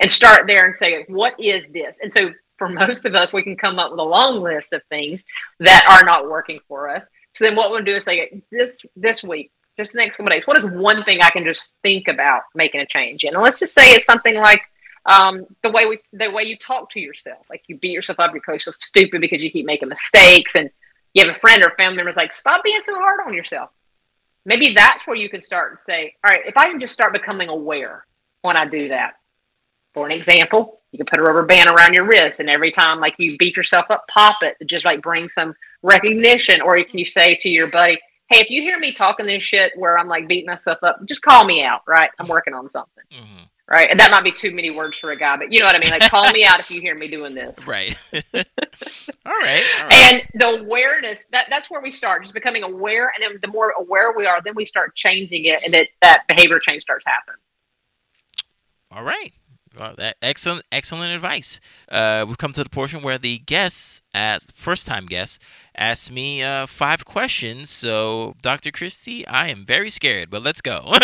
and 0.00 0.10
start 0.10 0.46
there 0.46 0.66
and 0.66 0.76
say, 0.76 1.06
what 1.08 1.38
is 1.40 1.66
this? 1.68 2.00
And 2.02 2.12
so 2.12 2.30
for 2.60 2.68
most 2.68 3.06
of 3.06 3.14
us, 3.14 3.32
we 3.32 3.42
can 3.42 3.56
come 3.56 3.78
up 3.78 3.90
with 3.90 3.98
a 4.00 4.04
long 4.04 4.42
list 4.42 4.74
of 4.74 4.82
things 4.90 5.24
that 5.60 5.82
are 5.88 6.04
not 6.04 6.28
working 6.28 6.60
for 6.68 6.90
us. 6.90 7.06
So 7.32 7.44
then 7.44 7.56
what 7.56 7.70
we'll 7.70 7.82
do 7.82 7.94
is 7.94 8.04
say 8.04 8.42
this 8.52 8.82
this 8.96 9.24
week, 9.24 9.50
just 9.78 9.92
the 9.92 9.98
next 9.98 10.18
couple 10.18 10.30
of 10.30 10.32
days, 10.32 10.46
what 10.46 10.58
is 10.58 10.64
one 10.66 11.02
thing 11.04 11.22
I 11.22 11.30
can 11.30 11.42
just 11.42 11.74
think 11.82 12.06
about 12.06 12.42
making 12.54 12.82
a 12.82 12.86
change 12.86 13.24
in? 13.24 13.32
And 13.32 13.42
let's 13.42 13.58
just 13.58 13.72
say 13.72 13.92
it's 13.92 14.04
something 14.04 14.34
like 14.34 14.60
um, 15.06 15.46
the 15.62 15.70
way 15.70 15.86
we 15.86 16.00
the 16.12 16.30
way 16.30 16.42
you 16.42 16.58
talk 16.58 16.90
to 16.90 17.00
yourself. 17.00 17.46
Like 17.48 17.62
you 17.66 17.78
beat 17.78 17.92
yourself 17.92 18.20
up, 18.20 18.34
you're 18.34 18.58
so 18.60 18.72
stupid 18.78 19.22
because 19.22 19.40
you 19.42 19.50
keep 19.50 19.64
making 19.64 19.88
mistakes 19.88 20.54
and 20.54 20.68
you 21.14 21.26
have 21.26 21.34
a 21.34 21.40
friend 21.40 21.64
or 21.64 21.72
family 21.78 21.96
member's 21.96 22.18
like, 22.18 22.34
stop 22.34 22.62
being 22.62 22.82
so 22.82 22.94
hard 22.94 23.20
on 23.26 23.32
yourself. 23.32 23.70
Maybe 24.44 24.74
that's 24.74 25.06
where 25.06 25.16
you 25.16 25.30
can 25.30 25.40
start 25.40 25.70
and 25.70 25.78
say, 25.78 26.14
all 26.22 26.30
right, 26.30 26.46
if 26.46 26.58
I 26.58 26.68
can 26.70 26.78
just 26.78 26.92
start 26.92 27.14
becoming 27.14 27.48
aware 27.48 28.04
when 28.42 28.58
I 28.58 28.66
do 28.66 28.88
that. 28.88 29.14
For 29.92 30.06
an 30.06 30.12
example, 30.12 30.80
you 30.92 30.98
can 30.98 31.06
put 31.06 31.18
a 31.18 31.22
rubber 31.22 31.44
band 31.44 31.68
around 31.68 31.94
your 31.94 32.04
wrist, 32.04 32.40
and 32.40 32.50
every 32.50 32.70
time 32.70 33.00
like 33.00 33.14
you 33.18 33.36
beat 33.38 33.56
yourself 33.56 33.86
up, 33.90 34.06
pop 34.08 34.36
it 34.42 34.56
to 34.58 34.64
just 34.64 34.84
like 34.84 35.02
bring 35.02 35.28
some 35.28 35.54
recognition. 35.82 36.60
Or 36.60 36.82
can 36.84 36.98
you 36.98 37.04
say 37.04 37.36
to 37.40 37.48
your 37.48 37.68
buddy, 37.68 37.98
"Hey, 38.28 38.40
if 38.40 38.50
you 38.50 38.62
hear 38.62 38.78
me 38.78 38.92
talking 38.92 39.26
this 39.26 39.42
shit 39.42 39.72
where 39.76 39.98
I'm 39.98 40.08
like 40.08 40.28
beating 40.28 40.46
myself 40.46 40.78
up, 40.82 41.00
just 41.06 41.22
call 41.22 41.44
me 41.44 41.62
out. 41.62 41.82
Right? 41.86 42.10
I'm 42.18 42.26
working 42.26 42.54
on 42.54 42.68
something. 42.70 43.04
Mm-hmm. 43.12 43.44
Right? 43.68 43.88
And 43.88 44.00
that 44.00 44.10
might 44.10 44.24
be 44.24 44.32
too 44.32 44.52
many 44.52 44.70
words 44.70 44.98
for 44.98 45.12
a 45.12 45.16
guy, 45.16 45.36
but 45.36 45.52
you 45.52 45.60
know 45.60 45.66
what 45.66 45.76
I 45.76 45.78
mean. 45.78 45.90
Like, 45.90 46.10
call 46.10 46.28
me 46.32 46.44
out 46.44 46.58
if 46.58 46.72
you 46.72 46.80
hear 46.80 46.96
me 46.96 47.06
doing 47.06 47.34
this. 47.34 47.68
Right. 47.68 47.96
all, 48.12 48.22
right, 48.34 48.44
all 49.24 49.86
right. 49.86 49.92
And 49.92 50.22
the 50.34 50.60
awareness 50.60 51.26
that 51.26 51.46
that's 51.50 51.70
where 51.70 51.80
we 51.80 51.92
start, 51.92 52.22
just 52.22 52.34
becoming 52.34 52.64
aware, 52.64 53.12
and 53.14 53.22
then 53.22 53.38
the 53.40 53.46
more 53.48 53.72
aware 53.78 54.12
we 54.12 54.26
are, 54.26 54.42
then 54.42 54.56
we 54.56 54.64
start 54.64 54.96
changing 54.96 55.44
it, 55.44 55.62
and 55.64 55.72
that 55.72 55.86
that 56.02 56.22
behavior 56.26 56.58
change 56.58 56.82
starts 56.82 57.04
happening. 57.06 57.38
All 58.90 59.04
right. 59.04 59.32
Well, 59.78 59.94
that 59.98 60.16
excellent, 60.20 60.64
excellent 60.72 61.14
advice. 61.14 61.60
Uh, 61.88 62.24
we've 62.26 62.38
come 62.38 62.52
to 62.54 62.64
the 62.64 62.70
portion 62.70 63.02
where 63.02 63.18
the 63.18 63.38
guests, 63.38 64.02
as 64.12 64.50
first-time 64.50 65.06
guests, 65.06 65.38
ask 65.76 66.10
me 66.10 66.42
uh, 66.42 66.66
five 66.66 67.04
questions. 67.04 67.70
So, 67.70 68.34
Dr. 68.42 68.72
Kristie, 68.72 69.24
I 69.28 69.48
am 69.48 69.64
very 69.64 69.90
scared, 69.90 70.28
but 70.28 70.42
let's 70.42 70.60
go. 70.60 70.80
All 70.86 70.98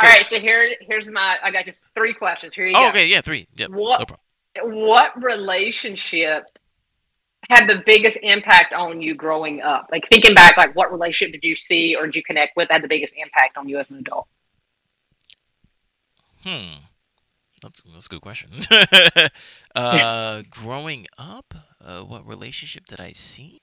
right. 0.00 0.24
So 0.26 0.38
here, 0.38 0.68
here's 0.80 1.08
my. 1.08 1.36
I 1.42 1.50
got 1.50 1.66
you 1.66 1.72
three 1.96 2.14
questions. 2.14 2.54
Here 2.54 2.66
you 2.66 2.74
oh, 2.76 2.82
go. 2.82 2.88
Okay. 2.90 3.08
Yeah. 3.08 3.20
Three. 3.22 3.48
Yep. 3.56 3.70
What? 3.70 4.08
No 4.08 4.16
what 4.62 5.22
relationship 5.22 6.46
had 7.48 7.66
the 7.66 7.82
biggest 7.84 8.18
impact 8.22 8.72
on 8.72 9.00
you 9.00 9.14
growing 9.14 9.60
up? 9.62 9.88
Like 9.90 10.08
thinking 10.08 10.34
back, 10.34 10.56
like 10.56 10.74
what 10.74 10.92
relationship 10.92 11.32
did 11.32 11.46
you 11.46 11.56
see 11.56 11.96
or 11.96 12.06
did 12.06 12.14
you 12.14 12.22
connect 12.22 12.56
with 12.56 12.68
that 12.68 12.74
had 12.74 12.82
the 12.82 12.88
biggest 12.88 13.14
impact 13.16 13.56
on 13.56 13.68
you 13.68 13.78
as 13.78 13.90
an 13.90 13.98
adult? 13.98 14.26
Hmm. 16.44 16.84
That's 17.60 17.82
that's 17.82 18.06
a 18.06 18.08
good 18.08 18.20
question. 18.20 18.50
uh. 19.74 20.42
Growing 20.50 21.06
up, 21.18 21.54
uh, 21.84 22.00
what 22.00 22.26
relationship 22.26 22.86
did 22.86 23.00
I 23.00 23.12
see? 23.12 23.60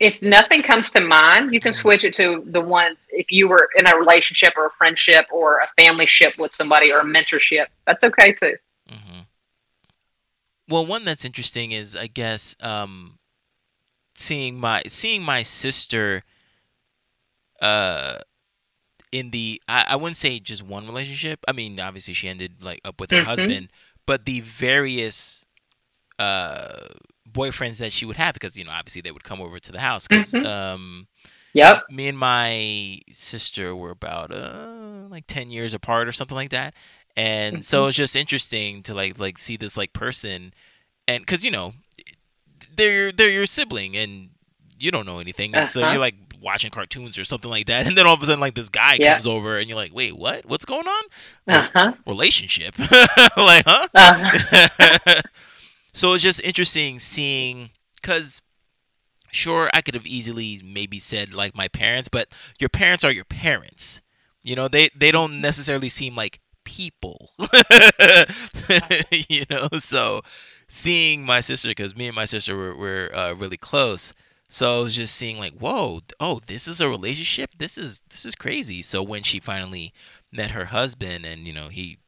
If 0.00 0.20
nothing 0.20 0.62
comes 0.62 0.90
to 0.90 1.00
mind, 1.00 1.54
you 1.54 1.60
can 1.60 1.70
mm-hmm. 1.70 1.80
switch 1.80 2.04
it 2.04 2.12
to 2.14 2.42
the 2.46 2.60
one. 2.60 2.96
If 3.10 3.30
you 3.30 3.48
were 3.48 3.68
in 3.78 3.86
a 3.86 3.96
relationship 3.96 4.52
or 4.56 4.66
a 4.66 4.70
friendship 4.76 5.26
or 5.32 5.60
a 5.60 5.68
family 5.80 6.06
ship 6.06 6.36
with 6.36 6.52
somebody 6.52 6.90
or 6.90 6.98
a 6.98 7.04
mentorship, 7.04 7.66
that's 7.86 8.02
okay 8.04 8.32
too. 8.34 8.56
Mm-hmm. 8.90 9.20
Well, 10.68 10.84
one 10.84 11.04
that's 11.04 11.24
interesting 11.24 11.72
is, 11.72 11.94
I 11.94 12.08
guess, 12.08 12.56
um, 12.60 13.18
seeing 14.14 14.58
my 14.58 14.82
seeing 14.88 15.22
my 15.22 15.42
sister. 15.42 16.24
Uh, 17.60 18.18
in 19.14 19.30
the 19.30 19.62
I, 19.68 19.84
I 19.90 19.96
wouldn't 19.96 20.16
say 20.16 20.40
just 20.40 20.62
one 20.64 20.86
relationship. 20.86 21.38
I 21.46 21.52
mean, 21.52 21.78
obviously 21.78 22.14
she 22.14 22.28
ended 22.28 22.64
like 22.64 22.80
up 22.84 23.00
with 23.00 23.12
her 23.12 23.18
mm-hmm. 23.18 23.26
husband, 23.26 23.68
but 24.06 24.26
the 24.26 24.40
various 24.40 25.46
uh 26.18 26.88
boyfriends 27.30 27.78
that 27.78 27.92
she 27.92 28.04
would 28.04 28.16
have 28.16 28.34
because 28.34 28.56
you 28.56 28.64
know 28.64 28.70
obviously 28.72 29.02
they 29.02 29.10
would 29.10 29.24
come 29.24 29.40
over 29.40 29.58
to 29.58 29.72
the 29.72 29.80
house 29.80 30.06
because 30.06 30.32
mm-hmm. 30.32 30.46
um 30.46 31.08
yep 31.52 31.82
me 31.90 32.06
and 32.06 32.16
my 32.16 33.00
sister 33.10 33.74
were 33.74 33.90
about 33.90 34.32
uh 34.32 35.08
like 35.08 35.26
10 35.26 35.50
years 35.50 35.74
apart 35.74 36.06
or 36.06 36.12
something 36.12 36.36
like 36.36 36.50
that 36.50 36.72
and 37.16 37.56
mm-hmm. 37.56 37.62
so 37.62 37.88
it's 37.88 37.96
just 37.96 38.14
interesting 38.14 38.80
to 38.84 38.94
like 38.94 39.18
like 39.18 39.38
see 39.38 39.56
this 39.56 39.76
like 39.76 39.92
person 39.92 40.54
and 41.08 41.22
because 41.22 41.44
you 41.44 41.50
know 41.50 41.72
they're 42.76 43.10
they're 43.10 43.30
your 43.30 43.46
sibling 43.46 43.96
and 43.96 44.28
you 44.78 44.92
don't 44.92 45.06
know 45.06 45.18
anything 45.18 45.50
and 45.54 45.64
uh-huh. 45.64 45.66
so 45.66 45.80
you're 45.80 45.98
like 45.98 46.14
watching 46.44 46.70
cartoons 46.70 47.18
or 47.18 47.24
something 47.24 47.50
like 47.50 47.66
that, 47.66 47.86
and 47.88 47.96
then 47.98 48.06
all 48.06 48.14
of 48.14 48.22
a 48.22 48.26
sudden 48.26 48.40
like 48.40 48.54
this 48.54 48.68
guy 48.68 48.96
Yeah. 49.00 49.14
comes 49.14 49.26
over, 49.26 49.58
and 49.58 49.68
you're 49.68 49.76
like, 49.78 49.94
wait, 49.94 50.16
what? 50.16 50.46
What's 50.46 50.64
going 50.64 50.86
on? 50.86 51.04
Uh-huh. 51.48 51.92
Relationship? 52.06 52.78
like, 53.36 53.64
huh? 53.66 53.88
Uh-huh. 53.94 55.20
so 55.92 56.12
it's 56.12 56.22
just 56.22 56.40
interesting 56.42 56.98
seeing 56.98 57.70
because 57.96 58.42
sure 59.30 59.68
i 59.74 59.80
could 59.80 59.94
have 59.96 60.06
easily 60.06 60.60
maybe 60.64 60.98
said 60.98 61.32
like 61.34 61.56
my 61.56 61.66
parents 61.66 62.08
but 62.08 62.28
your 62.60 62.68
parents 62.68 63.04
are 63.04 63.10
your 63.10 63.24
parents 63.24 64.00
you 64.44 64.54
know 64.54 64.68
they 64.68 64.88
they 64.94 65.10
don't 65.10 65.40
necessarily 65.40 65.88
seem 65.88 66.14
like 66.14 66.38
people 66.64 67.30
you 69.28 69.44
know 69.50 69.68
so 69.78 70.20
seeing 70.68 71.24
my 71.24 71.40
sister 71.40 71.68
because 71.68 71.96
me 71.96 72.06
and 72.06 72.14
my 72.16 72.24
sister 72.24 72.56
were, 72.56 72.74
were 72.76 73.10
uh, 73.14 73.32
really 73.34 73.56
close 73.56 74.14
so 74.54 74.78
i 74.78 74.82
was 74.82 74.94
just 74.94 75.14
seeing 75.20 75.38
like 75.44 75.54
whoa 75.64 76.00
oh 76.20 76.40
this 76.46 76.68
is 76.68 76.80
a 76.80 76.88
relationship? 76.88 77.50
This 77.58 77.76
is 77.76 77.90
this 78.10 78.24
is 78.24 78.34
crazy. 78.44 78.80
So 78.82 79.02
when 79.02 79.22
she 79.30 79.40
finally 79.40 79.92
met 80.30 80.50
her 80.52 80.66
husband 80.66 81.20
and 81.30 81.38
you 81.48 81.52
know 81.58 81.68
he 81.68 81.98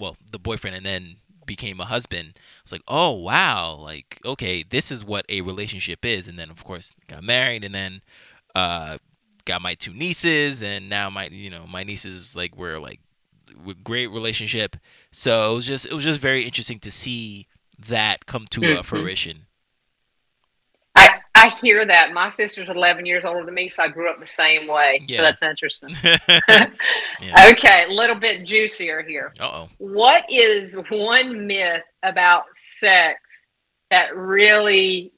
well 0.00 0.16
the 0.34 0.38
boyfriend 0.48 0.76
and 0.76 0.86
then 0.86 1.16
became 1.46 1.80
a 1.80 1.84
husband 1.84 2.38
it's 2.62 2.72
like 2.72 2.86
oh 2.86 3.10
wow 3.10 3.74
like 3.90 4.20
okay 4.24 4.62
this 4.62 4.90
is 4.94 5.04
what 5.04 5.24
a 5.28 5.40
relationship 5.42 6.04
is. 6.04 6.28
And 6.28 6.36
then 6.38 6.50
of 6.50 6.64
course 6.64 6.90
got 7.12 7.22
married 7.22 7.64
and 7.64 7.74
then 7.74 7.92
uh 8.54 8.98
got 9.44 9.60
my 9.62 9.74
two 9.74 9.92
nieces 9.92 10.62
and 10.62 10.88
now 10.88 11.10
my 11.10 11.26
you 11.44 11.50
know 11.50 11.64
my 11.66 11.82
nieces 11.84 12.34
like 12.36 12.56
we're 12.56 12.78
like 12.78 13.00
great 13.84 14.08
relationship. 14.08 14.76
So 15.10 15.52
it 15.52 15.54
was 15.54 15.66
just 15.66 15.86
it 15.86 15.92
was 15.92 16.04
just 16.04 16.20
very 16.20 16.42
interesting 16.44 16.80
to 16.80 16.90
see 16.90 17.46
that 17.88 18.26
come 18.26 18.46
to 18.50 18.60
Mhm. 18.60 18.84
fruition 18.84 19.46
I, 21.46 21.48
hear 21.60 21.84
that. 21.86 22.12
My 22.12 22.30
sister's 22.30 22.68
11 22.68 23.06
years 23.06 23.24
older 23.24 23.44
than 23.44 23.54
me, 23.54 23.68
so 23.68 23.82
I 23.82 23.88
grew 23.88 24.10
up 24.10 24.20
the 24.20 24.26
same 24.26 24.66
way. 24.68 25.02
Yeah. 25.06 25.18
So 25.18 25.22
that's 25.22 25.42
interesting. 25.42 25.94
Yeah. 27.20 27.50
Okay, 27.52 27.84
a 27.88 27.92
little 27.92 28.16
bit 28.16 28.44
juicier 28.44 29.02
here. 29.02 29.32
uh-oh 29.38 29.68
What 29.78 30.24
is 30.28 30.76
one 30.90 31.46
myth 31.46 31.84
about 32.02 32.44
sex 32.52 33.20
that 33.90 34.16
really 34.16 35.12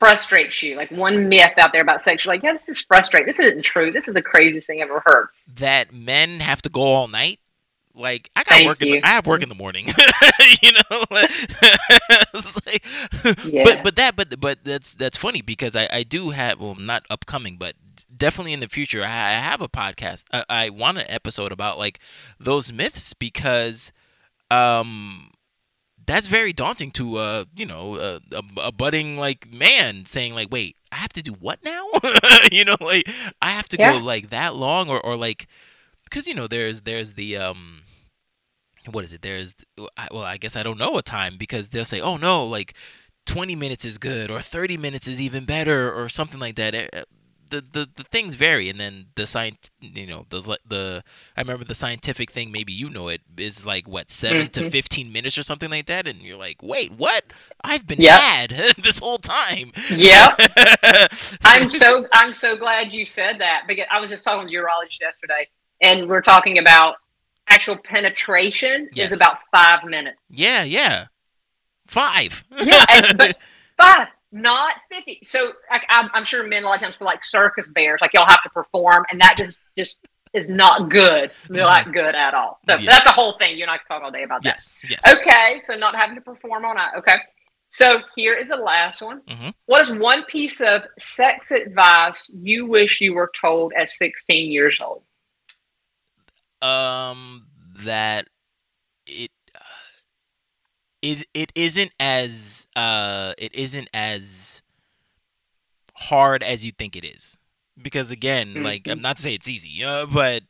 frustrates 0.00 0.62
you? 0.62 0.74
Like 0.76 0.90
one 0.90 1.28
myth 1.28 1.52
out 1.58 1.72
there 1.72 1.82
about 1.82 2.00
sex, 2.00 2.24
you're 2.24 2.32
like, 2.32 2.42
yeah, 2.42 2.52
this 2.52 2.68
is 2.70 2.80
frustrating. 2.80 3.26
This 3.26 3.40
isn't 3.40 3.62
true. 3.62 3.92
This 3.92 4.08
is 4.08 4.14
the 4.14 4.22
craziest 4.22 4.66
thing 4.66 4.80
I've 4.80 4.88
ever 4.88 5.02
heard. 5.04 5.28
that 5.56 5.92
men 5.92 6.40
have 6.40 6.62
to 6.62 6.70
go 6.70 6.80
all 6.80 7.08
night. 7.08 7.40
Like 7.94 8.30
I 8.34 8.40
got 8.40 8.48
Thank 8.48 8.66
work. 8.68 8.82
In 8.82 8.90
the, 8.90 9.04
I 9.04 9.08
have 9.08 9.26
work 9.26 9.42
in 9.42 9.48
the 9.48 9.54
morning. 9.54 9.86
you 10.62 10.72
know, 10.72 11.04
like- 11.10 11.30
Yeah. 13.44 13.64
but 13.64 13.82
but 13.82 13.96
that 13.96 14.16
but 14.16 14.40
but 14.40 14.64
that's 14.64 14.94
that's 14.94 15.16
funny 15.16 15.42
because 15.42 15.76
I 15.76 15.88
I 15.92 16.02
do 16.02 16.30
have 16.30 16.60
well 16.60 16.74
not 16.74 17.04
upcoming 17.10 17.56
but 17.56 17.74
definitely 18.14 18.52
in 18.52 18.60
the 18.60 18.68
future 18.68 19.02
I, 19.02 19.06
I 19.06 19.32
have 19.34 19.60
a 19.60 19.68
podcast. 19.68 20.24
I, 20.32 20.44
I 20.48 20.70
want 20.70 20.98
an 20.98 21.04
episode 21.08 21.52
about 21.52 21.78
like 21.78 21.98
those 22.40 22.72
myths 22.72 23.14
because 23.14 23.92
um 24.50 25.30
that's 26.06 26.26
very 26.26 26.52
daunting 26.52 26.90
to 26.92 27.16
uh 27.16 27.44
you 27.56 27.66
know 27.66 27.96
a, 27.96 28.20
a, 28.34 28.42
a 28.64 28.72
budding 28.72 29.16
like 29.18 29.50
man 29.52 30.04
saying 30.04 30.34
like 30.34 30.48
wait 30.50 30.76
I 30.90 30.96
have 30.96 31.12
to 31.14 31.22
do 31.22 31.32
what 31.32 31.62
now 31.64 31.86
you 32.50 32.64
know 32.64 32.76
like 32.80 33.08
I 33.40 33.50
have 33.50 33.68
to 33.70 33.76
Yeah. 33.78 33.92
go 33.92 33.98
like 33.98 34.30
that 34.30 34.56
long 34.56 34.88
or 34.88 35.04
or 35.04 35.16
like 35.16 35.46
because 36.04 36.26
you 36.26 36.34
know 36.34 36.46
there's 36.46 36.82
there's 36.82 37.14
the 37.14 37.36
um 37.36 37.81
what 38.90 39.04
is 39.04 39.12
it 39.12 39.22
there's 39.22 39.54
I, 39.96 40.08
well 40.10 40.22
i 40.24 40.36
guess 40.36 40.56
i 40.56 40.62
don't 40.62 40.78
know 40.78 40.96
a 40.96 41.02
time 41.02 41.36
because 41.38 41.68
they'll 41.68 41.84
say 41.84 42.00
oh 42.00 42.16
no 42.16 42.44
like 42.44 42.74
20 43.26 43.54
minutes 43.54 43.84
is 43.84 43.98
good 43.98 44.30
or 44.30 44.40
30 44.40 44.76
minutes 44.76 45.06
is 45.06 45.20
even 45.20 45.44
better 45.44 45.92
or 45.92 46.08
something 46.08 46.40
like 46.40 46.56
that 46.56 46.74
Eh, 46.74 46.88
eh, 46.92 47.02
the 47.50 47.60
the, 47.60 47.88
the 47.96 48.04
things 48.04 48.34
vary 48.34 48.70
and 48.70 48.80
then 48.80 49.06
the 49.14 49.26
science 49.26 49.70
you 49.80 50.06
know 50.06 50.24
the 50.30 50.58
the 50.66 51.04
i 51.36 51.40
remember 51.42 51.64
the 51.64 51.74
scientific 51.74 52.30
thing 52.30 52.50
maybe 52.50 52.72
you 52.72 52.88
know 52.88 53.08
it 53.08 53.20
is 53.36 53.66
like 53.66 53.86
what 53.86 54.10
7 54.10 54.48
to 54.48 54.62
Mhm. 54.62 54.70
15 54.72 55.12
minutes 55.12 55.36
or 55.36 55.42
something 55.42 55.68
like 55.70 55.84
that 55.86 56.06
and 56.06 56.22
you're 56.22 56.38
like 56.38 56.62
wait 56.62 56.90
what 56.92 57.24
i've 57.62 57.86
been 57.86 58.00
Yep. 58.00 58.10
mad 58.10 58.50
this 58.82 58.98
whole 59.00 59.18
time 59.18 59.70
Yeah. 59.90 60.34
I'm 61.44 61.68
so 61.68 62.06
I'm 62.12 62.32
so 62.32 62.56
glad 62.56 62.92
you 62.92 63.04
said 63.04 63.38
that 63.40 63.62
because 63.68 63.84
I 63.90 64.00
was 64.00 64.10
just 64.10 64.24
talking 64.24 64.48
to 64.48 64.54
a 64.54 64.58
urologist 64.58 65.00
yesterday, 65.00 65.46
and 65.80 66.08
we're 66.08 66.22
talking 66.22 66.58
about 66.58 66.96
actual 67.52 67.76
penetration 67.76 68.88
Yes. 68.92 69.10
is 69.10 69.16
about 69.16 69.38
five 69.54 69.84
minutes. 69.84 70.18
yeah 70.28 70.62
yeah 70.62 71.06
five 71.86 72.44
Yeah, 72.62 72.84
and, 72.90 73.18
but 73.22 73.38
five, 73.80 74.08
not 74.32 74.74
fifty. 74.90 75.18
So 75.22 75.52
I'm, 75.90 76.08
I'm 76.14 76.24
sure 76.24 76.42
men 76.46 76.64
a 76.64 76.66
lot 76.66 76.76
of 76.76 76.80
times 76.82 76.96
feel 76.96 77.06
like 77.06 77.22
circus 77.24 77.68
bears, 77.68 78.00
like 78.00 78.12
y'all 78.14 78.26
have 78.26 78.42
to 78.44 78.50
perform, 78.50 79.04
and 79.10 79.20
that 79.20 79.36
just 79.36 79.58
just 79.76 79.98
is 80.32 80.48
not 80.48 80.88
good. 80.88 81.30
Not 81.50 81.92
good 81.92 82.14
at 82.14 82.32
all. 82.32 82.58
So 82.68 82.78
Yeah. 82.78 82.90
that's 82.92 83.06
a 83.08 83.12
whole 83.12 83.36
thing. 83.38 83.56
You 83.58 83.64
and 83.64 83.70
I 83.70 83.76
can 83.76 83.86
talk 83.86 84.02
all 84.02 84.10
day 84.10 84.22
about 84.22 84.42
that. 84.42 84.54
yes 84.56 84.80
yes 84.88 85.00
Okay, 85.18 85.60
so 85.62 85.74
not 85.74 85.94
having 85.94 86.14
to 86.14 86.22
perform 86.22 86.64
all 86.64 86.74
night. 86.74 86.92
Okay. 86.98 87.16
So 87.68 88.00
here 88.16 88.34
is 88.34 88.48
the 88.48 88.56
last 88.56 89.00
one. 89.02 89.20
Mhm. 89.28 89.52
What 89.66 89.80
is 89.82 89.90
one 89.90 90.24
piece 90.24 90.60
of 90.62 90.82
sex 90.98 91.50
advice 91.50 92.30
you 92.34 92.64
wish 92.66 93.00
you 93.00 93.12
were 93.14 93.30
told 93.38 93.72
at 93.74 93.88
16 93.90 94.50
years 94.52 94.78
old? 94.80 95.02
Um 96.62 97.46
that 97.84 98.28
it 99.06 99.30
uh, 99.54 99.60
is 101.02 101.26
it 101.34 101.52
isn't 101.54 101.92
as 102.00 102.66
uh 102.76 103.32
it 103.38 103.54
isn't 103.54 103.88
as 103.94 104.62
hard 105.94 106.42
as 106.42 106.64
you 106.64 106.72
think 106.72 106.96
it 106.96 107.04
is. 107.04 107.36
Because 107.80 108.10
again 108.10 108.62
like 108.62 108.86
i'm 108.88 109.00
not 109.00 109.16
to 109.16 109.22
say 109.22 109.34
it's 109.34 109.48
easy 109.48 109.82
uh, 109.82 110.06
but 110.06 110.42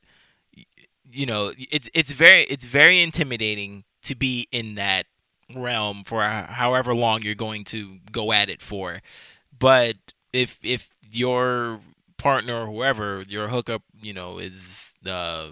you 1.11 1.27
know 1.27 1.53
it's 1.57 1.89
it's 1.95 2.13
very 2.13 2.43
it's 2.43 2.65
very 2.65 3.01
intimidating 3.01 3.85
to 4.03 4.15
be 4.15 4.49
in 4.53 4.75
that 4.75 5.07
realm 5.55 6.03
for 6.05 6.23
however 6.23 6.95
long 6.95 7.23
you're 7.23 7.35
going 7.35 7.65
to 7.65 7.99
go 8.11 8.33
at 8.33 8.49
it 8.51 8.63
for. 8.63 9.01
But 9.59 9.97
if 10.33 10.59
if 10.63 10.91
your 11.11 11.81
partner 12.17 12.63
or 12.63 12.67
whoever 12.67 13.23
your 13.29 13.49
hookup 13.49 13.83
you 14.01 14.13
know 14.13 14.39
is 14.39 14.95
uh 15.07 15.51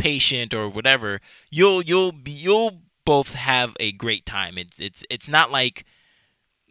patient 0.00 0.54
or 0.54 0.68
whatever 0.68 1.20
you'll 1.50 1.82
you'll 1.82 2.12
be 2.12 2.30
you'll 2.30 2.80
both 3.04 3.34
have 3.34 3.76
a 3.80 3.92
great 3.92 4.24
time 4.24 4.56
it's 4.56 4.78
it's 4.80 5.04
it's 5.10 5.28
not 5.28 5.50
like 5.50 5.84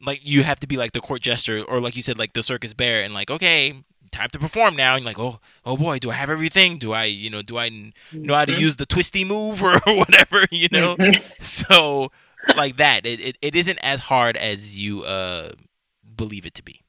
like 0.06 0.20
you 0.24 0.44
have 0.44 0.60
to 0.60 0.68
be 0.68 0.78
like 0.78 0.94
the 0.94 1.00
court 1.02 1.22
jester 1.22 1.62
or 1.64 1.80
like 1.80 1.96
you 1.96 2.02
said 2.02 2.18
like 2.18 2.34
the 2.34 2.42
circus 2.44 2.74
bear 2.74 3.04
and 3.04 3.14
like 3.14 3.30
okay 3.30 3.84
time 4.12 4.30
to 4.30 4.40
perform 4.40 4.76
now 4.76 4.96
and 4.96 5.06
like 5.06 5.20
oh 5.20 5.40
oh 5.66 5.78
boy 5.78 6.00
do 6.00 6.10
i 6.10 6.14
have 6.14 6.30
everything 6.32 6.80
do 6.80 6.94
i 6.94 7.04
you 7.04 7.30
know 7.30 7.42
do 7.44 7.58
i 7.60 7.70
know 8.12 8.34
how 8.34 8.46
to 8.46 8.54
Mhm. 8.54 8.60
use 8.60 8.76
the 8.78 8.86
twisty 8.86 9.24
move 9.24 9.62
or 9.70 9.78
whatever 9.86 10.46
you 10.50 10.68
know 10.72 10.96
Mhm. 10.98 11.22
so 11.44 12.12
like 12.56 12.78
that 12.78 13.06
it, 13.06 13.20
it, 13.20 13.38
it 13.42 13.56
isn't 13.56 13.78
as 13.84 14.00
hard 14.00 14.36
as 14.38 14.76
you 14.78 15.04
uh 15.04 15.52
believe 16.16 16.46
it 16.46 16.56
to 16.56 16.64
be 16.64 16.82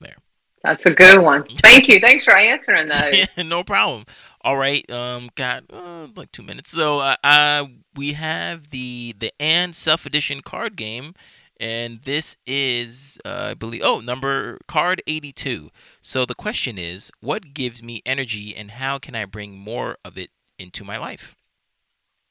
there 0.00 0.16
That's 0.64 0.86
a 0.86 0.90
good 0.90 1.20
one. 1.22 1.44
Thank 1.62 1.88
you. 1.88 2.00
Thanks 2.00 2.24
for 2.24 2.36
answering 2.36 2.88
that 2.88 3.14
Yeah, 3.14 3.42
no 3.54 3.62
problem. 3.62 4.04
All 4.42 4.56
right, 4.56 4.88
um, 4.90 5.30
got 5.34 5.64
uh, 5.72 6.08
like 6.14 6.30
two 6.32 6.42
minutes. 6.42 6.70
So, 6.70 6.98
uh, 6.98 7.16
uh, 7.24 7.66
we 7.96 8.12
have 8.12 8.70
the 8.70 9.14
the 9.18 9.32
and 9.40 9.74
self 9.74 10.06
edition 10.06 10.40
card 10.42 10.76
game, 10.76 11.14
and 11.58 12.02
this 12.02 12.36
is, 12.46 13.18
uh, 13.24 13.48
I 13.50 13.54
believe, 13.54 13.82
oh, 13.84 14.00
number 14.00 14.58
card 14.68 15.02
eighty 15.06 15.32
two. 15.32 15.70
So 16.00 16.24
the 16.24 16.34
question 16.34 16.78
is, 16.78 17.10
what 17.20 17.52
gives 17.52 17.82
me 17.82 18.00
energy, 18.06 18.54
and 18.56 18.72
how 18.72 18.98
can 18.98 19.14
I 19.16 19.24
bring 19.24 19.58
more 19.58 19.96
of 20.04 20.16
it 20.16 20.30
into 20.58 20.84
my 20.84 20.98
life? 20.98 21.34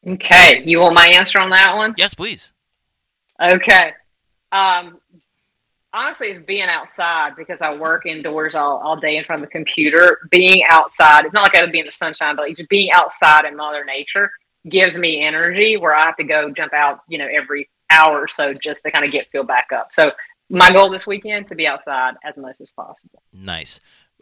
Okay. 0.06 0.64
You 0.66 0.80
want 0.80 0.96
my 0.96 1.08
answer 1.08 1.40
on 1.40 1.50
that 1.50 1.76
one? 1.76 1.94
Yes, 1.98 2.14
please. 2.14 2.54
Okay. 3.42 3.92
Um, 4.52 5.00
honestly, 5.98 6.28
it's 6.28 6.40
being 6.40 6.70
outside 6.70 7.36
because 7.36 7.62
I 7.62 7.74
work 7.76 8.06
indoors 8.06 8.54
all, 8.54 8.78
all 8.78 8.96
day 8.96 9.18
in 9.18 9.26
front 9.26 9.44
of 9.44 9.50
the 9.50 9.52
computer. 9.52 10.20
Being 10.30 10.64
outside, 10.70 11.26
it's 11.26 11.34
not 11.34 11.44
like 11.44 11.56
I 11.56 11.62
would 11.62 11.72
be 11.72 11.80
in 11.80 11.86
the 11.86 11.92
sunshine, 11.92 12.36
but 12.36 12.48
like 12.48 12.58
just 12.58 12.70
being 12.70 12.92
outside 12.94 13.46
in 13.46 13.56
Mother 13.56 13.84
Nature 13.84 14.32
gives 14.70 14.98
me 14.98 15.24
energy 15.24 15.78
where 15.78 15.96
I 15.96 16.06
have 16.06 16.18
to 16.18 16.24
go 16.24 16.52
jump 16.52 16.74
out, 16.74 17.00
you 17.08 17.18
know, 17.18 17.28
every 17.28 17.70
hour 17.90 18.20
or 18.20 18.28
so 18.28 18.54
just 18.54 18.84
to 18.84 18.92
kind 18.92 19.06
of 19.06 19.12
get 19.12 19.28
filled 19.32 19.48
back 19.48 19.68
up. 19.74 19.88
So 19.92 20.12
my 20.50 20.72
goal 20.72 20.92
this 20.92 21.08
weekend 21.08 21.48
to 21.48 21.56
be 21.56 21.66
outside 21.66 22.16
as 22.24 22.38
much 22.38 22.58
as 22.62 22.72
possible. 22.72 23.22
Nice. 23.34 23.80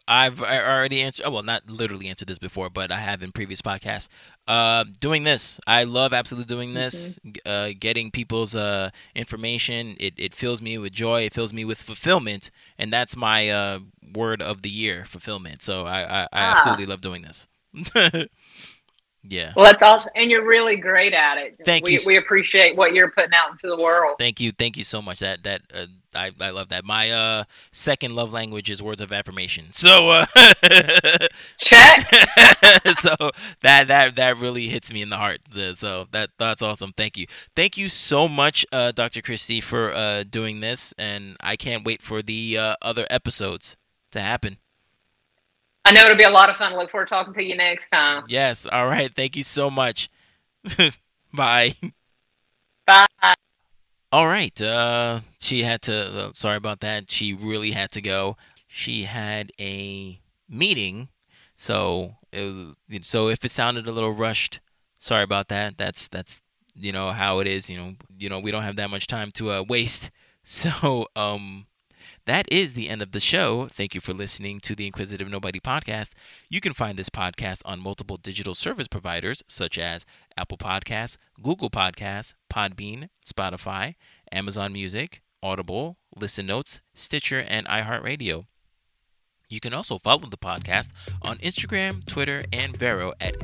I've 0.08 0.42
already 0.42 1.02
answered. 1.02 1.26
Oh, 1.26 1.32
well, 1.32 1.44
not 1.44 1.68
literally 1.68 2.08
answered 2.08 2.28
this 2.28 2.38
before, 2.38 2.70
but 2.70 2.92
I 2.92 3.00
have 3.00 3.24
in 3.24 3.32
previous 3.32 3.62
podcasts. 3.62 4.08
Uh, 4.48 4.84
doing 5.00 5.24
this, 5.24 5.60
I 5.66 5.84
love 5.86 6.14
absolutely 6.14 6.46
doing 6.54 6.74
this. 6.74 7.20
g- 7.26 7.42
Uh, 7.46 7.72
getting 7.80 8.12
people's 8.12 8.56
uh 8.56 8.92
information, 9.16 9.96
it 10.00 10.14
it 10.18 10.34
fills 10.34 10.62
me 10.62 10.78
with 10.78 10.94
joy. 10.94 11.24
It 11.24 11.34
fills 11.34 11.54
me 11.54 11.66
with 11.66 11.82
fulfillment, 11.82 12.52
and 12.78 12.94
that's 12.94 13.16
my 13.16 13.50
uh 13.50 13.80
word 14.14 14.42
of 14.42 14.62
the 14.62 14.70
year, 14.70 15.06
fulfillment. 15.06 15.64
So 15.64 15.86
I 15.86 16.22
I, 16.22 16.22
I 16.34 16.46
Ah. 16.46 16.52
absolutely 16.52 16.86
love 16.86 17.02
doing 17.02 17.24
this. 17.24 17.48
Yeah. 19.28 19.54
Well, 19.56 19.66
that's 19.66 19.82
awesome, 19.82 20.10
and 20.16 20.30
you're 20.30 20.46
really 20.46 20.78
great 20.78 21.14
at 21.14 21.38
it. 21.38 21.60
Thank 21.64 21.86
we, 21.86 21.94
you. 21.94 22.00
We 22.06 22.18
appreciate 22.18 22.76
what 22.76 22.94
you're 22.94 23.10
putting 23.10 23.34
out 23.34 23.52
into 23.52 23.68
the 23.68 23.82
world. 23.82 24.18
Thank 24.20 24.40
you, 24.40 24.52
thank 24.52 24.78
you 24.78 24.84
so 24.84 25.02
much. 25.02 25.20
That 25.20 25.44
that 25.44 25.62
uh, 25.74 25.86
I 26.14 26.32
I 26.40 26.52
love 26.52 26.70
that. 26.70 26.86
My 26.86 27.12
uh 27.12 27.44
second 27.72 28.16
love 28.16 28.34
language 28.34 28.70
is 28.70 28.84
words 28.84 29.02
of 29.02 29.12
affirmation. 29.12 29.68
So 29.72 30.10
uh 30.10 30.26
Check. 31.60 32.02
so 33.00 33.16
that 33.62 33.88
that 33.88 34.16
that 34.16 34.38
really 34.40 34.68
hits 34.68 34.94
me 34.94 35.02
in 35.02 35.10
the 35.10 35.18
heart. 35.18 35.42
So 35.74 36.08
that 36.12 36.32
that's 36.38 36.62
awesome. 36.62 36.94
Thank 36.96 37.18
you. 37.18 37.28
Thank 37.56 37.78
you 37.78 37.90
so 37.90 38.28
much, 38.28 38.66
uh, 38.72 38.92
Dr. 38.92 39.22
Kristie, 39.22 39.64
for 39.64 39.94
uh, 39.94 40.24
doing 40.24 40.60
this, 40.60 40.94
and 40.98 41.38
I 41.40 41.56
can't 41.56 41.86
wait 41.86 42.02
for 42.02 42.22
the 42.22 42.58
uh, 42.58 42.76
other 42.82 43.08
episodes 43.10 43.78
to 44.12 44.22
happen. 44.22 44.58
I 45.86 45.92
know 45.92 46.02
it'll 46.02 46.16
be 46.18 46.24
a 46.24 46.30
lot 46.30 46.50
of 46.50 46.58
fun. 46.58 46.76
Look 46.76 46.90
forward 46.92 47.08
to 47.08 47.14
talking 47.14 47.34
to 47.34 47.44
you 47.44 47.56
next 47.56 47.90
time. 47.90 48.24
Yes. 48.28 48.66
All 48.66 48.88
right. 48.88 49.14
Thank 49.14 49.36
you 49.36 49.44
so 49.44 49.70
much. 49.70 50.10
Bye. 51.34 51.76
Bye. 52.86 53.06
All 54.12 54.28
right. 54.28 54.60
Uh, 54.62 55.22
she 55.40 55.64
had 55.64 55.82
to. 55.84 56.28
Uh, 56.28 56.32
sorry 56.34 56.58
about 56.58 56.80
that. 56.82 57.12
She 57.12 57.34
really 57.34 57.72
had 57.72 57.92
to 57.92 58.02
go. 58.02 58.38
She 58.68 59.04
had 59.04 59.52
a 59.60 60.20
meeting, 60.50 61.10
so 61.56 62.16
it 62.32 62.44
was. 62.46 62.78
So 63.08 63.30
if 63.30 63.44
it 63.46 63.52
sounded 63.52 63.88
a 63.88 63.92
little 63.92 64.14
rushed, 64.14 64.60
sorry 65.00 65.24
about 65.24 65.50
that. 65.50 65.78
That's 65.78 66.08
that's 66.08 66.42
you 66.76 66.92
know 66.92 67.12
how 67.12 67.40
it 67.40 67.48
is. 67.48 67.70
You 67.70 67.78
know 67.78 67.96
you 68.18 68.30
know 68.30 68.40
we 68.40 68.52
don't 68.52 68.64
have 68.64 68.78
that 68.78 68.90
much 68.90 69.08
time 69.08 69.32
to 69.34 69.52
uh, 69.52 69.64
waste. 69.68 70.12
So 70.48 71.08
um, 71.16 71.66
that 72.26 72.52
is 72.52 72.74
the 72.74 72.90
end 72.90 73.02
of 73.02 73.12
the 73.12 73.20
show. 73.20 73.68
Thank 73.68 73.94
you 73.94 74.02
for 74.02 74.14
listening 74.14 74.60
to 74.62 74.76
the 74.76 74.86
Inquisitive 74.86 75.30
Nobody 75.30 75.60
podcast. 75.60 76.14
You 76.50 76.60
can 76.60 76.74
find 76.74 76.98
this 76.98 77.10
podcast 77.10 77.62
on 77.66 77.80
multiple 77.80 78.18
digital 78.18 78.56
service 78.56 78.88
providers 78.88 79.44
such 79.48 79.78
as 79.78 80.06
Apple 80.36 80.58
Podcasts, 80.58 81.18
Google 81.42 81.70
Podcasts, 81.70 82.34
Podbean, 82.52 83.10
Spotify, 83.26 83.96
Amazon 84.32 84.74
Music, 84.74 85.22
Audible, 85.44 85.98
Listen 86.16 86.48
Notes, 86.48 86.82
Stitcher, 86.96 87.46
and 87.48 87.68
iHeartRadio. 87.68 88.46
You 89.48 89.60
can 89.60 89.76
also 89.76 90.00
follow 90.00 90.28
the 90.28 90.38
podcast 90.38 90.92
on 91.22 91.38
Instagram, 91.38 92.04
Twitter, 92.06 92.44
and 92.52 92.76
Vero 92.76 93.14
at 93.22 93.36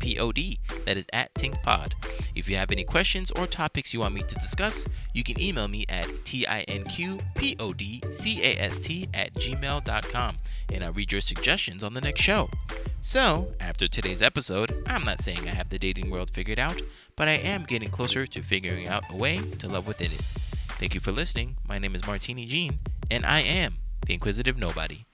TINQPOD. 0.00 0.58
That 0.84 0.96
is 0.96 1.06
at 1.12 1.34
TinkPod. 1.34 1.92
If 2.34 2.48
you 2.48 2.56
have 2.56 2.70
any 2.70 2.84
questions 2.84 3.30
or 3.32 3.46
topics 3.46 3.92
you 3.92 4.00
want 4.00 4.14
me 4.14 4.22
to 4.22 4.34
discuss, 4.34 4.86
you 5.12 5.22
can 5.22 5.40
email 5.40 5.68
me 5.68 5.84
at 5.88 6.06
TINQPODCAST 6.06 7.20
at 9.14 9.34
gmail.com 9.34 10.36
and 10.72 10.84
I'll 10.84 10.92
read 10.92 11.12
your 11.12 11.20
suggestions 11.20 11.82
on 11.84 11.94
the 11.94 12.00
next 12.00 12.20
show. 12.20 12.48
So, 13.00 13.54
after 13.60 13.88
today's 13.88 14.22
episode, 14.22 14.84
I'm 14.86 15.04
not 15.04 15.20
saying 15.20 15.46
I 15.46 15.50
have 15.52 15.70
the 15.70 15.78
dating 15.78 16.10
world 16.10 16.30
figured 16.30 16.58
out, 16.58 16.80
but 17.16 17.28
I 17.28 17.32
am 17.32 17.64
getting 17.64 17.90
closer 17.90 18.26
to 18.26 18.42
figuring 18.42 18.86
out 18.86 19.04
a 19.10 19.16
way 19.16 19.40
to 19.58 19.68
love 19.68 19.86
within 19.86 20.12
it. 20.12 20.20
Thank 20.78 20.94
you 20.94 21.00
for 21.00 21.12
listening. 21.12 21.56
My 21.66 21.78
name 21.78 21.94
is 21.94 22.06
Martini 22.06 22.46
Jean, 22.46 22.78
and 23.10 23.24
I 23.24 23.40
am 23.40 23.76
the 24.06 24.14
Inquisitive 24.14 24.58
Nobody. 24.58 25.06